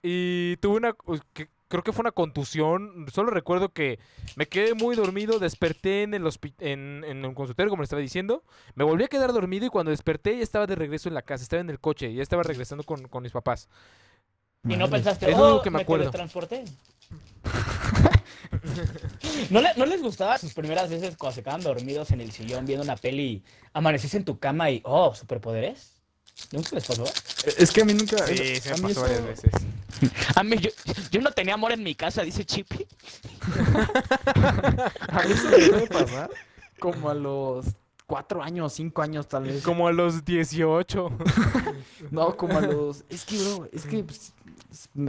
y 0.02 0.56
tuve 0.58 0.76
una, 0.76 0.92
pues, 0.92 1.20
que 1.32 1.48
creo 1.68 1.82
que 1.82 1.92
fue 1.92 2.02
una 2.02 2.12
contusión. 2.12 3.06
Solo 3.12 3.30
recuerdo 3.30 3.70
que 3.72 3.98
me 4.36 4.46
quedé 4.46 4.74
muy 4.74 4.96
dormido, 4.96 5.38
desperté 5.38 6.02
en 6.02 6.14
el 6.14 6.28
en, 6.60 7.04
en 7.04 7.24
un 7.24 7.34
consultorio, 7.34 7.70
como 7.70 7.82
le 7.82 7.84
estaba 7.84 8.02
diciendo. 8.02 8.42
Me 8.74 8.84
volví 8.84 9.04
a 9.04 9.08
quedar 9.08 9.32
dormido 9.32 9.66
y 9.66 9.70
cuando 9.70 9.90
desperté 9.90 10.36
ya 10.36 10.42
estaba 10.42 10.66
de 10.66 10.74
regreso 10.76 11.08
en 11.08 11.14
la 11.14 11.22
casa, 11.22 11.42
estaba 11.42 11.60
en 11.60 11.70
el 11.70 11.80
coche, 11.80 12.12
ya 12.12 12.22
estaba 12.22 12.42
regresando 12.42 12.84
con, 12.84 13.08
con 13.08 13.22
mis 13.22 13.32
papás. 13.32 13.68
Y 14.68 14.76
no 14.76 14.88
pensaste, 14.90 15.30
Es 15.30 15.36
oh, 15.38 15.62
que 15.62 15.70
me 15.70 15.76
me 15.78 15.82
acuerdo". 15.82 16.04
teletransporté. 16.10 16.64
¿No, 19.50 19.60
le- 19.60 19.74
¿No 19.76 19.86
les 19.86 20.02
gustaba 20.02 20.38
sus 20.38 20.54
primeras 20.54 20.90
veces 20.90 21.16
cuando 21.16 21.34
se 21.36 21.42
quedaban 21.42 21.62
dormidos 21.62 22.10
en 22.10 22.20
el 22.20 22.32
sillón 22.32 22.66
viendo 22.66 22.84
una 22.84 22.96
peli 22.96 23.44
amaneces 23.72 24.14
en 24.14 24.24
tu 24.24 24.38
cama 24.38 24.70
y, 24.70 24.80
oh, 24.84 25.14
superpoderes? 25.14 25.95
¿Nunca 26.52 26.70
les 26.72 26.84
pasó? 26.86 27.04
Es 27.58 27.70
que 27.72 27.82
a 27.82 27.84
mí 27.84 27.94
nunca. 27.94 28.18
Sí, 28.26 28.56
se 28.56 28.70
a 28.72 28.76
me 28.76 28.82
mí 28.82 28.88
pasó 28.88 29.00
varias 29.02 29.20
eso- 29.20 29.28
veces. 29.42 29.52
A 30.36 30.42
mí, 30.44 30.56
yo, 30.58 30.70
yo 31.10 31.20
no 31.22 31.30
tenía 31.30 31.54
amor 31.54 31.72
en 31.72 31.82
mi 31.82 31.94
casa, 31.94 32.22
dice 32.22 32.44
Chippy. 32.44 32.86
A 35.08 35.22
mí 35.26 35.32
eso 35.32 35.48
me 35.50 35.58
puede 35.68 35.86
pasar 35.86 36.30
como 36.78 37.08
a 37.08 37.14
los 37.14 37.66
cuatro 38.06 38.42
años, 38.42 38.74
cinco 38.74 39.00
años 39.02 39.26
tal 39.26 39.44
vez. 39.44 39.62
Como 39.62 39.88
a 39.88 39.92
los 39.92 40.24
18. 40.24 41.10
No, 42.10 42.36
como 42.36 42.58
a 42.58 42.60
los. 42.60 43.04
Es 43.08 43.24
que, 43.24 43.38
bro, 43.38 43.68
es 43.72 43.86
que 43.86 44.04
pues, 44.04 44.32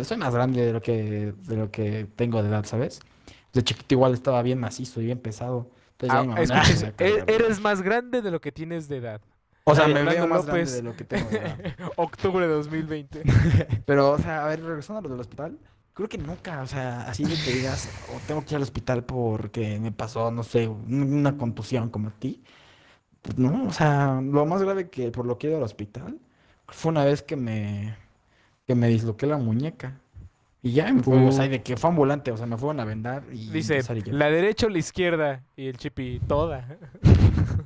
soy 0.08 0.18
más 0.18 0.34
grande 0.34 0.66
de 0.66 0.72
lo 0.74 0.82
que 0.82 1.34
de 1.44 1.56
lo 1.58 1.70
que 1.70 2.08
tengo 2.16 2.42
de 2.42 2.50
edad, 2.50 2.66
¿sabes? 2.66 3.02
De 3.54 3.64
chiquito 3.64 3.94
igual 3.96 4.14
estaba 4.14 4.42
bien 4.42 4.60
macizo 4.60 5.02
y 5.02 5.06
bien 5.06 5.20
pesado. 5.20 5.70
Entonces 5.92 6.14
ya 6.14 6.20
Ah, 6.20 6.22
mi 6.24 6.28
mamá 6.30 6.38
me 6.40 6.44
escuches, 6.46 6.84
empezó 6.84 6.88
a 6.88 6.92
cargar. 6.96 7.30
e- 7.30 7.36
eres 7.36 7.60
más 7.60 7.82
grande 7.82 8.22
de 8.22 8.32
lo 8.32 8.40
que 8.42 8.52
tienes 8.54 8.88
de 8.88 8.98
edad. 8.98 9.22
O 9.72 9.76
sea, 9.76 9.88
me 9.88 10.04
veo 10.04 10.28
más 10.28 10.46
grande 10.46 10.72
de 10.72 10.82
lo 10.82 10.96
que 10.96 11.04
tengo. 11.04 11.30
Octubre 11.98 12.48
de 12.48 12.54
2020. 12.54 13.24
Pero, 13.86 14.12
o 14.12 14.18
sea, 14.18 14.46
a 14.46 14.48
ver, 14.50 14.64
regresando 14.64 15.00
a 15.00 15.02
lo 15.04 15.10
del 15.10 15.20
hospital, 15.20 15.58
creo 15.94 16.08
que 16.10 16.18
nunca, 16.18 16.62
o 16.62 16.68
sea, 16.68 17.02
así 17.02 17.24
de 17.24 17.36
que 17.36 17.52
digas, 17.54 17.90
o 18.16 18.20
tengo 18.28 18.42
que 18.44 18.52
ir 18.52 18.56
al 18.58 18.62
hospital 18.64 19.04
porque 19.04 19.80
me 19.80 19.92
pasó, 19.92 20.32
no 20.32 20.44
sé, 20.44 20.68
un- 20.68 21.14
una 21.14 21.38
contusión 21.38 21.90
como 21.90 22.10
a 22.10 22.12
ti. 22.12 22.42
Pues 23.22 23.38
no, 23.38 23.66
o 23.66 23.74
sea, 23.74 24.22
lo 24.24 24.46
más 24.46 24.62
grave 24.62 24.90
que 24.90 25.12
por 25.12 25.26
lo 25.26 25.38
que 25.38 25.48
he 25.48 25.50
ido 25.50 25.58
al 25.58 25.64
hospital 25.66 26.18
fue 26.68 26.92
una 26.92 27.04
vez 27.04 27.22
que 27.24 27.36
me, 27.36 27.96
que 28.66 28.76
me 28.76 28.88
disloqué 28.88 29.26
la 29.26 29.38
muñeca. 29.38 30.00
Y 30.64 30.72
ya 30.72 30.92
me 30.92 31.02
fue, 31.04 31.18
o 31.26 31.32
sea, 31.32 31.48
de 31.48 31.62
que 31.62 31.78
fue 31.78 31.90
ambulante, 31.90 32.32
o 32.32 32.38
sea, 32.38 32.46
me 32.46 32.58
fueron 32.58 32.80
a 32.80 32.86
vendar 32.86 33.24
y 33.32 33.50
Dice, 33.50 33.82
la 34.12 34.30
derecha 34.30 34.66
o 34.66 34.70
la 34.70 34.80
izquierda. 34.80 35.44
Y 35.56 35.68
el 35.68 35.78
chipi, 35.78 36.20
toda. 36.28 36.78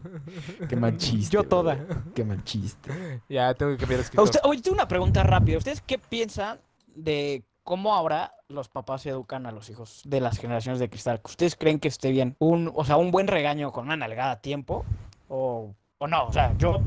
Qué 0.70 0.76
mal 0.76 0.98
chiste. 0.98 1.34
Yo 1.34 1.44
toda. 1.44 1.78
Qué 2.14 2.24
mal 2.24 2.44
chiste. 2.44 3.22
Ya, 3.30 3.54
tengo 3.54 3.72
que 3.72 3.78
cambiar 3.78 4.02
escritor. 4.02 4.24
usted, 4.26 4.40
oye, 4.44 4.62
tengo 4.62 4.76
una 4.76 4.88
pregunta 4.88 5.24
rápida. 5.24 5.58
¿Ustedes 5.58 5.82
qué 5.82 5.98
piensan 5.98 6.60
de 6.96 7.44
cómo 7.64 7.94
ahora 7.94 8.34
los 8.48 8.70
papás 8.70 9.06
educan 9.06 9.46
a 9.46 9.52
los 9.52 9.70
hijos 9.70 10.02
de 10.06 10.20
las 10.20 10.38
generaciones 10.40 10.80
de 10.80 10.90
cristal? 10.90 11.22
¿Ustedes 11.24 11.56
creen 11.56 11.80
que 11.80 11.88
esté 11.88 12.12
bien? 12.12 12.36
Un, 12.40 12.72
o 12.74 12.86
sea, 12.86 12.98
un 12.98 13.12
buen 13.12 13.28
regaño 13.28 13.72
con 13.72 13.86
una 13.86 13.96
nalgada 13.98 14.32
a 14.32 14.42
tiempo. 14.42 14.86
o, 15.28 15.74
o 15.98 16.08
no? 16.08 16.26
O 16.26 16.34
sea, 16.34 16.56
yo, 16.58 16.82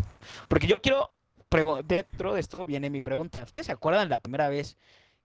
porque 0.49 0.67
yo 0.67 0.81
quiero, 0.83 1.11
dentro 1.85 2.35
de 2.35 2.41
esto 2.41 2.67
viene 2.67 2.91
mi 2.91 3.03
pregunta. 3.03 3.45
¿Ustedes 3.45 3.67
se 3.67 3.73
acuerdan 3.73 4.09
la 4.09 4.21
primera 4.21 4.49
vez 4.49 4.77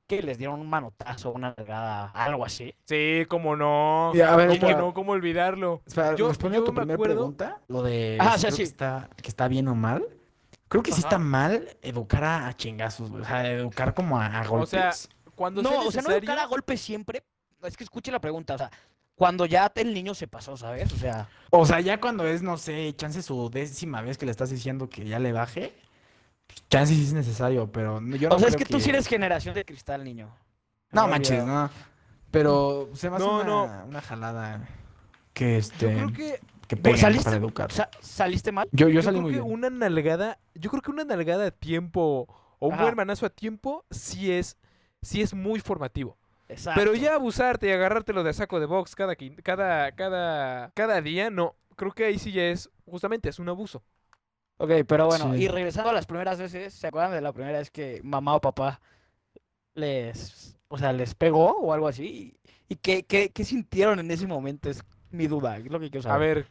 que 0.10 0.24
les 0.24 0.40
dieron 0.40 0.60
un 0.60 0.68
manotazo, 0.68 1.32
una 1.32 1.54
nalgada, 1.56 2.08
algo 2.16 2.44
así? 2.44 2.74
Sí, 2.86 3.26
cómo 3.30 3.56
no. 3.56 4.12
Ya, 4.16 4.34
a 4.34 4.36
ver, 4.36 4.48
¿Cómo 4.48 4.54
espera. 4.56 4.78
no? 4.80 4.94
¿Cómo 4.94 5.12
olvidarlo? 5.12 5.82
Espera, 5.86 6.16
Yo- 6.16 6.28
respondiendo 6.30 6.66
a 6.66 6.68
yo 6.68 6.72
tu 6.72 6.74
me 6.74 6.82
primera 6.82 6.96
acuerdo- 6.96 7.16
pregunta, 7.16 7.62
lo 7.68 7.84
de 7.84 8.18
Ah, 8.20 8.36
si 8.38 8.48
sí, 8.48 8.52
sí. 8.52 8.58
Que, 8.58 8.64
está, 8.64 9.10
que 9.22 9.28
está 9.30 9.48
bien 9.48 9.68
o 9.68 9.76
mal. 9.76 10.04
Creo 10.68 10.82
que 10.84 10.92
sí 10.92 11.02
Ajá. 11.02 11.08
está 11.10 11.20
mal 11.20 11.78
educar 11.84 12.24
a, 12.24 12.54
chingazos, 12.58 13.12
o 13.12 13.24
sea, 13.24 13.48
educar 13.52 13.94
como 13.94 14.20
a, 14.20 14.26
a 14.26 14.42
O 14.48 14.50
golpes. 14.50 14.70
sea, 14.70 14.92
cuando 15.36 15.62
No, 15.62 15.70
sea 15.70 15.80
o 15.82 15.92
sea, 15.92 16.02
no 16.02 16.10
educar 16.12 16.40
a 16.40 16.46
golpe 16.48 16.76
siempre. 16.76 17.24
Es 17.62 17.78
que 17.78 17.84
escuche 17.84 18.12
la 18.12 18.20
pregunta, 18.20 18.56
o 18.56 18.58
sea, 18.58 18.72
cuando 19.16 19.46
ya 19.46 19.72
el 19.76 19.94
niño 19.94 20.16
se 20.16 20.28
pasó, 20.28 20.58
¿sabes? 20.58 20.92
O 20.92 20.98
sea, 20.98 21.28
O 21.52 21.66
sea, 21.68 21.82
ya 21.82 22.00
cuando 22.00 22.26
es, 22.26 22.42
no 22.42 22.58
sé, 22.58 22.94
chance 22.96 23.22
su 23.22 23.50
décima 23.52 24.02
vez 24.02 24.18
que 24.18 24.26
le 24.26 24.32
estás 24.32 24.50
diciendo 24.50 24.90
que 24.90 25.06
ya 25.06 25.20
le 25.20 25.32
baje, 25.34 25.74
chance 26.70 26.94
sí 26.94 27.04
es 27.04 27.14
necesario, 27.14 27.72
pero 27.72 28.00
no- 28.02 28.16
yo 28.16 28.30
no 28.30 28.36
o 28.36 28.40
sea, 28.40 28.48
es 28.50 28.56
que 28.56 28.66
tú 28.66 28.80
sí 28.80 28.90
eres 28.90 29.08
generación 29.08 29.56
de 29.56 29.66
cristal, 29.66 30.04
niño. 30.04 30.34
No 30.92 31.06
he 31.06 31.10
manches, 31.10 31.44
no. 31.46 31.70
Pero 32.32 32.90
se 32.94 33.10
me 33.10 33.16
hace 33.18 33.26
No, 33.26 33.36
una, 33.38 33.44
no. 33.46 33.86
una 33.88 34.02
jalada 34.02 34.68
que 35.34 35.54
Yo 35.54 35.58
este 35.60 35.86
creo 35.94 36.14
que, 36.14 36.40
Pues, 36.82 37.00
¿saliste? 37.00 37.24
para 37.26 37.38
educar. 37.38 37.72
Sa- 37.72 37.90
¿Saliste 38.02 38.52
mal? 38.52 38.70
Yo, 38.72 38.88
yo 38.88 38.96
yo 38.96 39.02
salí 39.02 39.16
creo 39.18 39.22
muy 39.24 39.34
que 39.34 39.42
bien. 39.42 39.52
una 39.52 39.70
nalgada, 39.72 40.38
yo 40.54 40.70
creo 40.70 40.82
que 40.84 40.92
una 40.92 41.04
nalgada 41.04 41.48
a 41.48 41.52
tiempo 41.52 42.28
o 42.60 42.68
un 42.68 42.74
Ajá. 42.76 42.84
buen 42.84 42.96
manazo 42.96 43.26
a 43.26 43.30
tiempo 43.30 43.86
sí 43.90 44.32
es, 44.32 44.58
sí 45.02 45.22
es 45.22 45.34
muy 45.34 45.60
formativo. 45.60 46.18
Exacto. 46.48 46.80
Pero 46.80 46.96
ya 46.96 47.16
abusarte 47.16 47.68
y 47.68 47.72
agarrártelo 47.72 48.24
de 48.24 48.34
saco 48.34 48.60
de 48.60 48.66
box 48.68 48.96
cada, 48.96 49.16
cada, 49.44 49.92
cada, 49.94 50.72
cada 50.76 51.02
día, 51.02 51.30
no. 51.30 51.56
Creo 51.76 51.92
que 51.94 52.06
ahí 52.06 52.20
sí 52.20 52.32
ya 52.32 52.44
es, 52.44 52.70
justamente, 52.86 53.30
es 53.30 53.40
un 53.40 53.50
abuso. 53.50 53.84
Ok, 54.62 54.72
pero 54.88 55.08
bueno, 55.08 55.34
Sí. 55.34 55.44
y 55.44 55.48
regresando 55.48 55.90
a 55.90 55.94
las 55.94 56.06
primeras 56.06 56.38
veces, 56.38 56.74
¿se 56.74 56.86
acuerdan 56.88 57.12
de 57.14 57.22
la 57.22 57.32
primera 57.34 57.58
vez 57.60 57.72
que 57.72 58.02
mamá 58.04 58.36
o 58.36 58.42
papá 58.42 58.80
les, 59.74 60.58
o 60.68 60.78
sea, 60.78 60.94
les 60.94 61.16
pegó 61.16 61.52
o 61.52 61.74
algo 61.74 61.88
así? 61.88 62.38
¿Y 62.68 62.76
qué, 62.76 63.04
qué, 63.04 63.30
qué 63.30 63.46
sintieron 63.46 64.00
en 64.00 64.12
ese 64.12 64.28
momento? 64.28 64.70
Es 64.70 64.84
mi 65.12 65.28
duda, 65.28 65.58
es 65.58 65.66
lo 65.72 65.80
que 65.80 65.90
quiero 65.90 66.08
A 66.10 66.14
saber. 66.14 66.36
ver, 66.38 66.48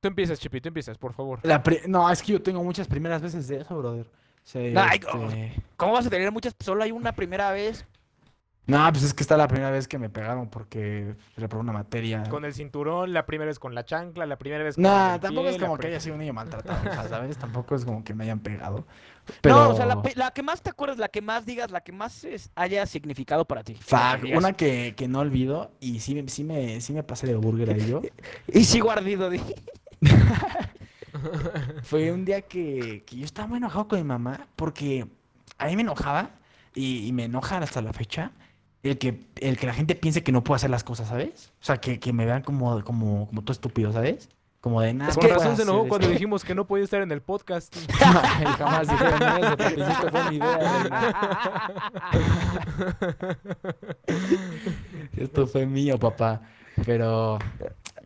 tú 0.00 0.08
empiezas, 0.08 0.38
Chipi, 0.38 0.60
tú 0.60 0.68
empiezas, 0.68 0.96
por 0.96 1.12
favor. 1.12 1.40
La 1.42 1.62
no, 1.88 2.10
es 2.10 2.22
que 2.22 2.32
yo 2.32 2.42
tengo 2.42 2.62
muchas 2.62 2.86
primeras 2.88 3.20
veces 3.20 3.48
de 3.48 3.56
eso, 3.58 3.76
brother. 3.76 4.06
Sea, 4.44 4.88
Ay, 4.88 4.98
este, 4.98 5.62
¿Cómo 5.76 5.92
vas 5.92 6.06
a 6.06 6.10
tener 6.10 6.32
muchas? 6.32 6.54
Solo 6.58 6.82
hay 6.82 6.90
una 6.90 7.12
primera 7.12 7.52
vez. 7.52 7.86
No, 8.64 8.88
pues 8.92 9.02
es 9.02 9.12
que 9.12 9.24
está 9.24 9.36
la 9.36 9.48
primera 9.48 9.70
vez 9.72 9.88
que 9.88 9.98
me 9.98 10.08
pegaron 10.08 10.48
porque 10.48 11.16
reprobé 11.36 11.62
una 11.64 11.72
materia. 11.72 12.22
Con 12.30 12.44
el 12.44 12.54
cinturón, 12.54 13.12
la 13.12 13.26
primera 13.26 13.48
vez 13.48 13.58
con 13.58 13.74
la 13.74 13.84
chancla, 13.84 14.24
la 14.24 14.38
primera 14.38 14.62
vez 14.62 14.76
con 14.76 14.84
No, 14.84 15.14
el 15.14 15.20
tampoco 15.20 15.48
pie, 15.48 15.56
es 15.56 15.62
como 15.62 15.76
que 15.78 15.86
haya 15.88 15.98
sido 15.98 16.14
un 16.14 16.20
niño 16.20 16.32
maltratado, 16.32 16.78
o 16.88 16.92
sea, 16.94 17.08
¿sabes? 17.08 17.36
Tampoco 17.36 17.74
es 17.74 17.84
como 17.84 18.04
que 18.04 18.14
me 18.14 18.22
hayan 18.22 18.38
pegado. 18.38 18.86
No, 19.44 19.70
o 19.70 19.74
sea, 19.76 19.84
la, 19.86 20.00
Pero- 20.00 20.02
pe- 20.02 20.12
la 20.16 20.30
que 20.30 20.44
más 20.44 20.62
te 20.62 20.70
acuerdas, 20.70 20.98
la 20.98 21.08
que 21.08 21.20
más 21.20 21.44
digas, 21.44 21.72
la 21.72 21.80
que 21.80 21.90
más 21.90 22.22
es- 22.22 22.50
haya 22.54 22.86
significado 22.86 23.44
para 23.46 23.64
ti. 23.64 23.74
Fuck, 23.74 24.36
una 24.36 24.52
que, 24.52 24.94
que 24.96 25.08
no 25.08 25.18
olvido 25.18 25.72
y 25.80 25.98
sí, 25.98 26.14
me- 26.14 26.28
sí, 26.28 26.44
me, 26.44 26.80
sí 26.80 26.92
me 26.92 27.02
pasé 27.02 27.26
de 27.26 27.34
burger 27.34 27.70
ahí 27.70 27.88
yo. 27.90 28.00
Y 28.46 28.62
sigo 28.64 28.92
ardido, 28.92 29.28
di. 29.28 29.40
Fue 31.82 32.10
un 32.12 32.24
día 32.24 32.42
que, 32.42 33.02
que 33.06 33.16
yo 33.16 33.24
estaba 33.24 33.48
muy 33.48 33.58
enojado 33.58 33.88
con 33.88 33.98
mi 33.98 34.04
mamá 34.04 34.46
porque 34.56 35.06
a 35.58 35.66
mí 35.66 35.76
me 35.76 35.82
enojaba 35.82 36.30
y, 36.74 37.06
y 37.06 37.12
me 37.12 37.24
enoja 37.24 37.58
hasta 37.58 37.82
la 37.82 37.92
fecha 37.92 38.30
el 38.82 38.98
que, 38.98 39.20
el 39.40 39.56
que 39.56 39.66
la 39.66 39.74
gente 39.74 39.94
piense 39.94 40.22
que 40.22 40.32
no 40.32 40.42
puedo 40.42 40.56
hacer 40.56 40.70
las 40.70 40.84
cosas, 40.84 41.08
¿sabes? 41.08 41.52
O 41.60 41.64
sea, 41.64 41.78
que, 41.78 42.00
que 42.00 42.12
me 42.12 42.26
vean 42.26 42.42
como, 42.42 42.82
como, 42.84 43.26
como 43.28 43.42
todo 43.42 43.52
estúpido, 43.52 43.92
¿sabes? 43.92 44.28
Como 44.60 44.80
de 44.80 44.94
nada. 44.94 45.10
Es 45.10 45.18
que 45.18 45.26
razón 45.26 45.56
se 45.56 45.62
enojó 45.62 45.88
cuando 45.88 46.06
esto". 46.06 46.12
dijimos 46.12 46.44
que 46.44 46.54
no 46.54 46.66
podía 46.68 46.84
estar 46.84 47.02
en 47.02 47.10
el 47.10 47.20
podcast. 47.20 47.76
Ay, 48.00 48.46
jamás 48.46 48.88
dijeron 48.88 49.22
eso, 49.22 49.56
papi, 49.56 49.80
esto 49.80 50.10
fue 50.10 50.30
mi 50.30 50.36
idea. 50.36 51.70
Esto 55.16 55.46
fue 55.46 55.66
mío, 55.66 55.98
papá. 55.98 56.42
Pero. 56.86 57.38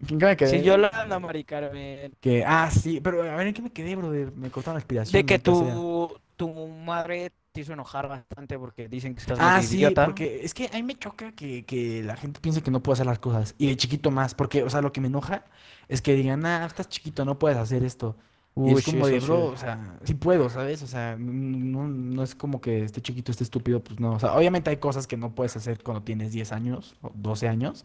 ¿En 0.09 0.19
qué 0.19 0.27
me 0.27 0.37
quedé? 0.37 0.51
Si 0.51 0.63
yo 0.63 0.77
la 0.77 0.89
ando, 0.89 1.21
Mari 1.21 1.45
Carmen. 1.45 2.15
Que, 2.21 2.45
ah, 2.45 2.71
sí, 2.71 3.01
pero 3.01 3.23
a 3.23 3.37
ver, 3.37 3.47
¿en 3.49 3.55
qué 3.55 3.63
me 3.63 3.71
quedé, 3.71 3.95
brother? 3.95 4.33
Me 4.33 4.51
cortaron 4.51 4.77
la 4.77 4.81
inspiración. 4.81 5.13
De 5.13 5.27
que 5.27 5.39
tu, 5.39 6.11
tu 6.37 6.49
madre 6.69 7.33
te 7.57 7.63
hizo 7.63 7.73
enojar 7.75 8.09
bastante 8.09 8.59
porque 8.59 8.89
dicen 8.89 9.15
que 9.15 9.21
estás 9.23 9.41
Ah, 9.41 9.61
muy 9.61 9.63
sí, 9.63 9.77
idiota. 9.77 10.05
porque 10.05 10.45
es 10.45 10.55
que 10.55 10.67
a 10.73 10.77
mí 10.77 10.83
me 10.83 10.95
choca 10.99 11.33
que, 11.33 11.65
que 11.67 12.03
la 12.03 12.17
gente 12.17 12.41
piense 12.41 12.63
que 12.63 12.71
no 12.71 12.83
puedo 12.83 12.95
hacer 12.95 13.07
las 13.07 13.19
cosas. 13.19 13.55
Y 13.59 13.69
de 13.69 13.77
chiquito 13.77 14.11
más, 14.11 14.35
porque, 14.35 14.63
o 14.63 14.71
sea, 14.71 14.81
lo 14.81 14.93
que 14.93 15.01
me 15.03 15.09
enoja 15.09 15.45
es 15.89 16.01
que 16.03 16.15
digan, 16.15 16.45
ah, 16.47 16.65
estás 16.67 16.89
chiquito, 16.89 17.25
no 17.27 17.39
puedes 17.39 17.59
hacer 17.59 17.85
esto. 17.85 18.17
y 18.65 18.73
es 18.73 18.83
sí, 18.83 18.83
como 18.83 19.07
de, 19.09 19.21
sí. 19.21 19.21
bro, 19.21 19.45
o 19.47 19.57
sea, 19.57 19.99
sí 20.05 20.15
puedo, 20.15 20.49
¿sabes? 20.49 20.83
O 20.83 20.87
sea, 20.87 21.17
no, 21.19 21.87
no 21.89 22.23
es 22.23 22.35
como 22.35 22.61
que 22.61 22.85
esté 22.85 23.03
chiquito, 23.03 23.31
esté 23.31 23.45
estúpido, 23.45 23.83
pues 23.85 24.01
no. 24.01 24.13
O 24.15 24.19
sea, 24.21 24.35
obviamente 24.35 24.71
hay 24.71 24.79
cosas 24.79 25.07
que 25.07 25.17
no 25.19 25.35
puedes 25.35 25.57
hacer 25.57 25.83
cuando 25.83 26.03
tienes 26.03 26.33
10 26.33 26.53
años 26.53 26.97
o 27.03 27.13
12 27.15 27.49
años. 27.49 27.85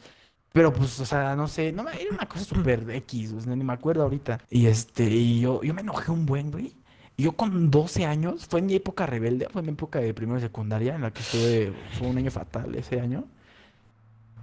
Pero 0.54 0.74
pues, 0.74 1.00
o 1.00 1.06
sea, 1.06 1.36
no 1.36 1.48
sé, 1.48 1.72
no 1.72 1.84
me, 1.84 1.92
era 2.02 2.12
una 2.14 2.28
cosa 2.28 2.44
súper 2.46 2.90
X, 2.90 3.32
o 3.34 3.42
sea, 3.42 3.56
ni 3.56 3.64
me 3.64 3.74
acuerdo 3.74 4.04
ahorita. 4.04 4.40
Y 4.50 4.68
este, 4.68 5.06
y 5.10 5.40
yo, 5.42 5.64
yo 5.64 5.74
me 5.74 5.82
enojé 5.82 6.12
un 6.12 6.26
buen, 6.26 6.52
güey. 6.52 6.76
Y 7.18 7.24
yo 7.24 7.34
con 7.34 7.70
12 7.72 8.06
años, 8.06 8.48
fue 8.48 8.60
en 8.62 8.68
mi 8.68 8.76
época 8.76 9.06
rebelde, 9.06 9.48
fue 9.52 9.62
en 9.62 9.68
mi 9.68 9.74
época 9.74 10.00
de 10.00 10.14
primero 10.14 10.40
de 10.40 10.48
secundaria, 10.48 10.96
en 10.96 11.02
la 11.02 11.12
que 11.12 11.22
estuve, 11.22 11.74
fue 11.98 12.08
un 12.08 12.18
año 12.18 12.32
fatal 12.32 12.74
ese 12.76 13.00
año. 13.00 13.26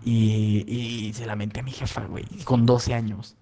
Y, 0.05 0.65
y 0.67 1.13
se 1.13 1.27
lamenté 1.27 1.61
a 1.61 1.63
mi 1.63 1.73
jefa, 1.73 2.05
güey, 2.07 2.25
con 2.45 2.67
12 2.67 2.95
años. 2.95 3.37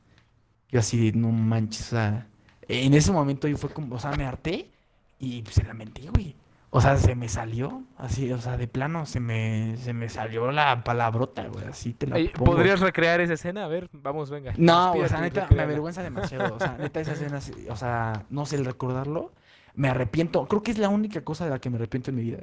Yo 0.71 0.81
así, 0.81 1.13
no 1.13 1.31
manches, 1.31 1.89
o 1.89 1.91
sea, 1.91 2.27
en 2.69 2.95
ese 2.95 3.13
momento 3.13 3.47
yo 3.49 3.57
fue 3.57 3.71
como, 3.71 3.97
o 3.97 3.99
sea, 4.01 4.13
me 4.13 4.25
harté 4.25 4.69
y 5.21 5.45
se 5.51 5.63
lamenté, 5.65 6.09
güey. 6.11 6.35
O 6.77 6.81
sea, 6.83 6.99
se 6.99 7.15
me 7.15 7.27
salió, 7.27 7.85
así, 7.97 8.31
o 8.31 8.39
sea, 8.39 8.59
de 8.59 8.69
plano, 8.69 9.07
se 9.07 9.19
me, 9.19 9.79
se 9.79 9.95
me 9.95 10.11
salió 10.11 10.53
la 10.53 10.85
palabrota, 10.85 11.47
güey, 11.49 11.65
así 11.65 11.95
te 11.95 12.07
la 12.07 12.17
pongo. 12.35 12.53
¿Podrías 12.53 12.81
recrear 12.81 13.19
esa 13.23 13.33
escena? 13.33 13.65
A 13.65 13.69
ver, 13.69 13.89
vamos, 13.95 14.29
venga. 14.29 14.53
No, 14.59 14.93
o 14.93 15.09
sea, 15.09 15.23
neta, 15.23 15.49
me 15.57 15.63
avergüenza 15.63 16.03
demasiado. 16.03 16.55
O 16.55 16.59
sea, 16.59 16.77
neta, 16.79 17.01
esa 17.01 17.13
escena, 17.13 17.41
o 17.71 17.77
sea, 17.77 18.27
no 18.29 18.45
sé, 18.45 18.57
el 18.57 18.67
recordarlo, 18.67 19.33
me 19.75 19.89
arrepiento. 19.89 20.47
Creo 20.49 20.63
que 20.63 20.71
es 20.71 20.77
la 20.77 20.91
única 20.91 21.25
cosa 21.25 21.47
de 21.47 21.51
la 21.53 21.61
que 21.61 21.71
me 21.71 21.77
arrepiento 21.77 22.11
en 22.11 22.17
mi 22.17 22.23
vida. 22.25 22.41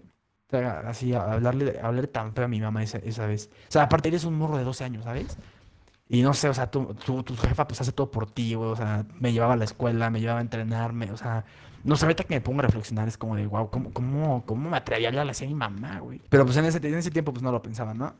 O 0.47 0.49
sea, 0.49 0.79
así, 0.79 1.13
hablarle, 1.13 1.79
hablarle 1.79 2.07
tan 2.07 2.33
feo 2.33 2.45
a 2.45 2.47
mi 2.47 2.59
mamá 2.59 2.81
esa, 2.81 2.97
esa 2.97 3.27
vez. 3.27 3.51
O 3.69 3.71
sea, 3.71 3.83
aparte 3.83 4.07
eres 4.07 4.23
un 4.23 4.33
morro 4.33 4.57
de 4.57 4.63
12 4.63 4.83
años, 4.83 5.03
¿sabes? 5.03 5.37
Y 6.09 6.21
no 6.21 6.33
sé, 6.33 6.49
o 6.49 6.53
sea, 6.53 6.69
tu, 6.69 6.93
tu, 6.95 7.23
tu 7.23 7.35
jefa 7.37 7.67
pues 7.67 7.81
hace 7.81 7.91
todo 7.91 8.11
por 8.11 8.29
ti, 8.31 8.53
güey. 8.55 8.69
O 8.71 8.75
sea, 8.75 9.05
me 9.19 9.31
llevaba 9.33 9.53
a 9.53 9.57
la 9.57 9.63
escuela, 9.65 10.09
me 10.09 10.19
llevaba 10.21 10.39
a 10.39 10.43
entrenarme, 10.43 11.11
o 11.11 11.17
sea... 11.17 11.45
No 11.83 11.97
sé, 11.97 12.05
ahorita 12.05 12.23
que 12.23 12.35
me 12.35 12.39
pongo 12.41 12.59
a 12.59 12.63
reflexionar 12.63 13.09
es 13.09 13.17
como 13.17 13.35
de, 13.35 13.45
wow, 13.45 13.69
¿cómo, 13.69 13.91
cómo, 13.91 14.45
cómo 14.45 14.69
me 14.69 14.77
atrevía 14.77 15.09
a 15.09 15.11
hablarle 15.11 15.31
así 15.31 15.43
a 15.43 15.47
mi 15.49 15.53
mamá, 15.55 15.99
güey? 15.99 16.21
Pero 16.29 16.45
pues 16.45 16.55
en 16.57 16.63
ese, 16.65 16.77
en 16.77 16.93
ese 16.95 17.11
tiempo 17.11 17.33
pues 17.33 17.43
no 17.43 17.51
lo 17.51 17.61
pensaba, 17.61 17.93
¿no? 17.93 18.15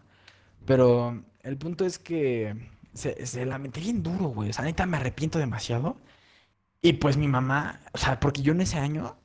Pero 0.66 1.24
el 1.42 1.58
punto 1.58 1.86
es 1.86 2.00
que 2.00 2.56
se, 2.94 3.26
se 3.26 3.46
lamenté 3.46 3.80
bien 3.82 4.04
duro, 4.04 4.28
güey. 4.30 4.50
O 4.50 4.54
sea, 4.54 4.66
neta 4.66 4.86
me 4.86 4.98
arrepiento 4.98 5.40
demasiado. 5.40 5.98
Y 6.82 6.94
pues 6.94 7.18
mi 7.18 7.28
mamá, 7.28 7.80
o 7.94 7.98
sea, 7.98 8.20
porque 8.20 8.42
yo 8.42 8.54
en 8.54 8.62
ese 8.62 8.78
año 8.80 9.18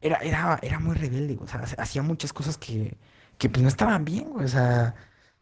era, 0.00 0.18
era, 0.18 0.58
era 0.62 0.78
muy 0.80 0.94
rebelde. 0.96 1.38
O 1.42 1.46
sea, 1.48 1.60
ha- 1.60 1.82
hacía 1.82 2.02
muchas 2.02 2.32
cosas 2.32 2.58
que, 2.58 2.98
que 3.38 3.48
pues 3.50 3.62
no 3.62 3.68
estaban 3.68 4.04
bien, 4.04 4.30
güey. 4.30 4.44
O 4.46 4.48
sea, 4.48 4.94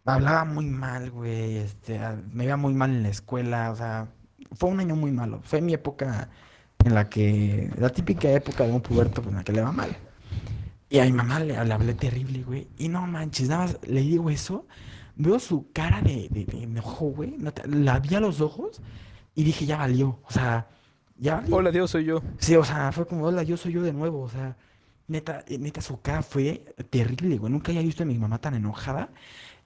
hablaba 0.04 0.44
muy 0.44 0.66
mal, 0.66 1.10
güey. 1.10 1.56
Este, 1.58 1.98
a- 1.98 2.20
me 2.32 2.44
iba 2.44 2.56
muy 2.56 2.74
mal 2.74 2.90
en 2.90 3.02
la 3.02 3.08
escuela. 3.10 3.70
O 3.70 3.76
sea, 3.76 4.08
fue 4.52 4.70
un 4.70 4.80
año 4.80 4.96
muy 4.96 5.12
malo. 5.12 5.40
Fue 5.44 5.60
mi 5.60 5.72
época 5.74 6.30
en 6.84 6.94
la 6.94 7.08
que, 7.08 7.70
la 7.78 7.90
típica 7.90 8.30
época 8.30 8.64
de 8.66 8.72
un 8.72 8.82
puberto 8.82 9.22
en 9.28 9.36
la 9.36 9.44
que 9.44 9.52
le 9.52 9.62
va 9.62 9.72
mal. 9.72 9.96
Y 10.88 10.98
a 10.98 11.04
mi 11.04 11.12
mamá 11.12 11.40
le, 11.40 11.64
le 11.64 11.72
hablé 11.74 11.94
terrible, 11.94 12.42
güey. 12.44 12.68
Y 12.78 12.88
no 12.88 13.06
manches, 13.06 13.48
nada 13.48 13.64
más 13.66 13.78
le 13.84 14.00
digo 14.02 14.30
eso. 14.30 14.66
Veo 15.16 15.38
su 15.38 15.70
cara 15.72 16.02
de, 16.02 16.28
de, 16.30 16.44
de 16.46 16.62
enojo, 16.64 17.06
güey. 17.06 17.32
neta, 17.38 17.62
La 17.66 17.98
vi 18.00 18.14
a 18.14 18.20
los 18.20 18.40
ojos 18.40 18.82
y 19.34 19.44
dije, 19.44 19.66
ya 19.66 19.78
valió. 19.78 20.20
O 20.24 20.30
sea, 20.32 20.68
ya 21.16 21.36
valió. 21.36 21.56
Hola, 21.56 21.70
Dios, 21.70 21.90
soy 21.90 22.04
yo. 22.04 22.22
Sí, 22.38 22.56
o 22.56 22.64
sea, 22.64 22.92
fue 22.92 23.06
como, 23.06 23.26
hola, 23.26 23.42
yo 23.42 23.56
soy 23.56 23.72
yo 23.72 23.82
de 23.82 23.92
nuevo. 23.92 24.22
O 24.22 24.28
sea, 24.28 24.56
neta, 25.08 25.44
neta, 25.48 25.80
su 25.80 26.00
cara 26.00 26.22
fue 26.22 26.74
terrible, 26.90 27.38
güey. 27.38 27.52
Nunca 27.52 27.72
había 27.72 27.82
visto 27.82 28.02
a 28.02 28.06
mi 28.06 28.18
mamá 28.18 28.38
tan 28.40 28.54
enojada. 28.54 29.10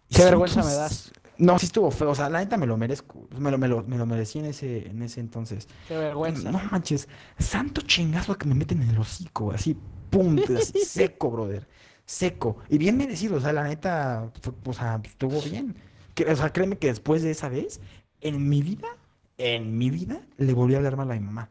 Qué 0.08 0.16
sí, 0.18 0.22
vergüenza 0.24 0.60
me 0.60 0.64
pues, 0.64 0.76
das. 0.76 1.12
No, 1.38 1.58
sí 1.58 1.66
estuvo 1.66 1.90
feo. 1.90 2.10
O 2.10 2.14
sea, 2.14 2.30
la 2.30 2.38
neta 2.38 2.56
me 2.56 2.66
lo 2.66 2.76
merezco. 2.76 3.28
Me 3.38 3.50
lo, 3.50 3.58
me 3.58 3.68
lo, 3.68 3.82
me 3.82 3.98
lo 3.98 4.06
merecí 4.06 4.38
en 4.38 4.46
ese, 4.46 4.88
en 4.88 5.02
ese 5.02 5.20
entonces. 5.20 5.68
Qué 5.88 5.96
vergüenza. 5.96 6.50
No 6.50 6.60
manches, 6.70 7.08
santo 7.38 7.82
chingazo 7.82 8.36
que 8.38 8.46
me 8.48 8.54
meten 8.54 8.82
en 8.82 8.90
el 8.90 8.98
hocico, 8.98 9.52
así, 9.52 9.76
pum, 10.10 10.38
así, 10.56 10.78
seco, 10.84 11.30
brother, 11.30 11.68
seco. 12.06 12.56
Y 12.70 12.78
bien 12.78 12.96
merecido, 12.96 13.36
o 13.36 13.40
sea, 13.40 13.52
la 13.52 13.64
neta, 13.64 14.30
fue- 14.40 14.54
o 14.64 14.72
sea, 14.72 15.00
estuvo 15.04 15.42
bien. 15.42 15.76
Que- 16.14 16.24
o 16.24 16.36
sea, 16.36 16.52
créeme 16.52 16.78
que 16.78 16.86
después 16.86 17.22
de 17.22 17.32
esa 17.32 17.48
vez, 17.50 17.80
en 18.22 18.48
mi 18.48 18.62
vida, 18.62 18.88
en 19.36 19.76
mi 19.76 19.90
vida, 19.90 20.22
le 20.38 20.54
volví 20.54 20.74
a 20.74 20.78
hablar 20.78 20.96
mal 20.96 21.10
a 21.10 21.14
mi 21.14 21.20
mamá. 21.20 21.50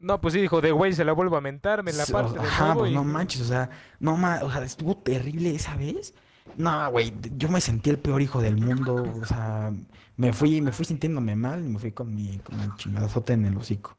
No, 0.00 0.20
pues 0.20 0.34
sí, 0.34 0.40
dijo, 0.40 0.60
de 0.60 0.72
güey, 0.72 0.92
se 0.92 1.04
la 1.04 1.12
vuelvo 1.12 1.36
a 1.36 1.40
mentar, 1.40 1.82
me 1.84 1.92
la 1.92 2.04
parte 2.06 2.38
o- 2.38 2.42
de 2.42 2.48
Ajá, 2.48 2.64
nuevo 2.66 2.80
pues 2.80 2.90
y- 2.90 2.94
no 2.94 3.04
manches, 3.04 3.40
o 3.42 3.44
sea, 3.46 3.70
no 4.00 4.16
ma- 4.16 4.40
o 4.42 4.50
sea, 4.50 4.64
estuvo 4.64 4.96
terrible 4.96 5.54
esa 5.54 5.76
vez. 5.76 6.12
No, 6.56 6.90
güey, 6.90 7.12
yo 7.36 7.48
me 7.48 7.60
sentí 7.60 7.90
el 7.90 7.98
peor 7.98 8.22
hijo 8.22 8.40
del 8.40 8.56
mundo, 8.56 9.04
o 9.20 9.24
sea, 9.26 9.72
me 10.16 10.32
fui, 10.32 10.60
me 10.60 10.72
fui 10.72 10.84
sintiéndome 10.84 11.36
mal 11.36 11.64
y 11.64 11.68
me 11.68 11.78
fui 11.78 11.92
con 11.92 12.14
mi, 12.14 12.38
con 12.38 12.56
mi 12.56 12.74
chingadazote 12.76 13.34
en 13.34 13.44
el 13.46 13.56
hocico. 13.56 13.96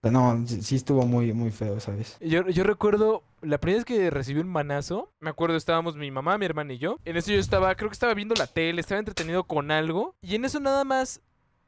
sea, 0.02 0.10
no, 0.12 0.46
sí, 0.46 0.76
estuvo 0.76 1.06
muy, 1.06 1.32
muy 1.32 1.50
feo, 1.50 1.80
¿sabes? 1.80 2.18
Yo, 2.20 2.48
yo 2.48 2.62
recuerdo 2.62 3.24
la 3.42 3.58
primera 3.58 3.78
vez 3.78 3.84
que 3.84 4.10
recibí 4.10 4.40
un 4.40 4.48
manazo. 4.48 5.10
Me 5.20 5.30
acuerdo, 5.30 5.56
estábamos 5.56 5.96
mi 5.96 6.10
mamá, 6.10 6.38
mi 6.38 6.46
hermana 6.46 6.72
y 6.72 6.78
yo. 6.78 6.98
En 7.04 7.16
eso 7.16 7.32
yo 7.32 7.38
estaba, 7.38 7.74
creo 7.74 7.88
que 7.88 7.94
estaba 7.94 8.14
viendo 8.14 8.34
la 8.36 8.46
tele, 8.46 8.80
estaba 8.80 9.00
entretenido 9.00 9.44
con 9.44 9.70
algo. 9.70 10.14
Y 10.22 10.36
en 10.36 10.44
eso 10.44 10.60
nada 10.60 10.84
más 10.84 11.20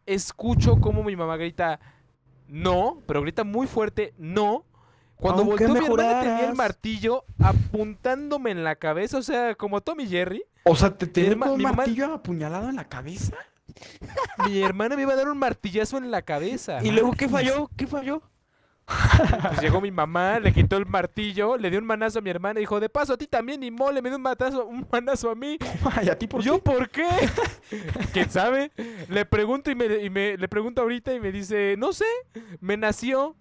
escucho 0.06 0.80
cómo 0.80 1.02
mi 1.02 1.16
mamá 1.16 1.36
grita, 1.36 1.80
no, 2.46 3.02
pero 3.06 3.22
grita 3.22 3.42
muy 3.44 3.66
fuerte, 3.66 4.14
no. 4.18 4.64
Cuando 5.20 5.42
Aunque 5.42 5.66
volteó 5.66 5.80
mi 5.82 5.86
hermana 5.86 6.20
tenía 6.22 6.48
el 6.50 6.56
martillo 6.56 7.24
apuntándome 7.42 8.50
en 8.50 8.64
la 8.64 8.76
cabeza, 8.76 9.18
o 9.18 9.22
sea, 9.22 9.54
como 9.54 9.80
Tommy 9.80 10.06
Jerry. 10.06 10.42
O 10.64 10.74
sea, 10.76 10.96
¿te 10.96 11.06
tenía 11.06 11.32
un 11.32 11.56
mi 11.58 11.64
mamá- 11.64 11.76
martillo 11.76 12.14
apuñalado 12.14 12.68
en 12.68 12.76
la 12.76 12.84
cabeza? 12.88 13.36
Mi 14.46 14.62
hermana 14.62 14.96
me 14.96 15.02
iba 15.02 15.12
a 15.12 15.16
dar 15.16 15.28
un 15.28 15.38
martillazo 15.38 15.98
en 15.98 16.10
la 16.10 16.22
cabeza. 16.22 16.82
¿Y 16.82 16.90
luego 16.90 17.12
qué 17.12 17.28
falló? 17.28 17.70
¿Qué 17.76 17.86
falló? 17.86 18.22
Pues 19.42 19.60
llegó 19.60 19.80
mi 19.80 19.90
mamá, 19.90 20.40
le 20.40 20.52
quitó 20.52 20.76
el 20.76 20.86
martillo, 20.86 21.56
le 21.56 21.70
dio 21.70 21.78
un 21.78 21.86
manazo 21.86 22.18
a 22.18 22.22
mi 22.22 22.30
hermana 22.30 22.58
y 22.60 22.62
dijo, 22.62 22.80
de 22.80 22.88
paso 22.88 23.12
a 23.12 23.16
ti 23.16 23.26
también, 23.26 23.62
y 23.62 23.70
mole, 23.70 24.02
me 24.02 24.08
dio 24.08 24.16
un 24.16 24.22
matazo, 24.22 24.64
un 24.66 24.86
manazo 24.90 25.30
a 25.30 25.34
mí. 25.34 25.58
Ay, 25.96 26.08
¿a 26.08 26.18
ti 26.18 26.26
por 26.26 26.42
¿Yo 26.42 26.54
qué? 26.56 26.60
por 26.62 26.88
qué? 26.90 27.06
¿Quién 28.12 28.30
sabe? 28.30 28.72
Le 29.08 29.24
pregunto 29.24 29.70
y 29.70 29.74
me, 29.74 29.86
y 30.02 30.10
me- 30.10 30.36
le 30.36 30.48
pregunto 30.48 30.82
ahorita 30.82 31.14
y 31.14 31.20
me 31.20 31.30
dice, 31.32 31.76
no 31.78 31.92
sé, 31.92 32.04
me 32.60 32.76
nació. 32.76 33.36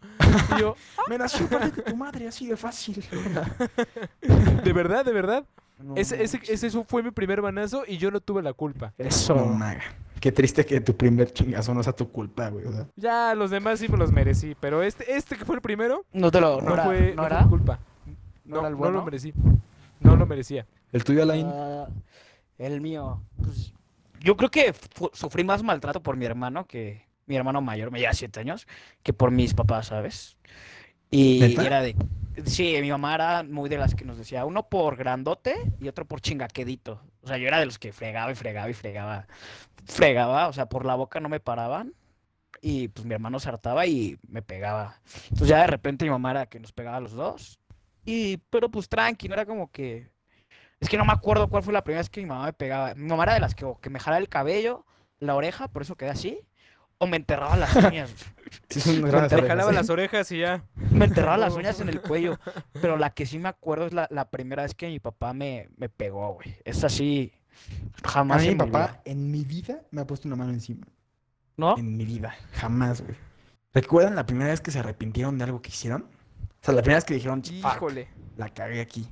Y 0.55 0.59
yo, 0.59 0.75
Me 1.07 1.17
nació 1.17 1.47
parte 1.47 1.71
de 1.81 1.81
tu 1.81 1.95
madre, 1.95 2.27
así 2.27 2.45
de 2.47 2.55
fácil. 2.55 3.03
¿de 4.63 4.73
verdad, 4.73 5.03
de 5.05 5.13
verdad? 5.13 5.43
No 5.79 5.95
Ese, 5.95 6.21
ese, 6.23 6.69
fue 6.83 7.01
mi 7.01 7.11
primer 7.11 7.41
manazo 7.41 7.83
y 7.87 7.97
yo 7.97 8.11
no 8.11 8.19
tuve 8.19 8.41
la 8.41 8.53
culpa. 8.53 8.93
Eso. 8.97 9.33
No, 9.35 9.45
maga. 9.45 9.81
Qué 10.19 10.31
triste 10.31 10.65
que 10.65 10.81
tu 10.81 10.95
primer 10.95 11.31
chingazo 11.31 11.73
no 11.73 11.81
sea 11.83 11.93
tu 11.93 12.11
culpa, 12.11 12.49
güey. 12.49 12.65
o 12.65 12.71
sea. 12.71 12.87
Ya 12.95 13.33
los 13.35 13.49
demás 13.51 13.79
sí 13.79 13.87
me 13.87 13.97
los 13.97 14.11
merecí, 14.11 14.55
pero 14.59 14.83
este, 14.83 15.15
este 15.15 15.35
que 15.37 15.45
fue 15.45 15.55
el 15.55 15.61
primero, 15.61 16.05
No 16.13 16.29
te 16.31 16.41
lo. 16.41 16.61
no, 16.61 16.67
No, 16.69 16.73
era, 16.73 16.83
fue, 16.85 17.13
¿no 17.15 17.29
no 17.29 17.37
fue 17.39 17.49
culpa. 17.49 17.79
¿No 18.45 18.55
No, 18.55 18.59
era 18.59 18.67
el 18.67 18.73
no 18.73 18.77
bueno? 18.79 18.97
lo 18.99 19.05
merecí. 19.05 19.33
No 20.01 20.15
lo 20.15 20.25
merecía. 20.25 20.65
¿El 20.91 21.03
tuyo, 21.03 21.23
Alain? 21.23 21.45
Ah, 21.47 21.87
el 22.57 22.81
mío. 22.81 23.21
Pues, 23.41 23.73
yo 24.21 24.35
creo 24.35 24.49
que 24.49 24.73
sufrí 25.13 25.43
más 25.43 25.63
maltrato 25.63 26.01
por 26.01 26.17
mi 26.17 26.25
hermano 26.25 26.65
que 26.65 27.07
mi 27.25 27.35
hermano 27.35 27.61
mayor, 27.61 27.91
me 27.91 27.99
lleva 27.99 28.13
siete 28.13 28.39
años, 28.39 28.67
que 29.03 29.13
por 29.13 29.29
mis 29.31 29.53
papás, 29.53 29.87
¿sabes? 29.87 30.35
Y 31.11 31.39
¿Neta? 31.39 31.65
era 31.65 31.81
de. 31.81 31.95
Sí, 32.45 32.77
mi 32.81 32.89
mamá 32.91 33.15
era 33.15 33.43
muy 33.43 33.69
de 33.69 33.77
las 33.77 33.95
que 33.95 34.05
nos 34.05 34.17
decía 34.17 34.45
uno 34.45 34.67
por 34.69 34.95
grandote 34.95 35.55
y 35.79 35.87
otro 35.87 36.05
por 36.05 36.21
chingaquedito. 36.21 37.01
O 37.21 37.27
sea, 37.27 37.37
yo 37.37 37.47
era 37.47 37.59
de 37.59 37.65
los 37.65 37.79
que 37.79 37.91
fregaba 37.93 38.31
y 38.31 38.35
fregaba 38.35 38.69
y 38.69 38.73
fregaba. 38.73 39.27
Fregaba, 39.85 40.47
o 40.49 40.53
sea, 40.53 40.67
por 40.67 40.85
la 40.85 40.95
boca 40.95 41.19
no 41.19 41.29
me 41.29 41.39
paraban. 41.39 41.93
Y 42.61 42.89
pues 42.89 43.05
mi 43.05 43.13
hermano 43.15 43.39
se 43.39 43.49
hartaba 43.49 43.85
y 43.87 44.19
me 44.27 44.41
pegaba. 44.41 45.01
Entonces 45.25 45.49
ya 45.49 45.59
de 45.61 45.67
repente 45.67 46.05
mi 46.05 46.11
mamá 46.11 46.31
era 46.31 46.45
que 46.47 46.59
nos 46.59 46.73
pegaba 46.73 46.97
a 46.97 47.01
los 47.01 47.13
dos. 47.13 47.59
Y, 48.05 48.37
pero 48.49 48.69
pues 48.71 48.89
tranqui, 48.89 49.27
no 49.29 49.35
era 49.35 49.45
como 49.45 49.71
que. 49.71 50.11
Es 50.79 50.89
que 50.89 50.97
no 50.97 51.05
me 51.05 51.13
acuerdo 51.13 51.49
cuál 51.49 51.63
fue 51.63 51.73
la 51.73 51.83
primera 51.83 52.01
vez 52.01 52.09
que 52.09 52.21
mi 52.21 52.27
mamá 52.27 52.45
me 52.47 52.53
pegaba. 52.53 52.95
Mi 52.95 53.07
mamá 53.07 53.23
era 53.23 53.35
de 53.35 53.41
las 53.41 53.55
que, 53.55 53.65
que 53.81 53.89
me 53.89 53.99
jalaba 53.99 54.19
el 54.21 54.29
cabello, 54.29 54.85
la 55.19 55.35
oreja, 55.35 55.67
por 55.69 55.83
eso 55.83 55.95
quedé 55.97 56.11
así. 56.11 56.41
O 56.99 57.07
me 57.07 57.17
enterraba 57.17 57.55
las 57.57 57.75
uñas. 57.75 58.13
Sí, 58.67 58.79
son 58.81 59.03
Me 59.03 59.09
orejas, 59.09 59.41
jalaba 59.47 59.71
las 59.71 59.91
orejas 59.91 60.31
y 60.31 60.39
ya. 60.39 60.63
Me 60.89 61.05
enterraba 61.05 61.37
las 61.37 61.53
uñas 61.55 61.79
en 61.81 61.89
el 61.89 62.01
cuello. 62.01 62.39
Pero 62.81 62.97
la 62.97 63.11
que 63.11 63.27
sí 63.27 63.37
me 63.37 63.47
acuerdo 63.49 63.85
es 63.85 63.93
la, 63.93 64.07
la 64.09 64.25
primera 64.31 64.63
vez 64.63 64.73
que 64.73 64.87
mi 64.87 64.99
papá 64.99 65.33
me, 65.33 65.69
me 65.77 65.87
pegó, 65.87 66.33
güey. 66.33 66.55
Es 66.65 66.83
así. 66.83 67.31
A 68.03 68.09
Jamás 68.09 68.41
mí 68.41 68.47
mi 68.47 68.51
en 68.53 68.57
mi 68.57 68.63
papá 68.71 68.87
vida. 68.87 69.01
en 69.05 69.31
mi 69.31 69.43
vida 69.45 69.81
me 69.91 70.01
ha 70.01 70.07
puesto 70.07 70.27
una 70.27 70.35
mano 70.35 70.51
encima. 70.51 70.87
¿No? 71.57 71.77
En 71.77 71.95
mi 71.95 72.05
vida. 72.05 72.35
Jamás, 72.53 73.01
güey. 73.03 73.15
¿Recuerdan 73.71 74.15
la 74.15 74.25
primera 74.25 74.49
vez 74.49 74.61
que 74.61 74.71
se 74.71 74.79
arrepintieron 74.79 75.37
de 75.37 75.43
algo 75.43 75.61
que 75.61 75.69
hicieron? 75.69 76.03
O 76.03 76.65
sea, 76.65 76.73
la 76.73 76.81
primera 76.81 76.97
vez 76.97 77.05
que 77.05 77.13
dijeron, 77.13 77.43
"Fuck, 77.43 77.53
Híjole. 77.53 78.07
La 78.39 78.47
cagué 78.47 78.79
aquí. 78.79 79.05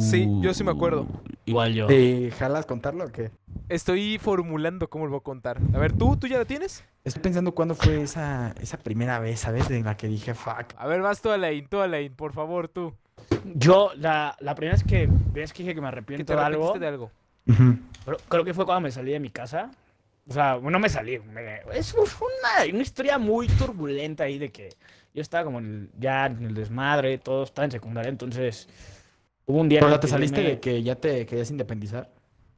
Sí, 0.00 0.28
yo 0.40 0.52
sí 0.52 0.64
me 0.64 0.72
acuerdo. 0.72 1.06
Igual 1.44 1.72
yo. 1.72 1.86
¿Te 1.86 2.32
jalas 2.32 2.66
contarlo 2.66 3.04
o 3.04 3.12
qué? 3.12 3.30
Estoy 3.68 4.18
formulando 4.18 4.90
cómo 4.90 5.04
lo 5.04 5.12
voy 5.12 5.20
a 5.20 5.22
contar. 5.22 5.58
A 5.72 5.78
ver, 5.78 5.92
¿tú, 5.92 6.16
tú 6.16 6.26
ya 6.26 6.38
la 6.38 6.44
tienes? 6.44 6.84
Estoy 7.04 7.22
pensando 7.22 7.54
cuándo 7.54 7.76
fue 7.76 8.02
esa, 8.02 8.52
esa 8.60 8.76
primera 8.76 9.20
vez, 9.20 9.38
¿sabes? 9.38 9.70
En 9.70 9.84
la 9.84 9.96
que 9.96 10.08
dije, 10.08 10.34
fuck. 10.34 10.74
A 10.76 10.88
ver, 10.88 11.00
vas 11.00 11.22
tú, 11.22 11.30
Alain, 11.30 11.64
tú, 11.68 11.78
Alain, 11.78 12.12
por 12.12 12.32
favor, 12.32 12.66
tú. 12.66 12.92
Yo, 13.54 13.92
la, 13.96 14.36
la 14.40 14.56
primera 14.56 14.76
vez 14.76 14.82
que, 14.84 15.08
vez 15.32 15.52
que 15.52 15.62
dije 15.62 15.76
que 15.76 15.80
me 15.80 15.86
Que 15.86 15.92
arrepiento 15.92 16.24
te 16.26 16.34
de 16.34 16.44
algo, 16.44 16.76
de 16.76 16.86
algo. 16.88 17.10
Creo 18.28 18.44
que 18.44 18.52
fue 18.52 18.66
cuando 18.66 18.80
me 18.80 18.90
salí 18.90 19.12
de 19.12 19.20
mi 19.20 19.30
casa. 19.30 19.70
O 20.28 20.32
sea, 20.32 20.58
no 20.62 20.78
me 20.78 20.88
salí. 20.88 21.18
me- 21.18 21.60
es 21.72 21.94
una, 21.94 22.72
una 22.72 22.82
historia 22.82 23.18
muy 23.18 23.48
turbulenta 23.48 24.24
ahí 24.24 24.38
de 24.38 24.50
que 24.52 24.70
yo 25.12 25.22
estaba 25.22 25.44
como 25.44 25.58
en 25.58 25.64
el- 25.66 25.90
ya 25.98 26.26
en 26.26 26.44
el 26.44 26.54
desmadre, 26.54 27.18
todo 27.18 27.44
estaba 27.44 27.64
en 27.64 27.72
secundaria, 27.72 28.08
entonces 28.10 28.68
hubo 29.46 29.58
un 29.60 29.68
día 29.68 29.80
Pero 29.80 29.98
te 29.98 30.06
saliste 30.08 30.42
me- 30.42 30.48
de 30.50 30.60
que 30.60 30.82
ya 30.82 30.94
te 30.94 31.26
querías 31.26 31.50
independizar. 31.50 32.08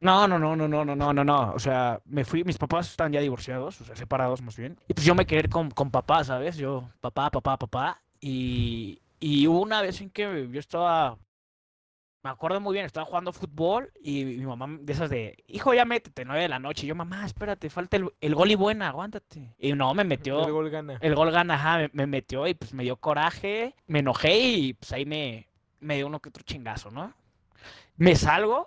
No, 0.01 0.27
no, 0.27 0.37
no, 0.39 0.57
no, 0.57 0.67
no, 0.67 0.85
no, 0.85 0.97
no, 0.97 1.13
no, 1.13 1.25
no. 1.25 1.53
O 1.55 1.59
sea, 1.61 2.01
me 2.07 2.25
fui, 2.25 2.43
mis 2.43 2.59
papás 2.59 2.91
están 2.91 3.13
ya 3.13 3.21
divorciados, 3.21 3.81
o 3.81 3.85
sea, 3.85 3.95
separados 3.95 4.43
más 4.43 4.57
bien. 4.57 4.77
Y 4.89 4.95
pues 4.95 5.07
yo 5.07 5.15
me 5.15 5.25
quedé 5.25 5.49
con, 5.49 5.71
con 5.71 5.91
papá, 5.93 6.25
¿sabes? 6.25 6.57
Yo, 6.57 6.91
papá, 7.01 7.31
papá, 7.31 7.57
papá. 7.57 8.03
Y, 8.21 9.01
y 9.21 9.47
hubo 9.47 9.61
una 9.61 9.81
vez 9.81 10.01
en 10.01 10.11
que 10.11 10.49
yo 10.51 10.59
estaba, 10.59 11.17
me 12.23 12.31
acuerdo 12.31 12.61
muy 12.61 12.75
bien, 12.75 12.87
estaba 12.87 13.07
jugando 13.07 13.33
fútbol 13.33 13.93
y 14.01 14.25
mi 14.25 14.47
mamá 14.47 14.79
de 14.81 14.93
esas 14.93 15.11
de, 15.11 15.43
hijo, 15.49 15.75
ya 15.75 15.85
métete, 15.85 16.25
nueve 16.25 16.43
de 16.43 16.49
la 16.49 16.61
noche. 16.61 16.87
Y 16.87 16.89
yo, 16.89 16.95
mamá, 16.95 17.27
espérate, 17.27 17.69
falta 17.69 17.97
el, 17.97 18.13
el 18.21 18.35
gol 18.35 18.51
y 18.51 18.55
buena, 18.55 18.89
aguántate. 18.89 19.55
Y 19.59 19.73
no, 19.73 19.93
me 19.93 20.05
metió. 20.05 20.45
El 20.47 20.53
gol 20.53 20.71
gana. 20.71 20.99
El 21.01 21.17
gol 21.17 21.33
gana, 21.33 21.55
ajá, 21.55 21.79
me, 21.79 21.91
me 21.93 22.07
metió 22.07 22.47
y 22.47 22.55
pues 22.55 22.73
me 22.75 22.85
dio 22.85 22.97
coraje, 22.97 23.75
me 23.87 23.99
enojé 23.99 24.39
y 24.39 24.75
pues 24.75 24.93
ahí 24.93 25.05
me, 25.05 25.49
me 25.81 25.97
dio 25.97 26.07
uno 26.07 26.21
que 26.21 26.29
otro 26.29 26.45
chingazo, 26.45 26.93
¿no? 26.93 27.13
Me 27.97 28.15
salgo 28.15 28.67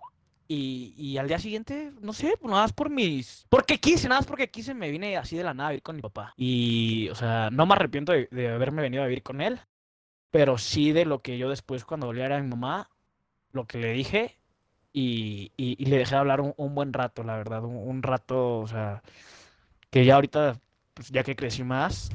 y, 0.49 0.93
y 0.97 1.17
al 1.17 1.29
día 1.29 1.39
siguiente, 1.39 1.93
no 2.01 2.11
sé, 2.11 2.35
pues 2.39 2.51
nada 2.51 2.63
más 2.63 2.73
por 2.73 2.89
mis... 2.89 3.45
Porque 3.49 3.79
quise, 3.79 4.09
nada 4.09 4.19
más 4.19 4.27
porque 4.27 4.51
quise 4.51 4.73
me 4.73 4.91
vine 4.91 5.15
así 5.15 5.37
de 5.37 5.43
la 5.43 5.53
nada 5.53 5.69
a 5.69 5.71
vivir 5.71 5.83
con 5.83 5.95
mi 5.95 6.01
papá. 6.01 6.33
Y, 6.35 7.07
o 7.09 7.15
sea, 7.15 7.49
no 7.51 7.65
me 7.65 7.73
arrepiento 7.73 8.11
de, 8.11 8.27
de 8.31 8.49
haberme 8.49 8.81
venido 8.81 9.01
a 9.01 9.07
vivir 9.07 9.23
con 9.23 9.39
él, 9.39 9.61
pero 10.29 10.57
sí 10.57 10.91
de 10.91 11.05
lo 11.05 11.21
que 11.21 11.37
yo 11.37 11.49
después 11.49 11.85
cuando 11.85 12.07
volví 12.07 12.19
a 12.19 12.23
ver 12.23 12.33
a 12.33 12.41
mi 12.41 12.49
mamá, 12.49 12.89
lo 13.55 13.67
que 13.67 13.79
le 13.79 13.93
dije 13.93 14.37
y, 14.93 15.51
y- 15.57 15.75
y 15.79 15.85
le 15.87 15.97
dejé 15.99 16.15
de 16.15 16.19
hablar 16.21 16.41
un, 16.41 16.53
un 16.57 16.75
buen 16.75 16.93
rato, 16.93 17.23
la 17.23 17.37
verdad, 17.37 17.63
un, 17.65 17.77
un 17.77 18.03
rato, 18.03 18.59
o 18.59 18.67
sea, 18.67 19.03
que 19.91 20.05
ya 20.05 20.15
ahorita, 20.15 20.59
pues 20.93 21.09
ya 21.11 21.23
que 21.23 21.35
crecí 21.35 21.63
más, 21.63 22.09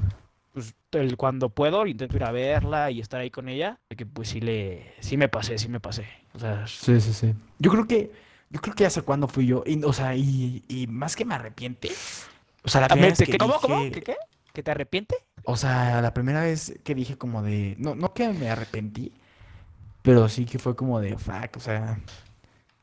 pues 0.52 0.74
el, 0.92 1.16
cuando 1.16 1.50
puedo 1.50 1.86
intento 1.86 2.16
ir 2.16 2.24
a 2.24 2.32
verla 2.32 2.90
y 2.90 3.00
estar 3.00 3.20
ahí 3.20 3.30
con 3.30 3.48
ella, 3.48 3.80
que 3.96 4.06
pues 4.06 4.28
sí 4.30 4.40
le, 4.40 4.94
sí 5.00 5.16
me 5.16 5.28
pasé, 5.28 5.58
sí 5.58 5.68
me 5.68 5.80
pasé. 5.80 6.06
O 6.34 6.38
sea, 6.40 6.66
Sí, 6.66 7.00
sí, 7.00 7.12
sí. 7.12 7.34
Yo 7.58 7.70
creo 7.70 7.86
que, 7.86 8.12
yo 8.50 8.60
creo 8.60 8.74
que 8.74 8.84
ya 8.84 8.90
sé 8.90 9.02
cuándo 9.02 9.28
fui 9.28 9.46
yo. 9.46 9.62
Y, 9.66 9.82
o 9.84 9.92
sea, 9.92 10.14
y, 10.16 10.64
y 10.68 10.86
más 10.86 11.16
que 11.16 11.24
me 11.24 11.34
arrepiente. 11.34 11.90
O 12.64 12.68
sea, 12.68 12.80
la 12.82 12.88
primera 12.88 13.10
vez 13.10 13.22
que 13.22 13.38
¿Cómo, 13.38 13.60
cómo? 13.60 13.76
dije- 13.76 13.92
¿Qué, 13.92 14.02
qué? 14.02 14.16
¿Que 14.52 14.62
te 14.62 14.70
arrepiente? 14.70 15.16
O 15.44 15.56
sea, 15.56 16.00
la 16.02 16.12
primera 16.14 16.42
vez 16.42 16.78
que 16.84 16.94
dije 16.94 17.16
como 17.16 17.42
de... 17.42 17.74
No, 17.78 17.94
no 17.94 18.12
que 18.12 18.28
me 18.32 18.50
arrepentí, 18.50 19.12
pero 20.02 20.28
sí 20.28 20.44
que 20.44 20.58
fue 20.58 20.76
como 20.76 21.00
de, 21.00 21.16
fuck, 21.18 21.56
o 21.56 21.60
sea... 21.60 22.00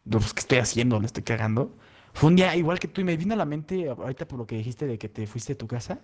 Pues, 0.09 0.33
¿qué 0.33 0.39
estoy 0.39 0.57
haciendo? 0.59 0.99
¿Le 0.99 1.05
estoy 1.05 1.23
cagando? 1.23 1.75
Fue 2.13 2.29
un 2.29 2.35
día 2.37 2.55
igual 2.55 2.79
que 2.79 2.87
tú 2.87 3.01
y 3.01 3.03
me 3.03 3.17
vino 3.17 3.33
a 3.33 3.37
la 3.37 3.45
mente 3.45 3.89
ahorita 3.89 4.27
por 4.27 4.39
lo 4.39 4.47
que 4.47 4.55
dijiste 4.55 4.87
de 4.87 4.97
que 4.97 5.09
te 5.09 5.27
fuiste 5.27 5.53
de 5.53 5.57
tu 5.57 5.67
casa. 5.67 5.99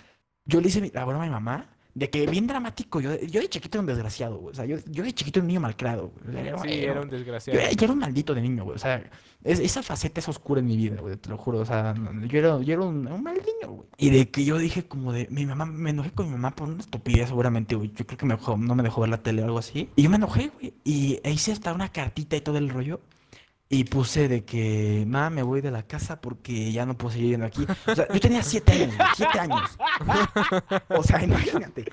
Yo 0.46 0.60
le 0.62 0.68
hice 0.68 0.92
la 0.94 1.06
broma 1.06 1.24
a 1.24 1.28
mi 1.28 1.32
mamá 1.32 1.70
de 1.96 2.10
que 2.10 2.26
bien 2.26 2.48
dramático. 2.48 3.00
Yo, 3.02 3.20
yo 3.22 3.40
de 3.42 3.50
chiquito 3.50 3.78
era 3.78 3.82
un 3.82 3.86
desgraciado, 3.88 4.38
güey. 4.38 4.52
O 4.52 4.56
sea, 4.56 4.66
yo, 4.66 4.78
yo 4.90 5.04
de 5.04 5.14
chiquito 5.14 5.40
era 5.40 5.44
un 5.44 5.48
niño 5.48 5.60
malcriado. 5.60 6.12
Era- 6.28 6.58
Sí, 6.60 6.70
era- 6.74 6.92
era 6.94 7.02
un 7.02 7.10
desgraciado. 7.10 7.60
era, 7.60 7.72
yo 7.72 7.84
era 7.86 7.94
un 7.94 8.00
maldito 8.00 8.34
de 8.34 8.42
niño, 8.42 8.64
güey. 8.64 8.76
O 8.76 8.80
sea, 8.80 9.04
es- 9.44 9.60
esa 9.60 9.84
faceta 9.84 10.20
es 10.20 10.28
oscura 10.28 10.60
en 10.62 10.66
mi 10.68 10.76
vida, 10.76 10.96
güey. 11.00 11.16
Te 11.18 11.30
lo 11.30 11.38
juro. 11.38 11.60
O 11.60 11.66
sea, 11.66 11.94
yo 12.28 12.40
era, 12.40 12.60
yo 12.62 12.74
era 12.74 12.82
un, 12.84 13.06
un 13.08 13.22
mal 13.24 13.36
niño, 13.36 13.74
güey. 13.76 13.88
Y 13.98 14.10
de 14.10 14.30
que 14.30 14.44
yo 14.44 14.58
dije 14.58 14.84
como 14.86 15.14
de... 15.14 15.28
Mi 15.30 15.46
mamá... 15.46 15.66
Me 15.66 15.92
enojé 15.92 16.12
con 16.12 16.26
mi 16.26 16.32
mamá 16.32 16.56
por 16.56 16.68
una 16.70 16.80
estupidez 16.80 17.28
seguramente, 17.30 17.76
güey. 17.76 17.92
Yo 17.96 18.06
creo 18.08 18.18
que 18.18 18.26
me 18.26 18.36
dejó- 18.36 18.58
no 18.58 18.74
me 18.76 18.82
dejó 18.84 19.02
ver 19.02 19.10
la 19.12 19.22
tele 19.22 19.42
o 19.44 19.46
algo 19.46 19.60
así. 19.60 19.90
Y 19.96 20.02
yo 20.04 20.10
me 20.10 20.16
enojé, 20.16 20.50
güey. 20.60 20.74
Y 20.84 21.20
hice 21.30 21.52
hasta 21.52 21.74
una 21.74 21.90
cartita 21.90 22.36
y 22.36 22.42
todo 22.42 22.58
el 22.58 22.70
rollo. 22.70 23.02
Y 23.74 23.86
puse 23.86 24.28
de 24.28 24.46
que, 24.46 25.04
mamá, 25.08 25.32
me 25.32 25.42
voy 25.42 25.60
de 25.60 25.72
la 25.72 25.82
casa 25.82 26.22
porque 26.22 26.72
ya 26.72 26.86
no 26.86 26.96
puedo 26.96 27.12
seguir 27.14 27.24
viviendo 27.26 27.48
aquí. 27.48 27.66
O 27.88 27.96
sea, 27.96 28.08
yo 28.08 28.20
tenía 28.20 28.44
siete 28.44 28.72
años, 28.72 28.96
siete 29.16 29.40
años. 29.40 29.78
O 30.90 31.02
sea, 31.02 31.24
imagínate, 31.24 31.86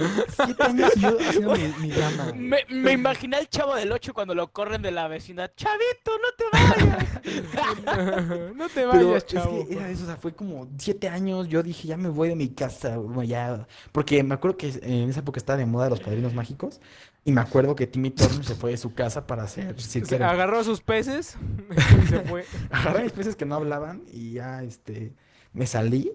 siete 0.44 0.62
años 0.62 0.92
y 0.96 1.00
yo 1.00 1.16
haciendo 1.18 1.56
mi, 1.56 1.72
mi 1.80 1.90
drama. 1.90 2.32
Me, 2.34 2.58
me 2.68 2.92
imaginé 2.92 3.38
al 3.38 3.48
chavo 3.48 3.74
del 3.76 3.90
8 3.92 4.12
cuando 4.12 4.34
lo 4.34 4.52
corren 4.52 4.82
de 4.82 4.90
la 4.90 5.08
vecindad. 5.08 5.52
Chavito, 5.56 6.10
no 6.18 6.28
te 6.36 6.44
vayas. 6.52 7.08
no 8.54 8.68
te 8.68 8.74
Pero 8.74 8.88
vayas, 8.88 9.24
es 9.24 9.26
chavo. 9.26 9.66
que 9.66 9.74
era 9.74 9.88
eso, 9.88 10.02
o 10.04 10.06
sea, 10.06 10.16
fue 10.16 10.34
como 10.34 10.68
siete 10.76 11.08
años, 11.08 11.48
yo 11.48 11.62
dije, 11.62 11.88
ya 11.88 11.96
me 11.96 12.10
voy 12.10 12.28
de 12.28 12.36
mi 12.36 12.50
casa, 12.50 12.98
ya. 13.24 13.66
Porque 13.90 14.22
me 14.22 14.34
acuerdo 14.34 14.58
que 14.58 14.68
en 14.82 15.08
esa 15.08 15.20
época 15.20 15.38
estaba 15.38 15.56
de 15.56 15.64
moda 15.64 15.88
los 15.88 16.00
padrinos 16.00 16.34
mágicos. 16.34 16.78
Y 17.24 17.32
me 17.32 17.40
acuerdo 17.40 17.76
que 17.76 17.86
Timmy 17.86 18.10
Turner 18.10 18.44
se 18.44 18.54
fue 18.54 18.70
de 18.70 18.76
su 18.78 18.94
casa 18.94 19.26
para 19.26 19.42
hacer 19.42 19.80
Se 19.80 20.00
agarró 20.22 20.64
sus 20.64 20.80
peces 20.80 21.36
y 22.02 22.06
se 22.06 22.20
fue. 22.20 22.44
Agarré 22.70 23.04
mis 23.04 23.12
peces 23.12 23.36
que 23.36 23.44
no 23.44 23.56
hablaban 23.56 24.02
y 24.10 24.32
ya, 24.32 24.62
este, 24.62 25.14
me 25.52 25.66
salí. 25.66 26.12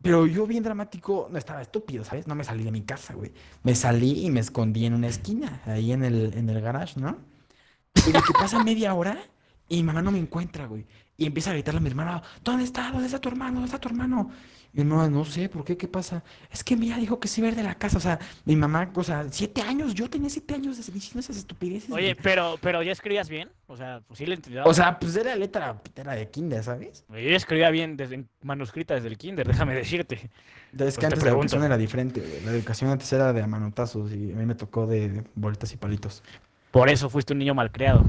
Pero 0.00 0.26
yo 0.26 0.46
bien 0.46 0.62
dramático, 0.62 1.28
no 1.30 1.38
estaba 1.38 1.60
estúpido, 1.60 2.04
¿sabes? 2.04 2.28
No 2.28 2.36
me 2.36 2.44
salí 2.44 2.62
de 2.62 2.70
mi 2.70 2.82
casa, 2.82 3.14
güey. 3.14 3.32
Me 3.64 3.74
salí 3.74 4.24
y 4.24 4.30
me 4.30 4.38
escondí 4.38 4.86
en 4.86 4.94
una 4.94 5.08
esquina, 5.08 5.60
ahí 5.66 5.90
en 5.90 6.04
el, 6.04 6.34
en 6.34 6.48
el 6.48 6.60
garage, 6.60 7.00
¿no? 7.00 7.18
Y 8.06 8.12
de 8.12 8.22
que 8.22 8.32
pasa 8.32 8.62
media 8.62 8.94
hora 8.94 9.18
y 9.68 9.78
mi 9.78 9.82
mamá 9.82 10.02
no 10.02 10.12
me 10.12 10.18
encuentra, 10.18 10.66
güey. 10.66 10.86
Y 11.20 11.26
empieza 11.26 11.50
a 11.50 11.52
gritarle 11.52 11.78
a 11.78 11.80
mi 11.80 11.88
hermano, 11.88 12.22
¿dónde 12.44 12.62
está? 12.62 12.92
¿Dónde 12.92 13.06
está 13.06 13.20
tu 13.20 13.28
hermano? 13.28 13.54
¿Dónde 13.54 13.66
está 13.66 13.78
tu 13.80 13.88
hermano? 13.88 14.30
Y 14.72 14.84
no, 14.84 15.10
no 15.10 15.24
sé, 15.24 15.48
¿por 15.48 15.64
qué? 15.64 15.76
¿Qué 15.76 15.88
pasa? 15.88 16.22
Es 16.48 16.62
que 16.62 16.76
mía 16.76 16.96
dijo 16.96 17.18
que 17.18 17.26
se 17.26 17.40
iba 17.40 17.48
a 17.48 17.50
ir 17.50 17.56
de 17.56 17.64
la 17.64 17.74
casa. 17.74 17.96
O 17.96 18.00
sea, 18.00 18.20
mi 18.44 18.54
mamá, 18.54 18.88
o 18.94 19.02
sea, 19.02 19.26
siete 19.28 19.60
años, 19.62 19.94
yo 19.94 20.08
tenía 20.08 20.30
siete 20.30 20.54
años 20.54 20.76
de 20.76 20.92
diciendo 20.92 21.18
esas 21.18 21.36
estupideces. 21.36 21.90
Oye, 21.90 22.12
güey. 22.12 22.22
pero, 22.22 22.56
pero 22.62 22.84
ya 22.84 22.92
escribías 22.92 23.28
bien. 23.28 23.50
O 23.66 23.76
sea, 23.76 24.00
pues 24.06 24.18
sí 24.18 24.26
le 24.26 24.36
entendía. 24.36 24.62
O 24.64 24.72
sea, 24.72 24.96
pues 25.00 25.16
era 25.16 25.34
letra, 25.34 25.82
era 25.96 26.14
de 26.14 26.30
kinder, 26.30 26.62
¿sabes? 26.62 27.04
yo 27.08 27.18
ya 27.18 27.36
escribía 27.36 27.70
bien 27.70 27.96
desde 27.96 28.24
manuscrita 28.42 28.94
desde 28.94 29.08
el 29.08 29.18
kinder, 29.18 29.44
déjame 29.48 29.74
decirte. 29.74 30.30
Es 30.78 30.78
Pues 30.78 30.94
que 30.94 31.00
te 31.00 31.06
antes 31.06 31.24
la 31.24 31.30
educación 31.30 31.64
era 31.64 31.76
diferente, 31.76 32.20
güey. 32.20 32.44
La 32.44 32.52
educación 32.52 32.90
antes 32.90 33.12
era 33.12 33.32
de 33.32 33.42
amanotazos 33.42 34.12
y 34.12 34.30
a 34.32 34.36
mí 34.36 34.46
me 34.46 34.54
tocó 34.54 34.86
de 34.86 35.24
bolitas 35.34 35.72
y 35.72 35.78
palitos. 35.78 36.22
Por 36.70 36.90
eso 36.90 37.10
fuiste 37.10 37.32
un 37.32 37.40
niño 37.40 37.54
malcriado. 37.54 38.04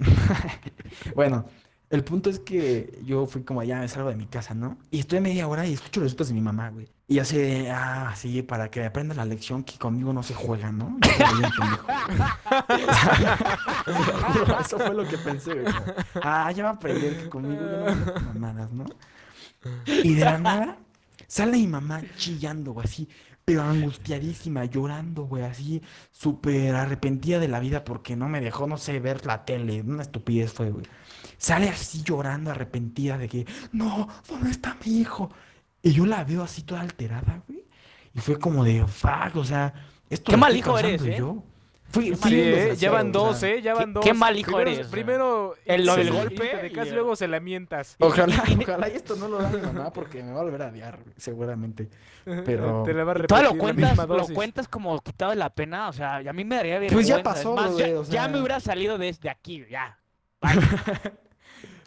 Bueno, 1.14 1.46
el 1.90 2.04
punto 2.04 2.30
es 2.30 2.38
que 2.38 3.00
yo 3.04 3.26
fui 3.26 3.42
como 3.42 3.62
ya 3.64 3.80
me 3.80 3.88
salgo 3.88 4.10
de 4.10 4.16
mi 4.16 4.26
casa, 4.26 4.54
¿no? 4.54 4.78
Y 4.92 5.00
estoy 5.00 5.18
media 5.20 5.48
hora 5.48 5.66
y 5.66 5.72
escucho 5.72 6.00
los 6.00 6.12
gritos 6.12 6.28
de 6.28 6.34
mi 6.34 6.40
mamá, 6.40 6.70
güey. 6.70 6.88
Y 7.08 7.18
de, 7.18 7.68
ah, 7.72 8.14
sí, 8.16 8.42
para 8.42 8.70
que 8.70 8.84
aprenda 8.84 9.16
la 9.16 9.24
lección 9.24 9.64
que 9.64 9.76
conmigo 9.76 10.12
no 10.12 10.22
se 10.22 10.32
juega, 10.32 10.70
¿no? 10.70 10.96
Yo 11.02 11.08
Eso 14.60 14.78
fue 14.78 14.94
lo 14.94 15.04
que 15.08 15.18
pensé, 15.18 15.54
güey. 15.54 15.74
Ah, 16.22 16.52
ya 16.52 16.62
va 16.62 16.70
a 16.70 16.74
aprender 16.74 17.24
que 17.24 17.28
conmigo 17.28 17.60
ya 17.60 17.78
no 17.78 17.86
hace 17.86 18.20
mamadas, 18.24 18.70
¿no? 18.70 18.84
Y 19.86 20.14
de 20.14 20.24
la 20.24 20.38
nada 20.38 20.78
sale 21.26 21.56
mi 21.56 21.66
mamá 21.66 22.02
chillando, 22.16 22.70
güey, 22.72 22.86
así, 22.86 23.08
pero 23.44 23.62
angustiadísima, 23.62 24.64
llorando, 24.66 25.24
güey, 25.24 25.42
así, 25.42 25.82
súper 26.12 26.76
arrepentida 26.76 27.40
de 27.40 27.48
la 27.48 27.58
vida 27.58 27.82
porque 27.82 28.14
no 28.14 28.28
me 28.28 28.40
dejó, 28.40 28.68
no 28.68 28.78
sé, 28.78 29.00
ver 29.00 29.26
la 29.26 29.44
tele. 29.44 29.82
Una 29.82 30.02
estupidez 30.02 30.52
fue, 30.52 30.70
güey. 30.70 30.86
Sale 31.40 31.70
así 31.70 32.02
llorando, 32.02 32.50
arrepentida 32.50 33.16
de 33.16 33.26
que, 33.28 33.46
no, 33.72 34.06
¿dónde 34.28 34.50
está 34.50 34.76
mi 34.84 34.98
hijo? 35.00 35.30
Y 35.82 35.92
yo 35.92 36.04
la 36.04 36.22
veo 36.22 36.42
así 36.42 36.62
toda 36.62 36.82
alterada, 36.82 37.42
güey. 37.48 37.64
Y 38.14 38.20
fue 38.20 38.38
como 38.38 38.62
de, 38.62 38.86
fuck, 38.86 39.34
o 39.36 39.44
sea, 39.44 39.72
esto 40.10 40.26
Qué 40.26 40.32
lo 40.32 40.38
mal 40.38 40.54
estoy 40.54 40.58
hijo 40.60 40.78
eres, 40.78 41.02
¿eh? 41.02 41.16
yo. 41.18 41.42
Fui, 41.92 42.14
Sí, 42.14 42.40
¿eh? 42.40 42.74
Ya 42.76 42.90
van 42.92 43.08
o 43.08 43.12
dos, 43.12 43.38
sea, 43.38 43.48
¿eh? 43.54 43.62
Ya 43.62 43.74
van 43.74 43.92
dos. 43.94 44.04
qué 44.04 44.12
mal 44.14 44.36
hijo 44.38 44.52
Primero- 44.52 44.70
eres. 44.70 44.86
Primero, 44.88 45.54
El- 45.64 45.86
lo 45.86 45.96
del 45.96 46.12
golpe 46.12 46.36
te 46.46 46.56
dejas, 46.68 46.86
y 46.86 46.88
el- 46.90 46.94
luego 46.94 47.16
se 47.16 47.26
la 47.26 47.40
mientas. 47.40 47.96
Ojalá, 47.98 48.44
ojalá 48.62 48.88
y 48.90 48.92
esto 48.96 49.16
no 49.16 49.26
lo 49.26 49.38
da 49.38 49.48
mi 49.48 49.60
mamá 49.62 49.92
porque 49.92 50.22
me 50.22 50.32
va 50.32 50.40
a 50.40 50.42
volver 50.44 50.62
a 50.62 50.66
odiar, 50.68 51.00
güey, 51.02 51.14
seguramente. 51.16 51.88
Pero- 52.44 52.82
Te 52.86 52.92
la 52.92 53.02
va 53.04 53.12
a 53.12 53.14
Todo 53.14 53.22
repetir 53.38 53.44
lo 53.44 53.52
la 53.54 53.58
cuentas, 53.58 53.90
misma 53.98 54.16
lo 54.16 54.26
cuentas 54.28 54.68
como 54.68 55.00
quitado 55.00 55.30
de 55.30 55.36
la 55.38 55.48
pena, 55.50 55.88
o 55.88 55.92
sea, 55.92 56.20
y 56.22 56.28
a 56.28 56.32
mí 56.32 56.44
me 56.44 56.56
daría 56.56 56.78
vergüenza. 56.78 56.94
Pues 56.94 57.06
ya 57.08 57.22
pasó, 57.22 57.54
más, 57.56 57.76
ya, 57.76 57.86
güey, 57.86 57.92
o 57.96 58.04
ya 58.04 58.28
me 58.28 58.38
hubiera 58.38 58.60
salido 58.60 58.98
desde 58.98 59.30
aquí, 59.30 59.64
ya. 59.70 59.98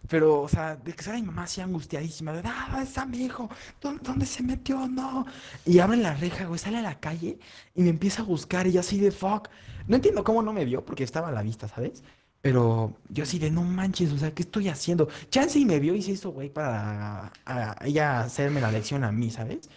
Pero, 0.09 0.41
o 0.41 0.49
sea, 0.49 0.75
de 0.75 0.93
que 0.93 1.01
sale 1.03 1.21
mi 1.21 1.27
mamá 1.27 1.43
así 1.43 1.61
angustiadísima, 1.61 2.33
de, 2.33 2.41
ah, 2.45 2.67
¿dónde 2.71 2.85
está 2.85 3.05
mi 3.05 3.19
hijo? 3.23 3.49
¿Dónde, 3.81 4.01
dónde 4.03 4.25
se 4.25 4.43
metió? 4.43 4.87
No. 4.87 5.25
Y 5.65 5.79
abre 5.79 5.97
la 5.97 6.13
reja, 6.13 6.45
güey, 6.45 6.59
sale 6.59 6.77
a 6.77 6.81
la 6.81 6.99
calle 6.99 7.39
y 7.73 7.81
me 7.83 7.89
empieza 7.89 8.21
a 8.21 8.25
buscar 8.25 8.67
y 8.67 8.73
yo 8.73 8.81
así 8.81 8.99
de, 8.99 9.11
fuck. 9.11 9.47
No 9.87 9.95
entiendo 9.95 10.23
cómo 10.23 10.41
no 10.41 10.53
me 10.53 10.65
vio 10.65 10.85
porque 10.85 11.03
estaba 11.03 11.29
a 11.29 11.31
la 11.31 11.41
vista, 11.41 11.67
¿sabes? 11.67 12.03
Pero 12.41 12.97
yo 13.09 13.23
así 13.23 13.39
de, 13.39 13.49
no 13.51 13.63
manches, 13.63 14.11
o 14.11 14.17
sea, 14.17 14.33
¿qué 14.33 14.43
estoy 14.43 14.67
haciendo? 14.67 15.07
Chance 15.29 15.57
y 15.59 15.65
me 15.65 15.79
vio 15.79 15.95
y 15.95 16.01
se 16.01 16.11
hizo, 16.11 16.31
güey, 16.31 16.49
para 16.49 17.31
a- 17.45 17.75
ella 17.85 18.19
hacerme 18.21 18.59
la 18.59 18.71
lección 18.71 19.03
a 19.05 19.11
mí, 19.13 19.31
¿sabes? 19.31 19.69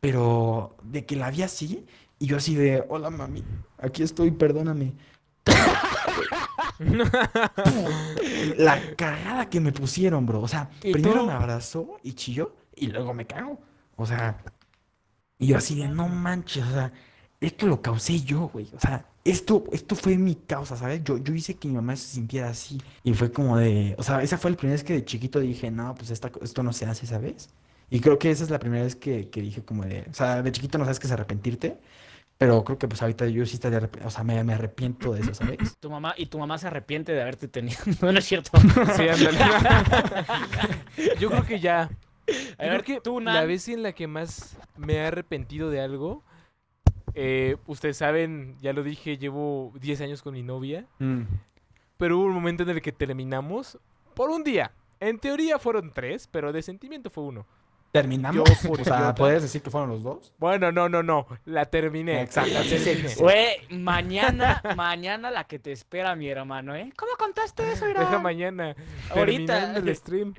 Pero 0.00 0.76
de 0.82 1.06
que 1.06 1.14
la 1.16 1.30
vi 1.30 1.42
así 1.42 1.86
y 2.18 2.26
yo 2.26 2.36
así 2.38 2.54
de, 2.56 2.84
hola 2.88 3.10
mami, 3.10 3.44
aquí 3.78 4.02
estoy, 4.02 4.30
perdóname. 4.32 4.94
La 8.56 8.80
cagada 8.96 9.50
que 9.50 9.60
me 9.60 9.72
pusieron, 9.72 10.24
bro. 10.26 10.40
O 10.40 10.48
sea, 10.48 10.70
¿Y 10.82 10.92
primero 10.92 11.20
tú? 11.20 11.26
me 11.26 11.32
abrazó 11.32 11.98
y 12.02 12.14
chilló 12.14 12.56
y 12.74 12.86
luego 12.88 13.12
me 13.12 13.26
cago. 13.26 13.60
O 13.96 14.06
sea, 14.06 14.42
y 15.38 15.48
yo 15.48 15.58
así 15.58 15.76
de 15.78 15.88
no 15.88 16.08
manches, 16.08 16.64
o 16.64 16.70
sea, 16.70 16.92
esto 17.40 17.66
lo 17.66 17.82
causé 17.82 18.20
yo, 18.20 18.48
güey. 18.48 18.68
O 18.74 18.80
sea, 18.80 19.06
esto, 19.24 19.64
esto 19.72 19.94
fue 19.94 20.16
mi 20.16 20.34
causa, 20.34 20.76
¿sabes? 20.76 21.02
Yo, 21.04 21.18
yo 21.18 21.34
hice 21.34 21.54
que 21.56 21.68
mi 21.68 21.74
mamá 21.74 21.96
se 21.96 22.08
sintiera 22.14 22.48
así. 22.50 22.80
Y 23.04 23.12
fue 23.14 23.30
como 23.30 23.58
de, 23.58 23.94
o 23.98 24.02
sea, 24.02 24.22
esa 24.22 24.38
fue 24.38 24.50
la 24.52 24.56
primera 24.56 24.74
vez 24.74 24.84
que 24.84 24.94
de 24.94 25.04
chiquito 25.04 25.40
dije, 25.40 25.70
no, 25.70 25.94
pues 25.94 26.10
esta, 26.10 26.30
esto 26.42 26.62
no 26.62 26.72
se 26.72 26.86
hace, 26.86 27.06
¿sabes? 27.06 27.50
Y 27.90 28.00
creo 28.00 28.18
que 28.18 28.30
esa 28.30 28.44
es 28.44 28.50
la 28.50 28.58
primera 28.58 28.84
vez 28.84 28.96
que, 28.96 29.28
que 29.30 29.42
dije 29.42 29.64
como 29.64 29.84
de, 29.84 30.06
o 30.10 30.14
sea, 30.14 30.42
de 30.42 30.52
chiquito 30.52 30.78
no 30.78 30.84
sabes 30.84 31.00
qué 31.00 31.06
es 31.08 31.12
arrepentirte, 31.12 31.78
pero 32.40 32.64
creo 32.64 32.78
que 32.78 32.88
pues 32.88 33.02
ahorita 33.02 33.26
yo 33.26 33.44
sí 33.44 33.56
estaría, 33.56 33.90
o 34.02 34.08
sea, 34.08 34.24
me, 34.24 34.42
me 34.44 34.54
arrepiento 34.54 35.12
de 35.12 35.20
eso, 35.20 35.34
¿sabes? 35.34 35.76
Tu 35.76 35.90
mamá, 35.90 36.14
y 36.16 36.24
tu 36.24 36.38
mamá 36.38 36.56
se 36.56 36.68
arrepiente 36.68 37.12
de 37.12 37.20
haberte 37.20 37.48
tenido. 37.48 37.78
No, 38.00 38.12
no 38.12 38.18
es 38.18 38.24
cierto. 38.24 38.58
Sí, 38.96 39.06
ándale. 39.06 39.38
Yo 41.20 41.28
creo 41.28 41.44
que 41.44 41.60
ya. 41.60 41.82
A 41.82 41.88
Yo 41.90 42.56
creo 42.56 42.70
ver, 42.72 42.84
que 42.84 43.00
tú, 43.02 43.20
la 43.20 43.44
vez 43.44 43.68
en 43.68 43.82
la 43.82 43.92
que 43.92 44.06
más 44.06 44.56
me 44.78 44.94
he 44.94 45.00
arrepentido 45.00 45.68
de 45.68 45.82
algo, 45.82 46.24
eh, 47.12 47.58
ustedes 47.66 47.98
saben, 47.98 48.56
ya 48.62 48.72
lo 48.72 48.84
dije, 48.84 49.18
llevo 49.18 49.74
10 49.78 50.00
años 50.00 50.22
con 50.22 50.32
mi 50.32 50.42
novia, 50.42 50.86
pero 51.98 52.16
hubo 52.16 52.24
un 52.24 52.32
momento 52.32 52.62
en 52.62 52.70
el 52.70 52.80
que 52.80 52.92
terminamos 52.92 53.78
por 54.14 54.30
un 54.30 54.44
día. 54.44 54.72
En 54.98 55.18
teoría 55.18 55.58
fueron 55.58 55.92
tres, 55.92 56.26
pero 56.26 56.54
de 56.54 56.62
sentimiento 56.62 57.10
fue 57.10 57.24
uno. 57.24 57.46
¿Terminamos? 57.92 58.62
Yo 58.62 58.70
o 58.70 58.84
sea. 58.84 59.14
¿puedes 59.14 59.42
decir 59.42 59.62
que 59.62 59.70
fueron 59.70 59.90
los 59.90 60.02
dos? 60.02 60.32
Bueno, 60.38 60.70
no, 60.70 60.88
no, 60.88 61.02
no, 61.02 61.26
la 61.44 61.64
terminé. 61.64 62.22
Exacto, 62.22 62.52
la 62.52 62.62
sí, 62.62 62.78
sí, 62.78 62.84
terminé. 62.84 63.08
sí. 63.08 63.20
Güey, 63.20 63.56
mañana, 63.70 64.62
mañana 64.76 65.30
la 65.30 65.44
que 65.44 65.58
te 65.58 65.72
espera, 65.72 66.14
mi 66.14 66.28
hermano, 66.28 66.76
¿eh? 66.76 66.92
¿Cómo 66.96 67.12
contaste 67.18 67.72
eso, 67.72 67.88
Irán? 67.88 68.04
Deja 68.04 68.18
mañana. 68.20 68.76
Ahorita. 69.10 69.76
El 69.76 69.96
stream. 69.96 70.34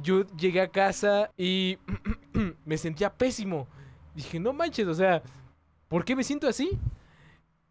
Yo 0.00 0.24
llegué 0.36 0.60
a 0.60 0.68
casa 0.68 1.32
y 1.36 1.78
me 2.64 2.78
sentía 2.78 3.12
pésimo. 3.12 3.66
Dije, 4.14 4.38
no 4.38 4.52
manches, 4.52 4.86
o 4.86 4.94
sea, 4.94 5.22
¿por 5.88 6.04
qué 6.04 6.14
me 6.14 6.22
siento 6.22 6.48
así? 6.48 6.78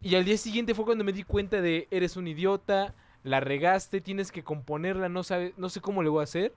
Y 0.00 0.14
al 0.14 0.24
día 0.24 0.36
siguiente 0.36 0.74
fue 0.74 0.84
cuando 0.84 1.04
me 1.04 1.12
di 1.12 1.22
cuenta 1.22 1.60
de, 1.60 1.88
eres 1.90 2.16
un 2.16 2.28
idiota, 2.28 2.94
la 3.22 3.40
regaste, 3.40 4.00
tienes 4.00 4.30
que 4.30 4.44
componerla, 4.44 5.08
no, 5.08 5.24
sabe, 5.24 5.54
no 5.56 5.68
sé 5.68 5.80
cómo 5.80 6.02
le 6.02 6.08
voy 6.08 6.20
a 6.20 6.24
hacer. 6.24 6.54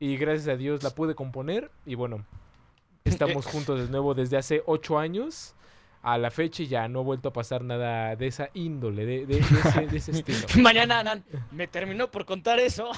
Y 0.00 0.16
gracias 0.16 0.48
a 0.48 0.56
Dios 0.56 0.82
la 0.82 0.90
pude 0.90 1.14
componer. 1.14 1.70
Y 1.86 1.94
bueno, 1.94 2.24
estamos 3.04 3.46
juntos 3.46 3.78
de 3.80 3.88
nuevo 3.88 4.14
desde 4.14 4.36
hace 4.38 4.62
ocho 4.66 4.98
años. 4.98 5.54
A 6.02 6.16
la 6.16 6.30
fecha 6.30 6.62
ya 6.62 6.88
no 6.88 7.00
ha 7.00 7.02
vuelto 7.02 7.28
a 7.28 7.32
pasar 7.34 7.62
nada 7.62 8.16
de 8.16 8.26
esa 8.26 8.48
índole, 8.54 9.04
de, 9.04 9.26
de- 9.26 9.40
de 9.40 9.40
ese, 9.40 9.86
de 9.86 9.96
ese 9.98 10.12
estilo. 10.32 10.38
Mañana, 10.62 11.02
Nan, 11.04 11.22
me 11.52 11.66
terminó 11.68 12.10
por 12.10 12.24
contar 12.24 12.58
eso. 12.58 12.90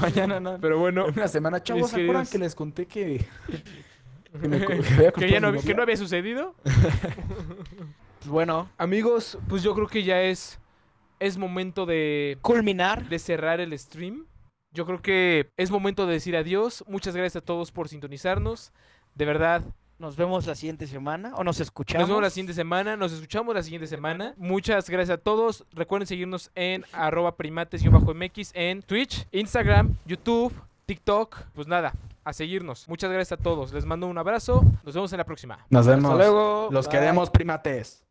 Mañana 0.00 0.38
no. 0.38 0.58
Pero 0.60 0.78
bueno, 0.78 1.08
En 1.08 1.14
una 1.14 1.26
semana, 1.26 1.60
chavos, 1.60 1.90
¿se 1.90 2.02
acuerdan 2.02 2.24
que 2.26 2.38
les 2.38 2.54
conté 2.54 2.86
que... 2.86 3.26
que 4.40 4.48
me 4.48 4.64
que 4.64 4.72
había 4.74 5.10
que 5.10 5.28
ya 5.28 5.40
no, 5.40 5.52
que 5.52 5.74
no 5.74 5.82
había 5.82 5.96
sucedido. 5.96 6.54
Bueno, 8.26 8.68
Amigos, 8.78 9.38
pues 9.48 9.64
yo 9.64 9.74
creo 9.74 9.88
que 9.88 10.04
ya 10.04 10.22
es, 10.22 10.60
es 11.18 11.36
momento 11.36 11.84
de, 11.84 12.38
culminar. 12.42 13.08
de 13.08 13.18
cerrar 13.18 13.58
el 13.58 13.76
stream. 13.76 14.24
Yo 14.72 14.84
creo 14.86 15.00
que 15.02 15.50
es 15.56 15.70
momento 15.70 16.06
de 16.06 16.12
decir 16.14 16.36
adiós. 16.36 16.84
Muchas 16.86 17.14
gracias 17.16 17.42
a 17.42 17.44
todos 17.44 17.72
por 17.72 17.88
sintonizarnos. 17.88 18.72
De 19.14 19.24
verdad, 19.24 19.62
Nos 19.98 20.14
vemos 20.14 20.46
la 20.46 20.54
siguiente 20.54 20.86
semana 20.86 21.32
o 21.34 21.42
nos 21.42 21.58
escuchamos. 21.58 22.02
nos 22.02 22.08
vemos 22.08 22.22
la 22.22 22.30
siguiente 22.30 22.54
semana. 22.54 22.96
Nos 22.96 23.10
escuchamos 23.12 23.52
la 23.52 23.64
siguiente 23.64 23.88
semana. 23.88 24.32
Muchas 24.36 24.88
gracias 24.88 25.18
a 25.18 25.20
todos. 25.20 25.64
Recuerden 25.72 26.06
seguirnos 26.06 26.52
en 26.54 26.84
arroba 26.92 27.36
primates-mx 27.36 28.52
en 28.54 28.82
Twitch, 28.82 29.26
Instagram, 29.32 29.96
YouTube, 30.06 30.52
TikTok. 30.86 31.36
Pues 31.52 31.66
nada, 31.66 31.92
a 32.22 32.32
seguirnos. 32.32 32.88
Muchas 32.88 33.10
gracias 33.10 33.40
a 33.40 33.42
todos. 33.42 33.72
Les 33.72 33.84
mando 33.86 34.06
un 34.06 34.18
abrazo. 34.18 34.62
Nos 34.84 34.94
vemos 34.94 35.12
en 35.12 35.18
la 35.18 35.24
próxima. 35.24 35.66
Nos 35.68 35.84
vemos. 35.86 36.04
Hasta 36.12 36.16
luego. 36.16 36.68
Los 36.70 36.86
Bye. 36.86 36.98
queremos 37.00 37.28
primates. 37.30 38.04